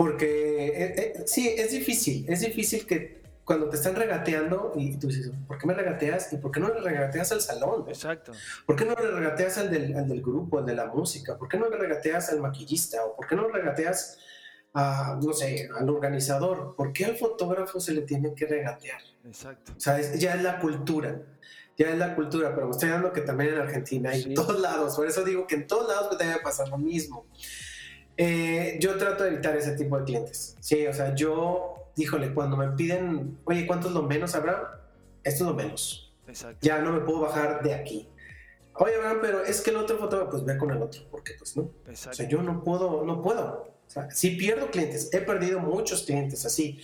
porque 0.00 0.68
eh, 0.68 0.94
eh, 0.96 1.24
sí, 1.26 1.46
es 1.46 1.72
difícil, 1.72 2.24
es 2.26 2.40
difícil 2.40 2.86
que 2.86 3.20
cuando 3.44 3.68
te 3.68 3.76
están 3.76 3.94
regateando 3.94 4.72
y 4.74 4.96
tú 4.96 5.08
dices, 5.08 5.30
¿por 5.46 5.58
qué 5.58 5.66
me 5.66 5.74
regateas? 5.74 6.32
¿Y 6.32 6.38
por 6.38 6.50
qué 6.50 6.58
no 6.58 6.72
le 6.72 6.80
regateas 6.80 7.32
al 7.32 7.42
salón? 7.42 7.84
Exacto. 7.86 8.32
¿Por 8.64 8.76
qué 8.76 8.86
no 8.86 8.94
le 8.94 9.10
regateas 9.10 9.58
al 9.58 9.70
del, 9.70 9.94
al 9.94 10.08
del 10.08 10.22
grupo, 10.22 10.58
al 10.58 10.64
de 10.64 10.74
la 10.74 10.86
música? 10.86 11.36
¿Por 11.36 11.50
qué 11.50 11.58
no 11.58 11.68
le 11.68 11.76
regateas 11.76 12.30
al 12.30 12.40
maquillista? 12.40 13.04
¿O 13.04 13.14
por 13.14 13.26
qué 13.26 13.36
no 13.36 13.46
le 13.46 13.52
regateas 13.52 14.16
a, 14.72 15.18
no 15.22 15.34
sé, 15.34 15.68
al 15.78 15.90
organizador? 15.90 16.74
¿Por 16.76 16.94
qué 16.94 17.04
al 17.04 17.18
fotógrafo 17.18 17.78
se 17.78 17.92
le 17.92 18.00
tiene 18.00 18.32
que 18.34 18.46
regatear? 18.46 19.02
Exacto. 19.26 19.74
O 19.76 19.80
sea, 19.80 20.00
ya 20.00 20.34
es 20.34 20.42
la 20.42 20.60
cultura. 20.60 21.20
Ya 21.76 21.90
es 21.90 21.98
la 21.98 22.14
cultura, 22.14 22.54
pero 22.54 22.68
me 22.68 22.72
estoy 22.72 22.88
dando 22.88 23.12
que 23.12 23.20
también 23.20 23.52
en 23.52 23.60
Argentina 23.60 24.12
hay 24.12 24.22
en 24.22 24.34
todos 24.34 24.58
lados. 24.60 24.96
Por 24.96 25.06
eso 25.06 25.22
digo 25.24 25.46
que 25.46 25.56
en 25.56 25.66
todos 25.66 25.86
lados 25.86 26.16
debe 26.16 26.40
pasar 26.40 26.70
lo 26.70 26.78
mismo. 26.78 27.26
Eh, 28.22 28.76
yo 28.78 28.98
trato 28.98 29.24
de 29.24 29.30
evitar 29.30 29.56
ese 29.56 29.72
tipo 29.76 29.98
de 29.98 30.04
clientes. 30.04 30.54
Sí, 30.60 30.86
o 30.86 30.92
sea, 30.92 31.14
yo, 31.14 31.86
híjole, 31.96 32.34
cuando 32.34 32.54
me 32.54 32.68
piden, 32.72 33.38
oye, 33.44 33.66
¿cuánto 33.66 33.88
es 33.88 33.94
lo 33.94 34.02
menos, 34.02 34.34
Abraham? 34.34 34.66
Esto 35.24 35.44
es 35.44 35.50
lo 35.50 35.56
menos. 35.56 36.12
Exacto. 36.28 36.58
Ya 36.60 36.80
no 36.80 36.92
me 36.92 37.00
puedo 37.00 37.20
bajar 37.20 37.62
de 37.62 37.72
aquí. 37.72 38.10
Oye, 38.74 38.94
Abraham, 38.96 39.20
pero 39.22 39.42
es 39.42 39.62
que 39.62 39.70
el 39.70 39.76
otro 39.76 39.96
fotógrafo, 39.96 40.32
pues 40.32 40.44
ve 40.44 40.58
con 40.58 40.70
el 40.70 40.82
otro, 40.82 41.00
porque 41.10 41.32
pues 41.38 41.56
no. 41.56 41.70
Exacto. 41.88 42.10
O 42.10 42.12
sea, 42.12 42.28
yo 42.28 42.42
no 42.42 42.62
puedo, 42.62 43.06
no 43.06 43.22
puedo. 43.22 43.72
O 43.86 43.90
sea, 43.90 44.10
sí 44.10 44.32
pierdo 44.32 44.70
clientes, 44.70 45.08
he 45.14 45.22
perdido 45.22 45.58
muchos 45.58 46.02
clientes 46.02 46.44
así, 46.44 46.78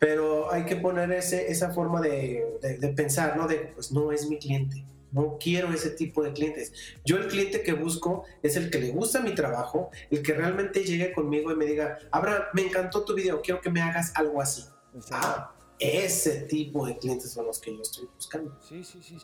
pero 0.00 0.52
hay 0.52 0.64
que 0.64 0.74
poner 0.74 1.12
ese, 1.12 1.48
esa 1.50 1.70
forma 1.70 2.00
de, 2.00 2.58
de 2.60 2.88
pensar, 2.88 3.36
¿no? 3.36 3.46
De, 3.46 3.70
pues 3.72 3.92
no 3.92 4.10
es 4.10 4.28
mi 4.28 4.36
cliente. 4.36 4.84
No 5.12 5.38
quiero 5.38 5.72
ese 5.72 5.90
tipo 5.90 6.22
de 6.22 6.32
clientes. 6.32 6.72
Yo 7.04 7.18
el 7.18 7.28
cliente 7.28 7.62
que 7.62 7.74
busco 7.74 8.24
es 8.42 8.56
el 8.56 8.70
que 8.70 8.78
le 8.78 8.90
gusta 8.90 9.20
mi 9.20 9.34
trabajo, 9.34 9.90
el 10.10 10.22
que 10.22 10.32
realmente 10.32 10.84
llegue 10.84 11.12
conmigo 11.12 11.52
y 11.52 11.56
me 11.56 11.66
diga, 11.66 11.98
Abraham, 12.10 12.42
me 12.54 12.62
encantó 12.62 13.04
tu 13.04 13.14
video, 13.14 13.40
quiero 13.42 13.60
que 13.60 13.70
me 13.70 13.80
hagas 13.80 14.12
algo 14.16 14.40
así. 14.40 14.64
Ah, 15.10 15.52
ese 15.78 16.42
tipo 16.42 16.86
de 16.86 16.96
clientes 16.96 17.32
son 17.32 17.46
los 17.46 17.60
que 17.60 17.74
yo 17.74 17.82
estoy 17.82 18.08
buscando. 18.14 18.56
Sí, 18.66 18.82
sí, 18.84 19.00
sí, 19.02 19.16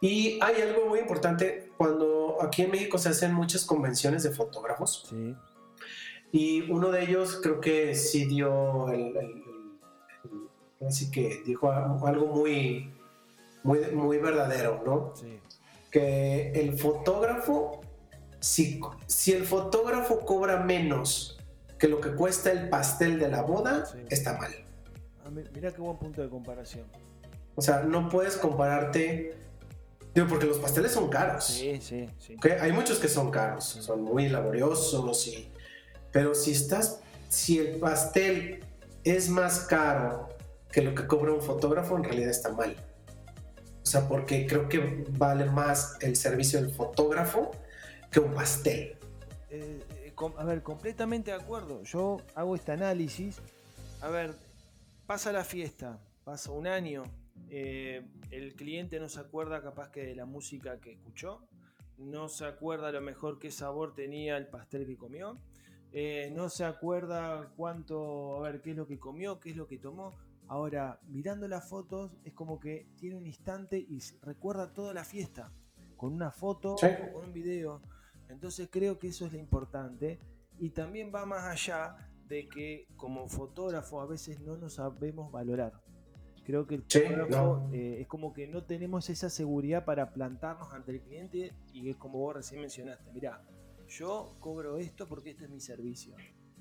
Y 0.00 0.38
hay 0.42 0.62
algo 0.62 0.86
muy 0.86 1.00
importante, 1.00 1.70
cuando 1.76 2.38
aquí 2.42 2.62
en 2.62 2.70
México 2.70 2.98
se 2.98 3.08
hacen 3.08 3.34
muchas 3.34 3.64
convenciones 3.64 4.22
de 4.22 4.30
fotógrafos. 4.30 5.10
Y 6.32 6.70
uno 6.70 6.90
de 6.90 7.02
ellos 7.02 7.40
creo 7.42 7.60
que 7.60 7.94
sí 7.94 8.26
dio 8.26 8.88
el 8.90 9.14
así 10.86 11.10
que 11.10 11.42
dijo 11.44 11.70
algo 11.70 12.26
muy 12.26 12.90
muy, 13.62 13.80
muy 13.92 14.18
verdadero, 14.18 14.82
¿no? 14.84 15.14
Sí. 15.16 15.40
Que 15.90 16.52
el 16.52 16.78
fotógrafo, 16.78 17.80
si, 18.38 18.80
si 19.06 19.32
el 19.32 19.44
fotógrafo 19.44 20.20
cobra 20.20 20.58
menos 20.58 21.38
que 21.78 21.88
lo 21.88 22.00
que 22.00 22.10
cuesta 22.10 22.52
el 22.52 22.68
pastel 22.68 23.18
de 23.18 23.28
la 23.28 23.42
boda, 23.42 23.84
está 24.08 24.36
mal. 24.36 24.52
Ah, 25.24 25.30
mira 25.30 25.72
qué 25.72 25.80
buen 25.80 25.96
punto 25.96 26.22
de 26.22 26.28
comparación. 26.28 26.86
O 27.56 27.62
sea, 27.62 27.82
no 27.82 28.08
puedes 28.08 28.36
compararte. 28.36 29.34
Digo, 30.14 30.26
porque 30.26 30.46
los 30.46 30.58
pasteles 30.58 30.92
son 30.92 31.08
caros. 31.08 31.44
Sí, 31.44 31.80
sí, 31.80 32.08
sí. 32.18 32.36
Hay 32.60 32.72
muchos 32.72 32.98
que 32.98 33.08
son 33.08 33.30
caros, 33.30 33.64
son 33.64 34.02
muy 34.02 34.28
laboriosos, 34.28 35.26
y, 35.28 35.48
pero 36.10 36.34
si 36.34 36.52
estás 36.52 37.00
si 37.30 37.58
el 37.58 37.78
pastel 37.78 38.64
es 39.04 39.28
más 39.28 39.60
caro 39.60 40.28
que 40.70 40.82
lo 40.82 40.94
que 40.94 41.06
cobra 41.06 41.32
un 41.32 41.40
fotógrafo, 41.40 41.96
en 41.96 42.04
realidad 42.04 42.30
está 42.30 42.50
mal. 42.52 42.76
Sea, 43.90 44.06
porque 44.06 44.46
creo 44.46 44.68
que 44.68 45.04
vale 45.18 45.46
más 45.46 45.96
el 46.00 46.14
servicio 46.14 46.62
del 46.62 46.70
fotógrafo 46.70 47.50
que 48.08 48.20
un 48.20 48.32
pastel. 48.32 48.94
Eh, 49.50 49.80
eh, 50.04 50.14
a 50.38 50.44
ver, 50.44 50.62
completamente 50.62 51.32
de 51.32 51.36
acuerdo. 51.36 51.82
Yo 51.82 52.18
hago 52.36 52.54
este 52.54 52.70
análisis. 52.70 53.40
A 54.00 54.06
ver, 54.06 54.36
pasa 55.08 55.32
la 55.32 55.42
fiesta, 55.42 55.98
pasa 56.22 56.52
un 56.52 56.68
año, 56.68 57.02
eh, 57.48 58.06
el 58.30 58.54
cliente 58.54 59.00
no 59.00 59.08
se 59.08 59.18
acuerda 59.18 59.60
capaz 59.60 59.90
que 59.90 60.06
de 60.06 60.14
la 60.14 60.24
música 60.24 60.78
que 60.78 60.92
escuchó, 60.92 61.42
no 61.98 62.28
se 62.28 62.44
acuerda 62.44 62.90
a 62.90 62.92
lo 62.92 63.00
mejor 63.00 63.40
qué 63.40 63.50
sabor 63.50 63.92
tenía 63.96 64.36
el 64.36 64.46
pastel 64.46 64.86
que 64.86 64.96
comió, 64.96 65.36
no 66.30 66.48
se 66.48 66.64
acuerda 66.64 67.52
cuánto, 67.56 68.36
a 68.36 68.40
ver, 68.42 68.60
qué 68.60 68.70
es 68.70 68.76
lo 68.76 68.86
que 68.86 69.00
comió, 69.00 69.40
qué 69.40 69.50
es 69.50 69.56
lo 69.56 69.66
que 69.66 69.78
tomó. 69.78 70.14
Ahora, 70.50 70.98
mirando 71.06 71.46
las 71.46 71.68
fotos, 71.68 72.10
es 72.24 72.32
como 72.32 72.58
que 72.58 72.88
tiene 72.96 73.14
un 73.14 73.24
instante 73.24 73.78
y 73.78 74.00
recuerda 74.20 74.74
toda 74.74 74.92
la 74.92 75.04
fiesta, 75.04 75.52
con 75.96 76.12
una 76.12 76.32
foto 76.32 76.74
o 76.74 77.12
con 77.12 77.26
un 77.26 77.32
video. 77.32 77.80
Entonces 78.28 78.68
creo 78.68 78.98
que 78.98 79.06
eso 79.06 79.26
es 79.26 79.32
lo 79.32 79.38
importante. 79.38 80.18
Y 80.58 80.70
también 80.70 81.12
va 81.14 81.24
más 81.24 81.44
allá 81.44 82.10
de 82.26 82.48
que 82.48 82.88
como 82.96 83.28
fotógrafo 83.28 84.00
a 84.00 84.06
veces 84.06 84.40
no 84.40 84.56
nos 84.56 84.74
sabemos 84.74 85.30
valorar. 85.30 85.72
Creo 86.44 86.66
que 86.66 86.74
el 86.74 86.82
fotógrafo 86.82 87.70
eh, 87.72 87.98
es 88.00 88.08
como 88.08 88.32
que 88.32 88.48
no 88.48 88.64
tenemos 88.64 89.08
esa 89.08 89.30
seguridad 89.30 89.84
para 89.84 90.12
plantarnos 90.12 90.72
ante 90.72 90.90
el 90.90 91.00
cliente 91.00 91.54
y 91.72 91.90
es 91.90 91.96
como 91.96 92.18
vos 92.18 92.34
recién 92.34 92.60
mencionaste, 92.60 93.08
mirá, 93.12 93.40
yo 93.86 94.34
cobro 94.40 94.78
esto 94.78 95.06
porque 95.06 95.30
este 95.30 95.44
es 95.44 95.50
mi 95.50 95.60
servicio. 95.60 96.16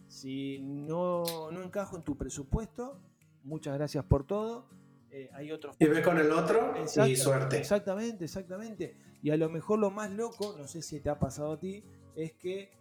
Si 0.08 0.60
no, 0.60 1.24
no 1.52 1.64
encajo 1.64 1.98
en 1.98 2.04
tu 2.04 2.16
presupuesto, 2.16 3.02
muchas 3.44 3.78
gracias 3.78 4.04
por 4.06 4.26
todo. 4.26 4.68
Eh, 5.12 5.30
hay 5.34 5.52
otros. 5.52 5.76
Y 5.80 5.86
ve 5.86 6.04
con 6.04 6.18
el 6.18 6.32
otro 6.32 6.74
y 7.08 7.16
suerte. 7.16 7.58
Exactamente, 7.58 8.26
exactamente. 8.26 8.96
Y 9.22 9.32
a 9.32 9.38
lo 9.38 9.50
mejor 9.50 9.80
lo 9.80 9.92
más 9.92 10.12
loco, 10.12 10.56
no 10.58 10.68
sé 10.68 10.82
si 10.82 11.00
te 11.00 11.10
ha 11.10 11.20
pasado 11.20 11.54
a 11.54 11.60
ti, 11.60 11.84
es 12.16 12.34
que 12.34 12.72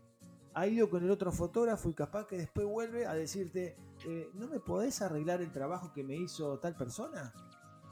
ha 0.54 0.66
ido 0.66 0.90
con 0.90 1.04
el 1.04 1.10
otro 1.10 1.32
fotógrafo 1.32 1.88
y 1.88 1.94
capaz 1.94 2.26
que 2.26 2.36
después 2.36 2.66
vuelve 2.66 3.06
a 3.06 3.14
decirte, 3.14 3.76
eh, 4.06 4.30
¿no 4.34 4.46
me 4.48 4.60
podés 4.60 5.00
arreglar 5.02 5.40
el 5.40 5.52
trabajo 5.52 5.92
que 5.92 6.04
me 6.04 6.16
hizo 6.16 6.58
tal 6.58 6.74
persona? 6.76 7.32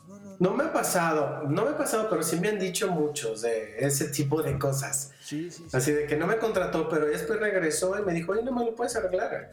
No, 0.06 0.20
no, 0.20 0.36
no, 0.38 0.54
me 0.54 0.64
ha 0.64 0.72
pasado, 0.72 1.42
no 1.48 1.64
me 1.64 1.70
ha 1.70 1.76
pasado, 1.76 2.08
pero 2.08 2.22
sí 2.22 2.38
me 2.38 2.48
han 2.48 2.60
dicho 2.60 2.88
muchos 2.88 3.42
de 3.42 3.76
ese 3.78 4.08
tipo 4.08 4.40
de 4.40 4.56
cosas. 4.56 5.12
Sí, 5.20 5.50
sí, 5.50 5.66
Así 5.72 5.90
de 5.90 6.06
que 6.06 6.16
no 6.16 6.28
me 6.28 6.38
contrató, 6.38 6.88
pero 6.88 7.06
después 7.06 7.40
regresó 7.40 7.98
y 7.98 8.02
me 8.02 8.12
dijo, 8.12 8.30
oye, 8.30 8.44
no 8.44 8.52
me 8.52 8.64
lo 8.64 8.74
puedes 8.76 8.94
arreglar. 8.94 9.50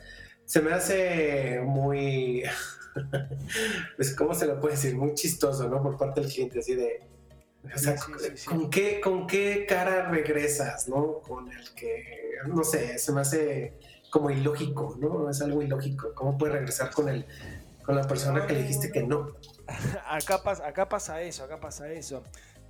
Se 0.53 0.61
me 0.61 0.71
hace 0.71 1.61
muy 1.65 2.43
pues, 3.97 4.15
¿cómo 4.15 4.35
se 4.35 4.45
lo 4.45 4.59
puede 4.59 4.75
decir? 4.75 4.95
Muy 4.95 5.15
chistoso, 5.15 5.67
¿no? 5.67 5.81
Por 5.81 5.97
parte 5.97 6.21
del 6.21 6.31
cliente, 6.31 6.59
así 6.59 6.75
de, 6.75 7.01
o 7.73 7.75
sea, 7.75 7.95
¿con, 8.47 8.69
qué, 8.69 9.01
¿con 9.01 9.25
qué 9.25 9.65
cara 9.67 10.11
regresas, 10.11 10.87
¿no? 10.87 11.21
Con 11.21 11.51
el 11.51 11.73
que, 11.73 12.35
no 12.45 12.63
sé, 12.63 12.99
se 12.99 13.11
me 13.11 13.21
hace 13.21 13.79
como 14.11 14.29
ilógico, 14.29 14.95
¿no? 14.99 15.27
Es 15.27 15.41
algo 15.41 15.63
ilógico. 15.63 16.13
¿Cómo 16.13 16.37
puedes 16.37 16.53
regresar 16.53 16.91
con 16.91 17.09
el, 17.09 17.25
con 17.83 17.95
la 17.95 18.07
persona 18.07 18.45
que 18.45 18.53
le 18.53 18.61
dijiste 18.61 18.91
que 18.91 19.01
no? 19.01 19.35
Acá 20.07 20.43
pasa, 20.43 20.67
acá 20.67 20.87
pasa 20.87 21.19
eso, 21.23 21.45
acá 21.45 21.59
pasa 21.59 21.91
eso. 21.91 22.21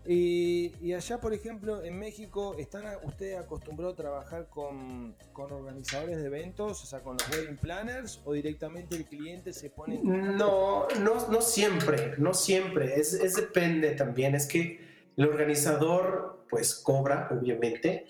Y, 0.05 0.91
allá, 0.93 1.19
por 1.19 1.33
ejemplo, 1.33 1.81
en 1.81 1.97
México, 1.97 2.55
¿están 2.57 2.83
usted 3.03 3.35
acostumbrado 3.35 3.93
a 3.93 3.95
trabajar 3.95 4.47
con, 4.49 5.15
organizadores 5.33 6.17
de 6.17 6.25
eventos, 6.25 6.83
o 6.83 6.85
sea, 6.85 6.99
con 6.99 7.17
los 7.17 7.29
wedding 7.29 7.55
planners, 7.55 8.21
o 8.25 8.33
directamente 8.33 8.97
el 8.97 9.05
cliente 9.05 9.53
se 9.53 9.69
pone... 9.69 10.01
No, 10.03 10.87
no, 10.99 11.29
no 11.29 11.41
siempre, 11.41 12.15
no 12.17 12.33
siempre, 12.33 12.99
es, 12.99 13.35
depende 13.35 13.91
también, 13.91 14.35
es 14.35 14.45
que 14.45 14.81
el 15.15 15.25
organizador 15.25 16.45
pues 16.49 16.75
cobra, 16.75 17.29
obviamente, 17.31 18.05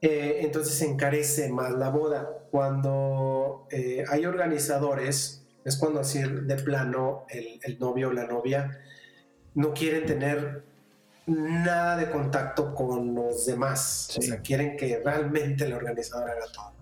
eh, 0.00 0.38
entonces 0.42 0.74
se 0.74 0.86
encarece 0.86 1.50
más 1.50 1.72
la 1.72 1.90
boda. 1.90 2.46
Cuando 2.50 3.66
eh, 3.70 4.04
hay 4.08 4.26
organizadores, 4.26 5.44
es 5.64 5.76
cuando 5.76 6.00
así 6.00 6.22
de 6.22 6.56
plano 6.56 7.26
el, 7.28 7.58
el 7.64 7.78
novio 7.78 8.08
o 8.08 8.12
la 8.12 8.26
novia 8.26 8.80
no 9.54 9.74
quieren 9.74 10.06
tener 10.06 10.69
nada 11.30 11.96
de 11.96 12.10
contacto 12.10 12.74
con 12.74 13.14
los 13.14 13.46
demás. 13.46 14.16
O 14.18 14.22
sea, 14.22 14.40
quieren 14.40 14.76
que 14.76 15.00
realmente 15.04 15.64
el 15.64 15.72
organizador 15.72 16.30
haga 16.30 16.46
todo. 16.52 16.72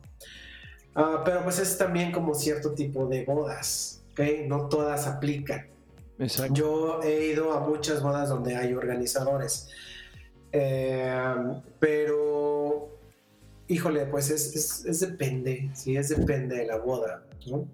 Ah, 0.95 1.23
pero 1.25 1.45
pues 1.45 1.59
es 1.59 1.79
también 1.79 2.11
como 2.11 2.35
cierto 2.35 2.73
tipo 2.73 3.07
de 3.07 3.25
bodas, 3.25 4.03
¿ok? 4.13 4.21
No 4.47 4.69
todas 4.69 5.07
aplican. 5.07 5.69
Yo 6.51 7.01
he 7.03 7.27
ido 7.27 7.53
a 7.53 7.61
muchas 7.61 8.03
bodas 8.03 8.29
donde 8.29 8.57
hay 8.57 8.75
organizadores. 8.75 9.69
Eh, 10.51 11.15
pero, 11.79 12.99
híjole, 13.69 14.07
pues 14.07 14.31
es, 14.31 14.85
es, 14.85 15.01
depende, 15.01 15.71
sí, 15.75 15.97
es 15.97 16.09
depende 16.09 16.57
de 16.57 16.67
la 16.67 16.79
boda, 16.79 17.25
¿no? 17.49 17.69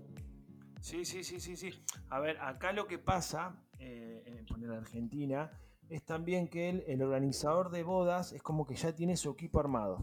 Sí, 0.80 1.06
sí, 1.06 1.24
sí, 1.24 1.40
sí, 1.40 1.56
sí. 1.56 1.70
A 2.10 2.20
ver, 2.20 2.36
acá 2.40 2.72
lo 2.72 2.86
que 2.86 2.98
pasa, 2.98 3.56
eh, 3.78 4.22
en 4.26 4.70
Argentina, 4.70 5.50
es 5.94 6.02
también 6.02 6.48
que 6.48 6.70
el 6.88 7.02
organizador 7.02 7.70
de 7.70 7.84
bodas 7.84 8.32
es 8.32 8.42
como 8.42 8.66
que 8.66 8.74
ya 8.74 8.92
tiene 8.96 9.16
su 9.16 9.30
equipo 9.30 9.60
armado. 9.60 10.00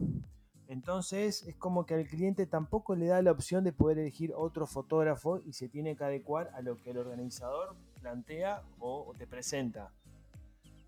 Entonces 0.69 1.43
es 1.43 1.57
como 1.57 1.85
que 1.85 1.95
al 1.95 2.07
cliente 2.07 2.45
tampoco 2.45 2.95
le 2.95 3.07
da 3.07 3.21
la 3.21 3.33
opción 3.33 3.65
de 3.65 3.73
poder 3.73 3.99
elegir 3.99 4.31
otro 4.33 4.67
fotógrafo 4.67 5.41
y 5.45 5.51
se 5.51 5.67
tiene 5.67 5.97
que 5.97 6.05
adecuar 6.05 6.49
a 6.53 6.61
lo 6.61 6.77
que 6.77 6.91
el 6.91 6.97
organizador 6.97 7.75
plantea 7.99 8.63
o, 8.79 9.13
te 9.17 9.27
presenta. 9.27 9.91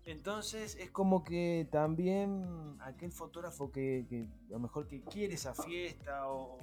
Entonces 0.06 0.74
es 0.76 0.90
como 0.90 1.22
que 1.22 1.68
también 1.70 2.78
aquel 2.80 3.12
fotógrafo 3.12 3.70
que, 3.70 4.06
a 4.48 4.52
lo 4.52 4.58
mejor 4.58 4.88
que 4.88 5.02
quiere 5.02 5.34
esa 5.34 5.52
fiesta 5.52 6.30
o, 6.30 6.58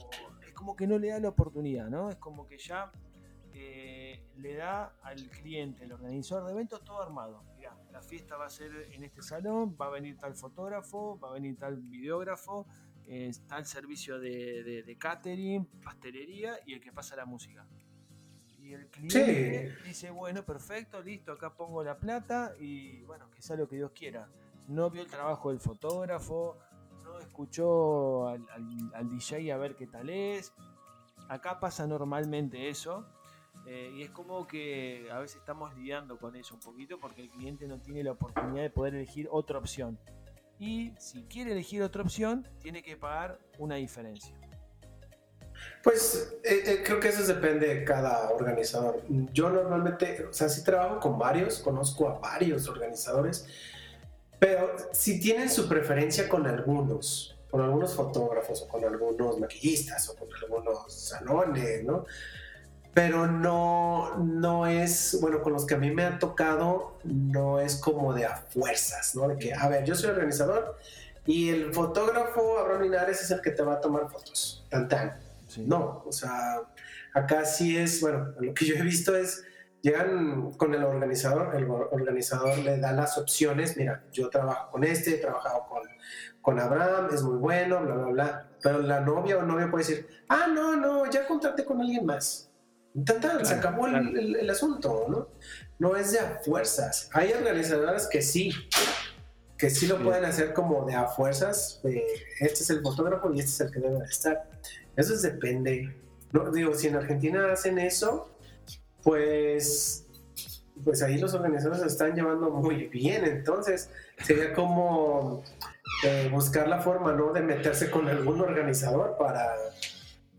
es 0.47 0.53
como 0.53 0.75
que 0.75 0.87
no 0.87 0.97
le 0.97 1.09
da 1.09 1.19
la 1.19 1.29
oportunidad, 1.29 1.89
¿no? 1.91 2.09
Es 2.09 2.15
como 2.15 2.47
que 2.47 2.57
ya 2.57 2.91
eh, 3.53 4.19
le 4.37 4.55
da 4.55 4.95
al 5.03 5.29
cliente, 5.29 5.83
el 5.83 5.91
organizador 5.91 6.45
de 6.45 6.53
eventos, 6.53 6.83
todo 6.83 7.03
armado 7.03 7.50
la 7.91 8.01
fiesta 8.01 8.37
va 8.37 8.45
a 8.45 8.49
ser 8.49 8.89
en 8.91 9.03
este 9.03 9.21
salón, 9.21 9.77
va 9.79 9.87
a 9.87 9.89
venir 9.89 10.17
tal 10.17 10.35
fotógrafo, 10.35 11.19
va 11.19 11.29
a 11.29 11.33
venir 11.33 11.57
tal 11.57 11.77
videógrafo, 11.77 12.65
tal 13.47 13.65
servicio 13.65 14.19
de, 14.19 14.95
catering, 14.99 15.65
pastelería 15.83 16.59
y 16.65 16.73
el 16.73 16.81
que 16.81 16.91
pasa 16.91 17.15
la 17.15 17.25
música. 17.25 17.65
Y 18.59 18.73
el 18.73 18.87
cliente 18.87 19.75
dice, 19.85 20.11
bueno, 20.11 20.45
perfecto, 20.45 21.01
listo, 21.01 21.31
acá 21.33 21.55
pongo 21.55 21.83
la 21.83 21.97
plata 21.97 22.53
y 22.59 23.01
bueno, 23.03 23.29
que 23.31 23.41
sea 23.41 23.55
lo 23.55 23.67
que 23.67 23.75
Dios 23.75 23.91
quiera. 23.91 24.29
No 24.67 24.89
vio 24.89 25.01
el 25.01 25.07
trabajo 25.07 25.49
del 25.49 25.59
fotógrafo, 25.59 26.57
no 27.03 27.19
escuchó 27.19 28.27
al, 28.27 28.45
al 28.93 29.09
DJ 29.09 29.51
a 29.51 29.57
ver 29.57 29.75
qué 29.75 29.87
tal 29.87 30.09
es. 30.09 30.53
Acá 31.27 31.59
pasa 31.59 31.87
normalmente 31.87 32.69
eso 32.69 33.05
eh, 33.65 33.91
y 33.95 34.01
es 34.01 34.09
como 34.09 34.47
que 34.47 35.07
a 35.11 35.19
veces 35.19 35.37
estamos 35.37 35.75
lidiando 35.75 36.17
con 36.17 36.35
eso 36.35 36.55
un 36.55 36.59
poquito 36.59 36.99
porque 36.99 37.21
el 37.21 37.29
cliente 37.29 37.67
no 37.67 37.79
tiene 37.79 38.03
la 38.03 38.11
oportunidad 38.11 38.63
de 38.63 38.69
poder 38.69 38.95
elegir 38.95 39.27
otra 39.31 39.59
opción. 39.59 39.99
Y 40.59 40.93
si 40.99 41.23
quiere 41.23 41.53
elegir 41.53 41.81
otra 41.81 42.01
opción, 42.01 42.47
tiene 42.61 42.83
que 42.83 42.97
pagar 42.97 43.39
una 43.57 43.75
diferencia. 43.75 44.35
Pues 45.83 46.35
eh, 46.43 46.63
eh, 46.65 46.83
creo 46.83 46.99
que 46.99 47.09
eso 47.09 47.23
depende 47.23 47.67
de 47.67 47.83
cada 47.83 48.29
organizador. 48.31 49.01
Yo 49.31 49.49
normalmente, 49.49 50.25
o 50.25 50.33
sea, 50.33 50.49
sí 50.49 50.63
trabajo 50.63 50.99
con 50.99 51.17
varios, 51.17 51.59
conozco 51.59 52.09
a 52.09 52.19
varios 52.19 52.67
organizadores, 52.67 53.47
pero 54.39 54.75
si 54.91 55.19
tienen 55.19 55.49
su 55.49 55.67
preferencia 55.67 56.27
con 56.27 56.47
algunos, 56.47 57.37
con 57.49 57.61
algunos 57.61 57.93
fotógrafos 57.93 58.63
o 58.63 58.67
con 58.67 58.83
algunos 58.83 59.39
maquillistas 59.39 60.09
o 60.09 60.15
con 60.15 60.27
algunos 60.33 60.91
salones, 60.93 61.83
¿no? 61.83 62.05
Pero 62.93 63.25
no, 63.27 64.17
no 64.17 64.67
es, 64.67 65.17
bueno, 65.21 65.41
con 65.41 65.53
los 65.53 65.65
que 65.65 65.75
a 65.75 65.77
mí 65.77 65.91
me 65.91 66.03
ha 66.03 66.19
tocado, 66.19 66.99
no 67.03 67.59
es 67.59 67.77
como 67.77 68.13
de 68.13 68.25
a 68.25 68.35
fuerzas, 68.35 69.15
¿no? 69.15 69.29
De 69.29 69.37
que, 69.37 69.53
a 69.53 69.69
ver, 69.69 69.85
yo 69.85 69.95
soy 69.95 70.09
organizador 70.09 70.77
y 71.25 71.49
el 71.49 71.73
fotógrafo 71.73 72.59
Abraham 72.59 72.83
Linares 72.83 73.21
es 73.21 73.31
el 73.31 73.41
que 73.41 73.51
te 73.51 73.63
va 73.63 73.75
a 73.75 73.81
tomar 73.81 74.09
fotos, 74.09 74.65
tan 74.69 74.89
tan. 74.89 75.17
No, 75.57 76.03
o 76.05 76.11
sea, 76.11 76.61
acá 77.13 77.45
sí 77.45 77.77
es, 77.77 78.01
bueno, 78.01 78.33
lo 78.39 78.53
que 78.53 78.65
yo 78.65 78.75
he 78.75 78.81
visto 78.81 79.15
es, 79.15 79.43
llegan 79.81 80.51
con 80.53 80.73
el 80.73 80.83
organizador, 80.83 81.55
el 81.55 81.69
organizador 81.69 82.57
le 82.57 82.77
da 82.77 82.91
las 82.91 83.17
opciones, 83.17 83.77
mira, 83.77 84.03
yo 84.11 84.29
trabajo 84.29 84.71
con 84.71 84.83
este, 84.83 85.15
he 85.15 85.17
trabajado 85.17 85.65
con, 85.69 85.83
con 86.41 86.59
Abraham, 86.59 87.09
es 87.13 87.23
muy 87.23 87.37
bueno, 87.37 87.81
bla, 87.81 87.95
bla, 87.95 88.07
bla, 88.07 88.49
pero 88.61 88.79
la 88.79 88.99
novia 88.99 89.37
o 89.37 89.43
novio 89.43 89.71
puede 89.71 89.85
decir, 89.85 90.07
ah, 90.27 90.47
no, 90.53 90.75
no, 90.75 91.09
ya 91.09 91.25
contraté 91.25 91.63
con 91.63 91.79
alguien 91.79 92.05
más 92.05 92.50
se 93.43 93.53
acabó 93.53 93.87
el, 93.87 94.49
asunto, 94.49 95.05
¿no? 95.07 95.27
No 95.79 95.95
es 95.95 96.11
de 96.11 96.19
a 96.19 96.39
fuerzas. 96.43 97.09
Hay 97.13 97.31
organizadoras 97.31 98.07
que 98.07 98.21
sí, 98.21 98.53
que 99.57 99.69
sí 99.69 99.87
lo 99.87 100.01
pueden 100.01 100.25
hacer 100.25 100.53
como 100.53 100.85
de 100.85 100.95
a 100.95 101.07
fuerzas. 101.07 101.81
este 102.39 102.63
es 102.63 102.69
el 102.69 102.81
fotógrafo 102.81 103.33
y 103.33 103.39
este 103.39 103.51
es 103.51 103.61
el 103.61 103.71
que 103.71 103.79
debe 103.79 104.03
estar. 104.05 104.49
Eso 104.95 105.17
depende, 105.17 105.95
no, 106.31 106.51
digo, 106.51 106.73
si 106.73 106.87
en 106.87 106.95
Argentina 106.95 107.51
hacen 107.51 107.79
eso, 107.79 108.29
pues, 109.03 110.05
pues 110.83 111.01
ahí 111.01 111.17
los 111.17 111.33
organizadores 111.33 111.81
se 111.81 111.87
están 111.87 112.13
llevando 112.13 112.49
muy 112.49 112.87
bien. 112.87 113.23
Entonces, 113.25 113.89
sería 114.23 114.53
como 114.53 115.43
eh, 116.03 116.29
buscar 116.31 116.67
la 116.67 116.81
forma, 116.81 117.13
¿no? 117.13 117.31
De 117.31 117.41
meterse 117.41 117.89
con 117.89 118.07
algún 118.07 118.41
organizador 118.41 119.15
para, 119.17 119.55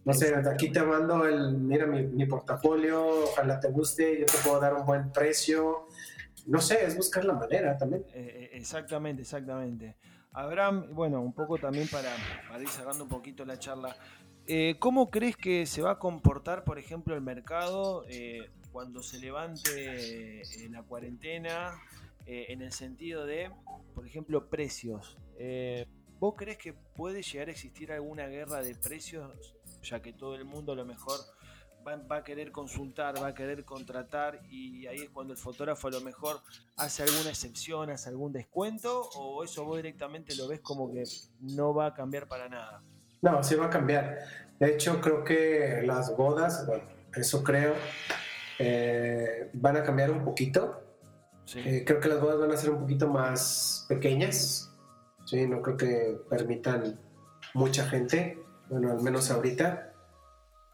no 0.04 0.12
sé, 0.12 0.34
aquí 0.34 0.70
te 0.70 0.82
mando 0.82 1.26
el, 1.26 1.52
mira 1.58 1.86
mi, 1.86 2.02
mi 2.02 2.26
portafolio, 2.26 3.24
ojalá 3.24 3.60
te 3.60 3.68
guste, 3.68 4.20
yo 4.20 4.26
te 4.26 4.38
puedo 4.44 4.60
dar 4.60 4.74
un 4.74 4.84
buen 4.84 5.12
precio. 5.12 5.86
No 6.46 6.60
sé, 6.60 6.84
es 6.84 6.96
buscar 6.96 7.24
la 7.24 7.34
manera 7.34 7.78
también. 7.78 8.04
Eh, 8.12 8.50
eh, 8.50 8.50
exactamente, 8.54 9.22
exactamente. 9.22 9.96
Abraham, 10.32 10.88
bueno, 10.90 11.20
un 11.20 11.32
poco 11.32 11.58
también 11.58 11.86
para, 11.88 12.10
para 12.48 12.60
ir 12.60 12.68
cerrando 12.68 13.04
un 13.04 13.10
poquito 13.10 13.44
la 13.44 13.58
charla. 13.58 13.96
Eh, 14.46 14.76
¿Cómo 14.80 15.08
crees 15.10 15.36
que 15.36 15.66
se 15.66 15.82
va 15.82 15.92
a 15.92 15.98
comportar, 16.00 16.64
por 16.64 16.78
ejemplo, 16.78 17.14
el 17.14 17.20
mercado 17.20 18.04
eh, 18.08 18.50
cuando 18.72 19.02
se 19.02 19.18
levante 19.18 20.42
la 20.68 20.82
cuarentena 20.82 21.78
en 22.26 22.62
el 22.62 22.72
sentido 22.72 23.24
de, 23.24 23.50
por 23.94 24.06
ejemplo, 24.06 24.48
precios? 24.48 25.16
¿Vos 26.18 26.34
crees 26.36 26.58
que 26.58 26.72
puede 26.72 27.22
llegar 27.22 27.48
a 27.48 27.50
existir 27.52 27.92
alguna 27.92 28.26
guerra 28.26 28.62
de 28.62 28.74
precios, 28.74 29.54
ya 29.82 30.00
que 30.00 30.12
todo 30.12 30.34
el 30.34 30.44
mundo 30.44 30.72
a 30.72 30.76
lo 30.76 30.84
mejor 30.84 31.18
va, 31.86 31.96
va, 31.96 32.16
a 32.18 32.24
querer 32.24 32.52
consultar, 32.52 33.20
va 33.22 33.28
a 33.28 33.34
querer 33.34 33.64
contratar 33.64 34.40
y 34.50 34.86
ahí 34.86 35.02
es 35.02 35.10
cuando 35.10 35.32
el 35.32 35.38
fotógrafo 35.38 35.88
a 35.88 35.90
lo 35.90 36.00
mejor 36.00 36.40
hace 36.76 37.02
alguna 37.02 37.30
excepción, 37.30 37.90
hace 37.90 38.08
algún 38.08 38.32
descuento 38.32 39.02
o 39.16 39.44
eso 39.44 39.64
vos 39.64 39.76
directamente 39.76 40.34
lo 40.36 40.48
ves 40.48 40.60
como 40.60 40.92
que 40.92 41.04
no 41.40 41.74
va 41.74 41.86
a 41.86 41.94
cambiar 41.94 42.28
para 42.28 42.48
nada? 42.48 42.82
No, 43.22 43.42
sí 43.42 43.54
va 43.54 43.66
a 43.66 43.70
cambiar. 43.70 44.18
De 44.58 44.74
hecho, 44.74 45.00
creo 45.00 45.24
que 45.24 45.82
las 45.84 46.16
bodas, 46.16 46.66
bueno, 46.66 46.84
eso 47.14 47.42
creo, 47.42 47.74
eh, 48.58 49.48
van 49.52 49.76
a 49.76 49.82
cambiar 49.82 50.10
un 50.10 50.24
poquito. 50.24 50.82
Sí. 51.44 51.60
Eh, 51.60 51.84
creo 51.86 52.00
que 52.00 52.08
las 52.08 52.20
bodas 52.20 52.40
van 52.40 52.50
a 52.50 52.56
ser 52.56 52.70
un 52.70 52.80
poquito 52.80 53.08
más 53.08 53.86
pequeñas. 53.88 54.72
Sí, 55.24 55.46
no 55.46 55.62
creo 55.62 55.76
que 55.76 56.20
permitan 56.28 56.98
mucha 57.54 57.88
gente, 57.88 58.41
bueno, 58.72 58.90
al 58.90 59.02
menos 59.02 59.30
ahorita. 59.30 59.92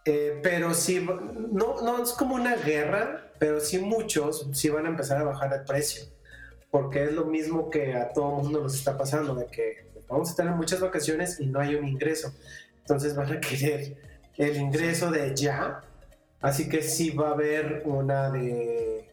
Eh, 0.05 0.39
pero 0.41 0.73
sí, 0.73 1.05
no, 1.51 1.83
no 1.83 2.03
es 2.03 2.13
como 2.13 2.37
una 2.37 2.55
guerra, 2.55 3.33
pero 3.41 3.59
sí 3.61 3.79
muchos 3.79 4.49
sí 4.53 4.69
van 4.69 4.87
a 4.87 4.91
empezar 4.91 5.21
a 5.21 5.25
bajar 5.25 5.53
el 5.53 5.65
precio. 5.65 6.05
Porque 6.71 7.05
es 7.05 7.13
lo 7.13 7.25
mismo 7.25 7.71
que 7.71 7.95
a 7.95 8.13
todo 8.13 8.37
mundo 8.37 8.63
nos 8.63 8.77
está 8.77 8.97
pasando, 8.97 9.35
de 9.35 9.47
que 9.47 9.89
vamos 10.07 10.31
a 10.31 10.37
tener 10.37 10.55
muchas 10.55 10.81
vacaciones 10.81 11.41
y 11.41 11.47
no 11.47 11.59
hay 11.59 11.75
un 11.75 11.89
ingreso. 11.89 12.33
Entonces 12.79 13.17
van 13.17 13.33
a 13.33 13.41
querer 13.41 13.97
el 14.37 14.57
ingreso 14.57 15.11
de 15.11 15.35
ya. 15.35 15.83
Así 16.41 16.69
que 16.69 16.83
sí 16.83 17.11
va 17.11 17.31
a 17.31 17.33
haber 17.33 17.83
una 17.85 18.31
de, 18.31 19.11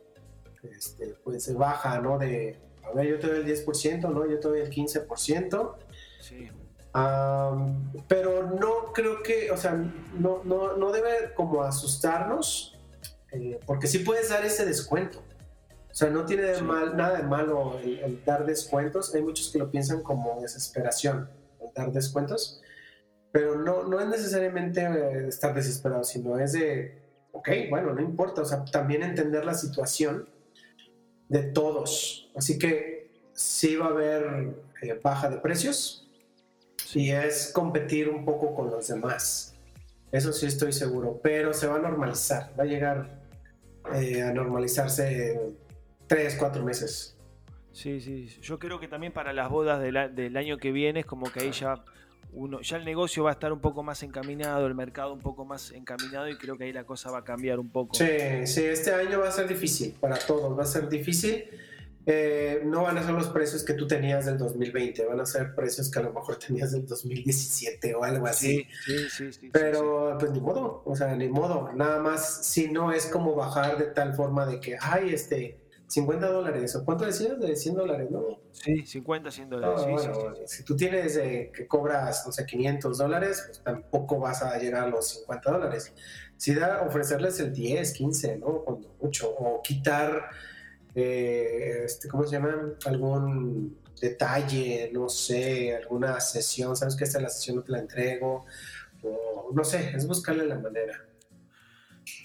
este, 0.62 1.16
pues 1.24 1.52
baja, 1.56 2.00
¿no? 2.02 2.20
De, 2.20 2.56
a 2.84 2.92
ver, 2.92 3.08
yo 3.08 3.20
te 3.20 3.28
doy 3.28 3.38
el 3.40 3.66
10%, 3.66 4.14
¿no? 4.14 4.30
Yo 4.30 4.40
te 4.40 4.48
doy 4.48 4.62
el 4.62 4.70
15%. 4.70 5.76
Sí. 6.22 6.52
Um, 6.96 7.91
pero 8.08 8.52
no 8.58 8.93
creo 8.93 9.22
que, 9.22 9.52
o 9.52 9.58
sea, 9.58 9.74
no, 10.18 10.41
no, 10.46 10.78
no 10.78 10.91
debe 10.93 11.34
como 11.36 11.62
asustarnos, 11.62 12.80
eh, 13.34 13.60
porque 13.66 13.88
sí 13.88 14.00
puedes 14.00 14.30
dar 14.30 14.46
ese 14.46 14.66
descuento. 14.66 15.20
O 15.91 15.93
sea, 15.93 16.10
no 16.10 16.26
tiene 16.26 16.43
de 16.43 16.62
mal, 16.62 16.96
nada 16.96 17.18
de 17.18 17.24
malo 17.24 17.78
el, 17.84 18.00
el, 18.00 18.24
dar 18.24 18.46
descuentos. 18.46 19.14
Hay 19.14 19.22
muchos 19.22 19.52
que 19.52 19.60
lo 19.60 19.70
piensan 19.70 20.04
como 20.04 20.39
desesperación, 20.41 21.30
el 21.60 21.74
dar 21.74 21.91
descuentos. 21.91 22.62
Pero 23.34 23.58
no, 23.58 23.84
no 23.84 24.00
es 24.00 24.08
necesariamente 24.08 24.82
eh, 24.82 25.28
estar 25.28 25.54
desesperado, 25.54 26.06
sino 26.06 26.39
es 26.39 26.54
de, 26.54 27.02
ok, 27.34 27.50
bueno, 27.70 27.93
no 27.93 28.02
importa. 28.02 28.41
O 28.41 28.46
sea, 28.46 28.64
también 28.64 29.04
entender 29.04 29.43
la 29.43 29.54
situación 29.54 30.30
de 31.28 31.43
todos. 31.43 32.32
Así 32.38 32.58
que 32.58 33.12
sí 33.34 33.76
va 33.76 33.88
a 33.88 33.89
haber 33.89 34.54
eh, 34.82 35.00
baja 35.04 35.30
de 35.30 35.38
precios 35.38 36.05
y 36.94 37.12
es 37.12 37.52
competir 37.54 38.10
un 38.10 38.26
poco 38.26 38.54
con 38.54 38.70
los 38.70 38.88
demás. 38.88 39.56
Eso 40.12 40.32
sí 40.32 40.46
estoy 40.46 40.72
seguro, 40.72 41.20
pero 41.22 41.54
se 41.54 41.68
va 41.68 41.76
a 41.76 41.80
normalizar, 41.80 42.52
va 42.58 42.64
a 42.64 42.68
llegar 42.68 43.22
eh, 43.94 44.22
a 44.22 44.32
normalizarse 44.32 45.40
tres, 46.08 46.36
cuatro 46.38 46.64
meses. 46.64 47.18
Sí, 47.72 48.00
sí, 48.00 48.28
yo 48.42 48.58
creo 48.58 48.80
que 48.80 48.88
también 48.88 49.12
para 49.12 49.34
las 49.34 49.50
bodas 49.50 49.82
del, 49.82 50.16
del 50.16 50.38
año 50.38 50.58
que 50.58 50.72
viene 50.72 51.02
es 51.02 51.06
como 51.06 51.30
que 51.30 51.42
ahí 51.42 51.52
ya 51.52 51.84
uno, 52.32 52.62
ya 52.62 52.78
el 52.78 52.86
negocio 52.86 53.24
va 53.24 53.32
a 53.32 53.34
estar 53.34 53.52
un 53.52 53.60
poco 53.60 53.84
más 53.84 54.04
encaminado, 54.04 54.68
el 54.68 54.76
mercado 54.76 55.14
un 55.14 55.20
poco 55.20 55.46
más 55.46 55.72
encaminado 55.72 56.28
y 56.30 56.38
creo 56.38 56.58
que 56.58 56.66
ahí 56.66 56.74
la 56.74 56.84
cosa 56.84 57.12
va 57.12 57.20
a 57.20 57.24
cambiar 57.24 57.60
un 57.60 57.70
poco. 57.70 57.96
Sí, 57.96 58.46
sí, 58.46 58.64
este 58.64 58.94
año 58.94 59.20
va 59.20 59.30
a 59.30 59.32
ser 59.32 59.48
difícil 59.48 59.94
para 60.00 60.18
todos, 60.18 60.58
va 60.58 60.64
a 60.64 60.68
ser 60.68 60.90
difícil. 60.90 61.46
Eh, 62.08 62.62
no 62.64 62.84
van 62.84 62.97
a 62.97 63.03
ser 63.03 63.14
los 63.14 63.30
precios 63.30 63.64
que 63.64 63.74
tú 63.74 63.88
tenías 63.88 64.26
del 64.26 64.38
2020, 64.38 65.06
van 65.06 65.20
a 65.20 65.26
ser 65.26 65.56
precios 65.56 65.89
que 65.89 65.99
a 65.99 66.03
lo 66.03 66.14
mejor 66.14 66.38
tenías 66.38 66.72
del 66.72 66.86
2017 66.86 67.95
o 67.95 68.03
algo 68.03 68.28
así. 68.28 68.68
Sí, 68.86 69.10
sí, 69.10 69.34
sí. 69.34 69.49
Pero 69.51 70.16
pues 70.20 70.32
ni 70.32 70.39
modo, 70.39 70.84
o 70.86 70.95
sea, 70.95 71.16
ni 71.16 71.28
modo. 71.30 71.72
Nada 71.74 71.99
más 71.99 72.45
si 72.45 72.70
no 72.70 72.91
es 72.91 73.08
como 73.08 73.36
bajar 73.36 73.78
de 73.78 73.86
tal 73.88 74.14
forma 74.14 74.45
de 74.45 74.60
que, 74.60 74.78
ay, 74.80 75.14
este, 75.14 75.58
50 75.88 76.28
dólares, 76.28 76.76
¿o 76.76 76.84
cuánto 76.84 77.06
decías? 77.06 77.39
De 77.39 77.56
100 77.56 77.76
dólares, 77.76 78.10
¿no? 78.10 78.39
Sí, 78.51 78.86
50, 78.86 79.32
100 79.32 79.49
dólares. 79.49 79.82
sí, 79.82 79.91
bueno, 79.91 80.34
Si 80.45 80.64
tú 80.64 80.76
tienes 80.76 81.16
eh, 81.18 81.51
que 81.53 81.68
cobras, 81.68 82.26
no 82.26 82.32
sé, 82.32 82.45
500 82.45 82.97
dólares, 82.97 83.43
pues 83.45 83.62
tampoco 83.64 84.20
vas 84.20 84.41
a 84.41 84.58
llegar 84.58 84.86
a 84.86 84.88
los 84.88 85.08
50 85.10 85.51
dólares. 85.51 85.93
Si 86.38 86.56
da, 86.56 86.82
ofrecerles 86.82 87.39
el 87.39 87.53
10, 87.53 87.93
15, 87.93 88.38
¿no? 88.38 88.64
Cuando 88.64 88.95
mucho, 89.01 89.30
o 89.30 89.62
quitar, 89.62 90.30
eh, 90.96 91.84
este, 91.86 92.08
¿cómo 92.08 92.26
se 92.26 92.32
llama? 92.38 92.74
Algún 92.86 93.78
detalle, 94.00 94.89
no 94.93 95.10
sé, 95.10 95.76
alguna 95.76 96.20
sesión, 96.20 96.76
¿sabes 96.76 96.96
que 96.96 97.04
esta 97.04 97.20
la 97.20 97.30
sesión 97.30 97.58
no 97.58 97.64
te 97.64 97.72
la 97.72 97.80
entrego? 97.80 98.46
O, 99.04 99.52
no 99.54 99.64
sé, 99.64 99.91
es 99.96 100.08
buscarle 100.08 100.46
la 100.46 100.58
manera. 100.58 101.06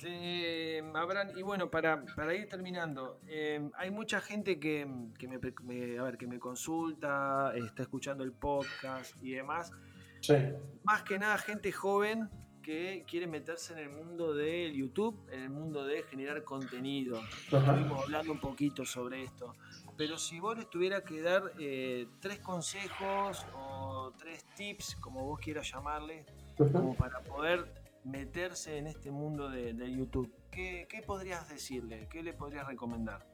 Eh, 0.05 0.83
Abraham, 0.95 1.31
y 1.37 1.43
bueno, 1.43 1.71
para, 1.71 2.05
para 2.17 2.35
ir 2.35 2.49
terminando, 2.49 3.21
eh, 3.27 3.71
hay 3.75 3.91
mucha 3.91 4.21
gente 4.21 4.59
que, 4.59 4.87
que 5.19 5.29
me, 5.29 5.39
me, 5.63 5.99
a 5.99 6.03
ver, 6.03 6.17
que 6.17 6.27
me 6.27 6.39
consulta, 6.39 7.53
está 7.55 7.83
escuchando 7.83 8.25
el 8.25 8.33
podcast 8.33 9.15
y 9.23 9.33
demás. 9.33 9.73
Sí. 10.21 10.35
Más 10.85 11.03
que 11.03 11.19
nada 11.19 11.39
gente 11.39 11.73
joven 11.73 12.31
que 12.71 13.03
quiere 13.05 13.27
meterse 13.27 13.73
en 13.73 13.81
el 13.81 13.91
mundo 13.91 14.33
del 14.33 14.73
YouTube, 14.75 15.17
en 15.33 15.41
el 15.43 15.51
mundo 15.51 15.85
de 15.85 16.05
generar 16.05 16.45
contenido. 16.45 17.19
Ajá. 17.51 17.73
Estuvimos 17.73 18.05
hablando 18.05 18.31
un 18.33 18.39
poquito 18.39 18.85
sobre 18.85 19.25
esto. 19.25 19.57
Pero 19.97 20.17
si 20.17 20.39
vos 20.39 20.57
les 20.57 20.71
tuviera 20.71 21.03
que 21.03 21.21
dar 21.21 21.51
eh, 21.59 22.07
tres 22.21 22.39
consejos 22.39 23.45
o 23.57 24.13
tres 24.17 24.45
tips, 24.57 24.95
como 25.01 25.25
vos 25.25 25.41
quieras 25.41 25.69
llamarle, 25.73 26.25
como 26.57 26.95
para 26.95 27.19
poder 27.23 27.67
meterse 28.05 28.79
en 28.79 28.87
este 28.87 29.11
mundo 29.11 29.51
de, 29.51 29.73
de 29.73 29.91
YouTube, 29.93 30.33
¿qué, 30.53 30.87
¿qué 30.89 31.03
podrías 31.03 31.49
decirle? 31.49 32.07
¿Qué 32.09 32.23
le 32.23 32.35
podrías 32.35 32.69
recomendar? 32.69 33.27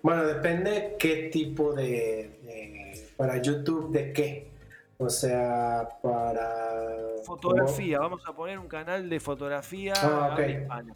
Bueno, 0.00 0.24
depende 0.26 0.94
qué 0.96 1.28
tipo 1.32 1.72
de, 1.74 2.38
de- 2.44 3.08
para 3.16 3.42
YouTube 3.42 3.90
de 3.90 4.12
qué. 4.12 4.55
O 4.98 5.10
sea, 5.10 5.88
para 6.02 6.94
Fotografía, 7.24 7.98
vamos 7.98 8.22
a 8.26 8.32
poner 8.32 8.58
un 8.58 8.68
canal 8.68 9.08
de 9.10 9.20
fotografía 9.20 9.92
Ah, 9.96 10.30
ok. 10.32 10.40
habla 10.40 10.48
hispana. 10.48 10.94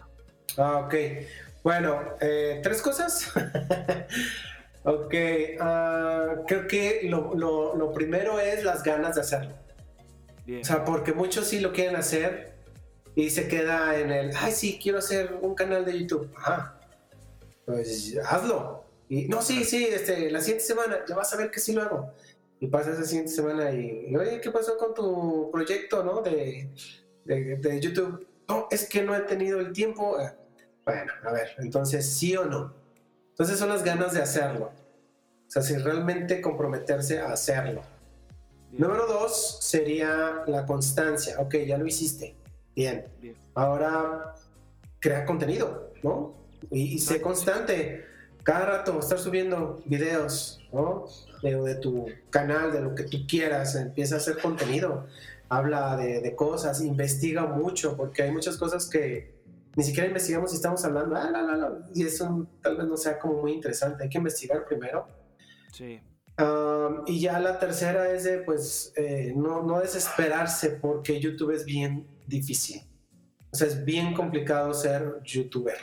Ah, 0.56 0.76
ok. 0.86 0.94
Bueno, 1.62 2.00
eh, 2.20 2.60
tres 2.62 2.80
cosas. 2.80 3.30
ok, 4.84 5.14
ah, 5.60 6.34
creo 6.46 6.66
que 6.66 7.00
lo, 7.04 7.34
lo- 7.34 7.76
lo 7.76 7.92
primero 7.92 8.40
es 8.40 8.64
las 8.64 8.82
ganas 8.82 9.16
de 9.16 9.20
hacerlo. 9.20 9.54
Bien. 10.46 10.62
O 10.62 10.64
sea, 10.64 10.84
porque 10.84 11.12
muchos 11.12 11.46
sí 11.46 11.60
lo 11.60 11.72
quieren 11.72 11.96
hacer 11.96 12.54
y 13.14 13.28
se 13.30 13.48
queda 13.48 13.98
en 13.98 14.10
el, 14.10 14.30
ay, 14.36 14.52
sí, 14.52 14.78
quiero 14.82 14.98
hacer 14.98 15.34
un 15.42 15.54
canal 15.54 15.84
de 15.84 15.98
YouTube. 15.98 16.32
Ajá. 16.36 16.78
Pues 17.66 18.16
hazlo. 18.24 18.84
Y 19.08 19.26
no, 19.26 19.42
sí, 19.42 19.64
sí, 19.64 19.84
este, 19.86 20.30
la 20.30 20.40
siguiente 20.40 20.64
semana 20.64 21.00
ya 21.06 21.14
vas 21.16 21.32
a 21.34 21.36
ver 21.36 21.50
que 21.50 21.60
sí 21.60 21.72
lo 21.72 21.82
hago. 21.82 22.14
Y 22.60 22.66
pasa 22.66 22.92
esa 22.92 23.04
siguiente 23.04 23.32
semana 23.32 23.72
y, 23.72 24.14
oye, 24.14 24.40
¿qué 24.40 24.50
pasó 24.50 24.76
con 24.76 24.92
tu 24.94 25.50
proyecto, 25.50 26.04
no? 26.04 26.20
De, 26.20 26.70
de, 27.24 27.56
de 27.56 27.80
YouTube. 27.80 28.26
No, 28.48 28.68
es 28.70 28.86
que 28.86 29.02
no 29.02 29.14
he 29.16 29.20
tenido 29.20 29.60
el 29.60 29.72
tiempo. 29.72 30.20
Eh, 30.20 30.30
Bueno, 30.84 31.12
a 31.24 31.32
ver, 31.32 31.48
entonces 31.58 32.06
sí 32.06 32.36
o 32.36 32.44
no. 32.44 32.74
Entonces 33.30 33.58
son 33.58 33.70
las 33.70 33.82
ganas 33.82 34.12
de 34.12 34.20
hacerlo. 34.20 34.66
O 34.66 35.50
sea, 35.50 35.62
si 35.62 35.76
realmente 35.76 36.40
comprometerse 36.42 37.18
a 37.20 37.32
hacerlo. 37.32 37.82
bien, 38.70 38.82
Número 38.82 39.06
dos 39.06 39.58
sería 39.62 40.42
la 40.46 40.66
constancia. 40.66 41.40
Ok, 41.40 41.56
ya 41.66 41.78
lo 41.78 41.86
hiciste. 41.86 42.36
Bien. 42.76 43.06
bien. 43.20 43.36
Ahora 43.54 44.34
crea 45.00 45.24
contenido, 45.24 45.92
¿no? 46.02 46.34
Y, 46.70 46.94
y 46.94 46.98
sé 46.98 47.22
constante. 47.22 48.04
Cada 48.42 48.66
rato 48.66 48.98
estar 48.98 49.18
subiendo 49.18 49.80
videos, 49.86 50.60
¿no? 50.72 51.06
De, 51.42 51.54
de 51.54 51.74
tu 51.76 52.06
canal, 52.30 52.72
de 52.72 52.80
lo 52.80 52.94
que 52.94 53.04
tú 53.04 53.26
quieras. 53.26 53.74
Empieza 53.74 54.16
a 54.16 54.18
hacer 54.18 54.38
contenido. 54.38 55.06
habla 55.48 55.96
de, 55.96 56.34
cosas, 56.36 56.80
investiga 56.80 57.46
mucho, 57.46 57.96
porque 57.96 58.22
hay 58.22 58.30
muchas 58.30 58.56
cosas 58.56 58.88
que 58.88 59.34
ni 59.76 59.82
siquiera 59.84 60.06
investigamos 60.06 60.52
y 60.52 60.56
estamos 60.56 60.84
hablando, 60.84 61.16
ah, 61.16 61.78
y 61.94 62.04
eso 62.04 62.46
tal 62.62 62.76
vez 62.76 62.86
no 62.86 62.96
sea 62.96 63.18
como 63.18 63.40
muy 63.40 63.52
interesante, 63.52 64.04
hay 64.04 64.08
que 64.08 64.18
investigar 64.18 64.64
primero. 64.64 65.06
Sí. 65.72 66.00
y 67.06 67.20
ya 67.20 67.38
la 67.40 67.58
tercera 67.58 68.10
es 68.12 68.24
de, 68.24 68.38
pues, 68.38 68.92
eh, 68.96 69.32
no, 69.36 69.62
no 69.62 69.80
desesperarse 69.80 70.70
porque 70.70 71.20
YouTube 71.20 71.52
es 71.52 71.64
bien 71.64 72.06
difícil. 72.26 72.82
O 73.52 73.56
sea, 73.56 73.66
es 73.66 73.84
bien 73.84 74.14
complicado 74.14 74.72
ser 74.72 75.20
youtuber. 75.24 75.78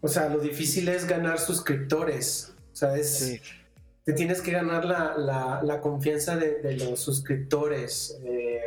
O 0.00 0.08
sea, 0.08 0.28
lo 0.28 0.38
difícil 0.38 0.88
es 0.88 1.06
ganar 1.06 1.38
suscriptores. 1.38 2.52
O 2.72 2.76
sea, 2.76 2.96
es, 2.96 3.40
te 4.04 4.12
tienes 4.12 4.40
que 4.40 4.52
ganar 4.52 4.84
la, 4.84 5.62
la, 5.62 5.80
confianza 5.80 6.36
de, 6.36 6.76
los 6.76 7.00
suscriptores. 7.00 8.18
Eh, 8.24 8.60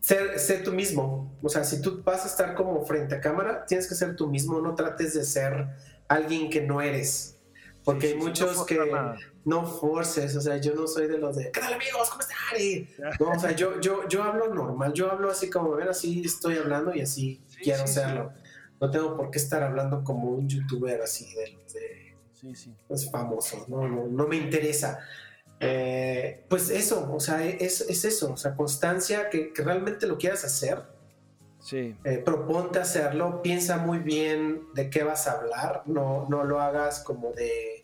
ser, 0.00 0.38
ser, 0.38 0.62
tú 0.62 0.72
mismo. 0.72 1.36
O 1.42 1.48
sea, 1.48 1.64
si 1.64 1.82
tú 1.82 2.02
vas 2.02 2.24
a 2.24 2.28
estar 2.28 2.54
como 2.54 2.84
frente 2.86 3.16
a 3.16 3.20
cámara, 3.20 3.66
tienes 3.66 3.86
que 3.86 3.94
ser 3.94 4.16
tú 4.16 4.28
mismo. 4.28 4.60
No 4.60 4.74
trates 4.74 5.14
de 5.14 5.24
ser 5.24 5.68
alguien 6.08 6.48
que 6.48 6.62
no 6.62 6.80
eres. 6.80 7.36
Porque 7.84 8.08
hay 8.08 8.14
muchos 8.14 8.64
que 8.64 8.80
no 9.44 9.66
forces. 9.66 10.34
O 10.36 10.40
sea, 10.40 10.56
yo 10.56 10.74
no 10.74 10.86
soy 10.86 11.06
de 11.06 11.18
los 11.18 11.36
de, 11.36 11.50
¿qué 11.52 11.60
tal 11.60 11.74
amigos? 11.74 12.08
¿Cómo 12.08 12.20
están? 12.22 12.36
No, 13.20 13.30
o 13.30 13.38
sea, 13.38 13.52
yo, 13.52 13.80
yo, 13.80 14.08
yo 14.08 14.22
hablo 14.22 14.52
normal. 14.52 14.92
Yo 14.92 15.10
hablo 15.10 15.30
así 15.30 15.50
como, 15.50 15.72
ven, 15.72 15.88
así 15.88 16.22
estoy 16.24 16.56
hablando 16.56 16.94
y 16.94 17.00
así 17.00 17.42
quiero 17.62 17.84
hacerlo. 17.84 18.32
No 18.80 18.90
tengo 18.90 19.16
por 19.16 19.30
qué 19.30 19.38
estar 19.38 19.62
hablando 19.62 20.04
como 20.04 20.30
un 20.30 20.48
youtuber 20.48 21.00
así 21.00 21.34
de, 21.34 21.58
de 21.72 22.06
es 22.88 23.10
famoso, 23.10 23.64
no, 23.68 23.88
no, 23.88 24.26
me 24.26 24.36
interesa. 24.36 24.98
Eh, 25.58 26.44
pues 26.48 26.70
eso, 26.70 27.10
o 27.12 27.20
sea, 27.20 27.44
es, 27.44 27.80
eso, 27.80 28.32
o 28.32 28.36
sea, 28.36 28.54
constancia, 28.54 29.30
que, 29.30 29.52
realmente 29.56 30.06
lo 30.06 30.18
quieras 30.18 30.44
hacer. 30.44 30.82
Sí. 31.60 31.96
Eh, 32.04 32.18
proponte 32.18 32.78
hacerlo, 32.78 33.42
piensa 33.42 33.78
muy 33.78 33.98
bien 33.98 34.68
de 34.74 34.88
qué 34.90 35.02
vas 35.02 35.26
a 35.26 35.32
hablar, 35.32 35.82
no, 35.86 36.26
no 36.28 36.44
lo 36.44 36.60
hagas 36.60 37.00
como 37.00 37.32
de, 37.32 37.82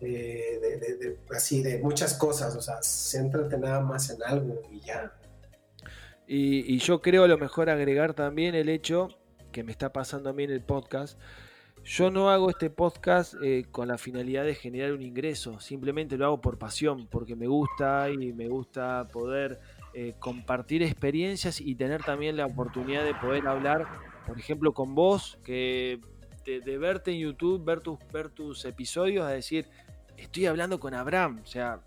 de, 0.00 1.18
así, 1.34 1.62
de 1.62 1.78
muchas 1.78 2.14
cosas, 2.14 2.54
o 2.54 2.60
sea, 2.60 2.78
céntrate 2.82 3.58
nada 3.58 3.80
más 3.80 4.10
en 4.10 4.22
algo 4.22 4.62
y 4.70 4.80
ya. 4.80 5.12
Y, 6.28 6.72
y 6.72 6.78
yo 6.78 7.02
creo 7.02 7.24
a 7.24 7.28
lo 7.28 7.38
mejor 7.38 7.70
agregar 7.70 8.14
también 8.14 8.54
el 8.54 8.68
hecho 8.68 9.08
que 9.52 9.62
me 9.62 9.70
está 9.70 9.92
pasando 9.92 10.30
a 10.30 10.32
mí 10.32 10.44
en 10.44 10.50
el 10.50 10.62
podcast, 10.62 11.18
yo 11.84 12.10
no 12.10 12.30
hago 12.30 12.48
este 12.48 12.70
podcast 12.70 13.34
eh, 13.42 13.66
con 13.70 13.88
la 13.88 13.98
finalidad 13.98 14.44
de 14.44 14.54
generar 14.54 14.92
un 14.92 15.02
ingreso, 15.02 15.60
simplemente 15.60 16.16
lo 16.16 16.26
hago 16.26 16.40
por 16.40 16.58
pasión, 16.58 17.06
porque 17.08 17.34
me 17.36 17.46
gusta 17.46 18.08
y 18.10 18.32
me 18.32 18.48
gusta 18.48 19.08
poder 19.12 19.60
eh, 19.94 20.14
compartir 20.18 20.82
experiencias 20.82 21.60
y 21.60 21.74
tener 21.74 22.02
también 22.02 22.36
la 22.36 22.46
oportunidad 22.46 23.04
de 23.04 23.14
poder 23.14 23.46
hablar, 23.46 23.86
por 24.26 24.38
ejemplo, 24.38 24.72
con 24.72 24.94
vos, 24.94 25.38
que 25.44 26.00
de, 26.44 26.78
verte 26.78 27.10
en 27.12 27.18
YouTube, 27.18 27.64
ver 27.64 27.80
tus, 27.80 27.98
ver 28.12 28.30
tus 28.30 28.64
episodios, 28.64 29.26
a 29.26 29.30
decir, 29.30 29.66
estoy 30.16 30.46
hablando 30.46 30.78
con 30.78 30.94
Abraham, 30.94 31.40
o 31.42 31.46
sea, 31.46 31.80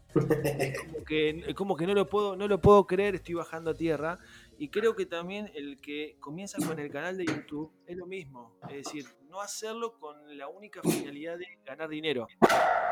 es 0.43 0.79
como 0.79 1.03
que, 1.05 1.53
como 1.55 1.75
que 1.75 1.87
no, 1.87 1.93
lo 1.93 2.09
puedo, 2.09 2.35
no 2.35 2.47
lo 2.47 2.59
puedo 2.59 2.85
creer, 2.85 3.15
estoy 3.15 3.35
bajando 3.35 3.71
a 3.71 3.73
tierra. 3.73 4.19
Y 4.57 4.69
creo 4.69 4.95
que 4.95 5.05
también 5.05 5.51
el 5.53 5.79
que 5.81 6.15
comienza 6.19 6.57
con 6.65 6.79
el 6.79 6.89
canal 6.91 7.17
de 7.17 7.25
YouTube 7.25 7.71
es 7.85 7.97
lo 7.97 8.05
mismo. 8.05 8.57
Es 8.69 8.85
decir, 8.85 9.05
no 9.29 9.41
hacerlo 9.41 9.97
con 9.99 10.37
la 10.37 10.47
única 10.47 10.81
finalidad 10.81 11.37
de 11.37 11.45
ganar 11.65 11.89
dinero. 11.89 12.27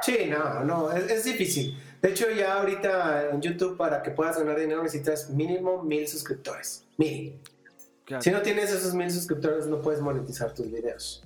Sí, 0.01 0.17
no, 0.29 0.63
no, 0.63 0.91
es, 0.91 1.23
difícil. 1.23 1.77
De 2.01 2.09
hecho, 2.09 2.29
ya 2.31 2.59
ahorita 2.59 3.29
en 3.29 3.41
YouTube 3.41 3.77
para 3.77 4.03
que 4.03 4.11
puedas 4.11 4.37
ganar 4.37 4.59
dinero 4.59 4.83
necesitas 4.83 5.29
mínimo 5.29 5.81
mil 5.83 6.07
suscriptores. 6.07 6.85
Mil. 6.97 7.39
Si 8.19 8.29
no 8.29 8.41
tienes 8.41 8.71
esos 8.71 8.93
mil 8.93 9.09
suscriptores 9.09 9.65
no 9.67 9.81
puedes 9.81 10.01
monetizar 10.01 10.53
tus 10.53 10.69
videos. 10.69 11.23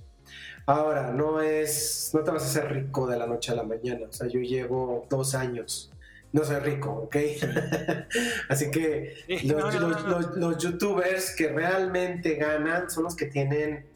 Ahora, 0.66 1.10
no 1.10 1.40
es, 1.40 2.10
no 2.12 2.22
te 2.22 2.30
vas 2.30 2.42
a 2.42 2.46
hacer 2.46 2.72
rico 2.72 3.06
de 3.06 3.18
la 3.18 3.26
noche 3.26 3.50
a 3.50 3.54
la 3.56 3.64
mañana. 3.64 4.06
O 4.08 4.12
sea, 4.12 4.28
yo 4.28 4.38
llevo 4.38 5.06
dos 5.08 5.34
años 5.34 5.90
no 6.32 6.44
soy 6.44 6.56
rico, 6.56 6.90
¿ok? 6.90 7.16
Así 8.48 8.70
que 8.70 9.14
los, 9.44 10.58
youtubers 10.58 11.34
que 11.34 11.48
realmente 11.48 12.34
ganan 12.34 12.90
son 12.90 13.04
los 13.04 13.16
que 13.16 13.26
tienen, 13.26 13.86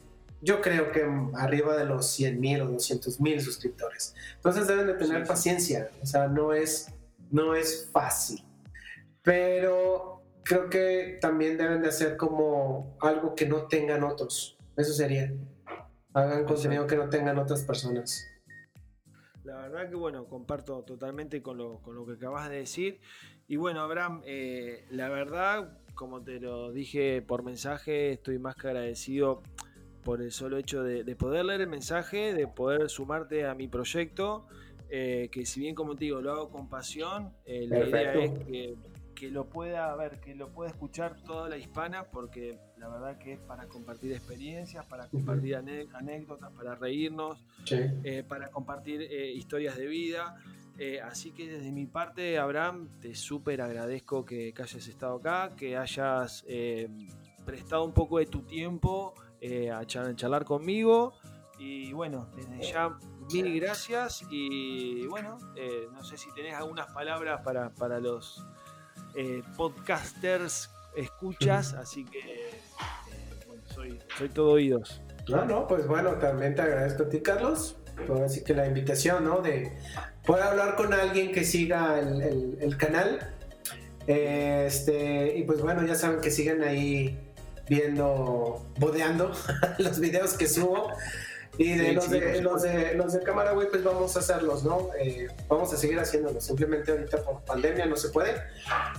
yo 0.41 0.61
creo 0.61 0.91
que 0.91 1.05
arriba 1.35 1.77
de 1.77 1.85
los 1.85 2.07
100 2.07 2.39
mil 2.39 2.61
o 2.61 2.67
200 2.67 3.19
mil 3.21 3.39
suscriptores. 3.41 4.15
Entonces 4.35 4.67
deben 4.67 4.87
de 4.87 4.93
tener 4.95 5.25
paciencia, 5.25 5.89
o 6.01 6.05
sea, 6.05 6.27
no 6.27 6.53
es, 6.53 6.87
no 7.29 7.55
es 7.55 7.89
fácil. 7.91 8.43
Pero 9.21 10.21
creo 10.43 10.69
que 10.69 11.17
también 11.21 11.57
deben 11.57 11.81
de 11.81 11.89
hacer 11.89 12.17
como 12.17 12.97
algo 12.99 13.35
que 13.35 13.45
no 13.45 13.67
tengan 13.67 14.03
otros. 14.03 14.57
Eso 14.75 14.93
sería. 14.93 15.33
Hagan 16.13 16.45
contenido 16.45 16.85
que 16.87 16.95
no 16.95 17.09
tengan 17.09 17.37
otras 17.39 17.63
personas. 17.63 18.27
La 19.43 19.57
verdad 19.57 19.89
que 19.89 19.95
bueno, 19.95 20.25
comparto 20.25 20.83
totalmente 20.83 21.41
con 21.41 21.57
lo, 21.57 21.79
con 21.79 21.95
lo 21.95 22.05
que 22.05 22.13
acabas 22.13 22.49
de 22.49 22.57
decir. 22.57 22.99
Y 23.47 23.57
bueno, 23.57 23.81
Abraham, 23.81 24.21
eh, 24.25 24.85
la 24.89 25.09
verdad, 25.09 25.77
como 25.95 26.23
te 26.23 26.39
lo 26.39 26.71
dije 26.71 27.21
por 27.21 27.43
mensaje, 27.43 28.11
estoy 28.13 28.39
más 28.39 28.55
que 28.55 28.67
agradecido 28.67 29.43
por 30.03 30.21
el 30.21 30.31
solo 30.31 30.57
hecho 30.57 30.83
de, 30.83 31.03
poder 31.15 31.45
leer 31.45 31.61
el 31.61 31.67
mensaje, 31.67 32.33
de 32.33 32.47
poder 32.47 32.89
sumarte 32.89 33.45
a 33.45 33.55
mi 33.55 33.67
proyecto, 33.67 34.47
eh, 34.89 35.29
que 35.31 35.45
si 35.45 35.59
bien 35.59 35.75
como 35.75 35.95
te 35.95 36.05
digo, 36.05 36.21
lo 36.21 36.31
hago 36.31 36.49
con 36.49 36.69
pasión, 36.69 37.33
eh, 37.45 37.65
la 37.67 37.87
idea 37.87 38.13
es 38.13 38.31
que 38.45 38.75
que 39.23 39.31
lo 39.31 39.45
pueda 39.45 39.95
ver, 39.95 40.19
que 40.19 40.35
lo 40.35 40.49
pueda 40.49 40.69
escuchar 40.69 41.15
toda 41.23 41.47
la 41.47 41.55
hispana, 41.55 42.03
porque 42.11 42.59
la 42.77 42.89
verdad 42.89 43.17
que 43.17 43.31
es 43.31 43.39
para 43.39 43.67
compartir 43.67 44.11
experiencias, 44.11 44.85
para 44.85 45.07
compartir 45.07 45.55
anécdotas, 45.55 46.51
para 46.51 46.75
reírnos, 46.75 47.41
eh, 47.71 48.25
para 48.27 48.51
compartir 48.51 49.01
eh, 49.01 49.31
historias 49.31 49.77
de 49.77 49.87
vida. 49.87 50.35
Eh, 50.77 50.99
así 50.99 51.31
que 51.31 51.47
desde 51.47 51.71
mi 51.71 51.85
parte, 51.85 52.37
Abraham, 52.37 52.89
te 52.99 53.15
súper 53.15 53.61
agradezco 53.61 54.25
que, 54.25 54.53
hayas 54.57 54.87
estado 54.87 55.15
acá, 55.15 55.55
que 55.55 55.77
hayas 55.77 56.43
prestado 57.45 57.85
un 57.85 57.93
poco 57.93 58.17
de 58.17 58.25
tu 58.25 58.41
tiempo 58.41 59.13
a 59.71 59.85
charlar 59.85 60.43
conmigo. 60.43 61.13
Y 61.59 61.93
bueno, 61.93 62.27
desde 62.35 62.73
ya 62.73 62.97
mil 63.31 63.57
gracias 63.57 64.25
y 64.29 65.05
bueno, 65.07 65.37
no 65.93 66.03
sé 66.03 66.17
si 66.17 66.29
tenés 66.33 66.55
algunas 66.55 66.91
palabras 66.91 67.39
para, 67.41 67.69
para 67.69 68.01
los 68.01 68.43
eh, 69.15 69.43
podcasters 69.55 70.69
escuchas, 70.95 71.73
así 71.73 72.05
que 72.05 72.19
eh, 72.19 72.61
soy, 73.73 73.99
soy 74.17 74.29
todo 74.29 74.51
oídos. 74.51 75.01
No, 75.27 75.45
no, 75.45 75.67
pues 75.67 75.87
bueno, 75.87 76.11
también 76.15 76.55
te 76.55 76.61
agradezco 76.61 77.03
a 77.03 77.09
ti, 77.09 77.21
Carlos, 77.21 77.77
por 78.07 78.23
así 78.23 78.43
que 78.43 78.53
la 78.53 78.67
invitación, 78.67 79.23
¿no? 79.23 79.41
De 79.41 79.71
poder 80.25 80.43
hablar 80.43 80.75
con 80.75 80.93
alguien 80.93 81.31
que 81.31 81.43
siga 81.43 81.99
el, 81.99 82.77
canal. 82.77 83.19
Este, 84.05 85.37
y 85.37 85.43
pues 85.43 85.61
bueno, 85.61 85.85
ya 85.85 85.95
saben 85.95 86.19
que 86.19 86.29
siguen 86.29 86.61
ahí 86.61 87.17
viendo, 87.69 88.65
bodeando 88.77 89.31
los 89.77 89.99
videos 89.99 90.33
que 90.33 90.47
subo. 90.47 90.91
Y 91.57 91.77
de, 91.77 91.93
los, 91.93 92.09
de, 92.09 92.41
los, 92.41 92.61
de, 92.63 92.95
los, 92.95 93.13
de, 93.13 93.21
cámara, 93.21 93.51
güey, 93.51 93.69
pues 93.69 93.83
vamos 93.83 94.15
a 94.15 94.19
hacerlos, 94.19 94.63
¿no? 94.63 94.89
Eh, 94.99 95.27
vamos 95.47 95.71
a 95.71 95.77
seguir 95.77 95.99
haciéndolos. 95.99 96.43
Simplemente 96.43 96.91
ahorita 96.91 97.23
por 97.23 97.41
pandemia 97.41 97.85
no 97.85 97.95
se 97.95 98.09
puede, 98.09 98.41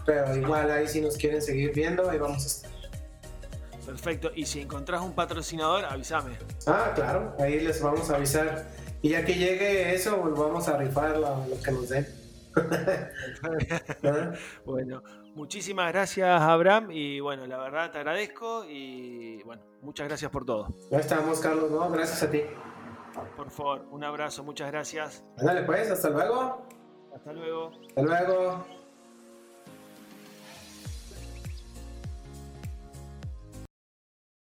pero 0.06 0.36
igual 0.36 0.70
ahí 0.70 0.86
si 0.86 1.00
nos 1.00 1.16
quieren 1.16 1.42
seguir 1.42 1.72
viendo, 1.72 2.08
ahí 2.08 2.18
vamos 2.18 2.44
a 2.44 2.46
estar. 2.46 2.70
Perfecto. 3.84 4.30
Y 4.34 4.46
si 4.46 4.60
encontrás 4.60 5.02
un 5.02 5.14
patrocinador, 5.14 5.84
avísame. 5.84 6.38
Ah, 6.66 6.92
claro, 6.94 7.34
ahí 7.38 7.60
les 7.60 7.82
vamos 7.82 8.08
a 8.10 8.16
avisar. 8.16 8.66
Y 9.02 9.10
ya 9.10 9.24
que 9.24 9.34
llegue 9.34 9.94
eso, 9.94 10.20
pues 10.22 10.34
vamos 10.34 10.68
a 10.68 10.78
rifar 10.78 11.18
lo, 11.18 11.46
lo 11.46 11.60
que 11.60 11.72
nos 11.72 11.88
den. 11.88 12.06
bueno, 14.64 15.02
muchísimas 15.34 15.92
gracias 15.92 16.40
Abraham 16.40 16.90
y 16.90 17.20
bueno, 17.20 17.46
la 17.46 17.58
verdad 17.58 17.90
te 17.90 17.98
agradezco 17.98 18.64
y 18.68 19.42
bueno, 19.44 19.62
muchas 19.82 20.08
gracias 20.08 20.30
por 20.30 20.44
todo. 20.44 20.68
Ya 20.90 20.98
estamos 20.98 21.40
Carlos, 21.40 21.70
¿no? 21.70 21.90
Gracias 21.90 22.22
a 22.22 22.30
ti. 22.30 22.42
Por 23.36 23.50
favor, 23.50 23.86
un 23.90 24.02
abrazo, 24.04 24.42
muchas 24.42 24.70
gracias. 24.70 25.24
Dale 25.36 25.62
pues, 25.62 25.90
hasta 25.90 26.10
luego. 26.10 26.66
Hasta 27.14 27.32
luego. 27.32 27.70
Hasta 27.96 28.02
luego. 28.02 28.83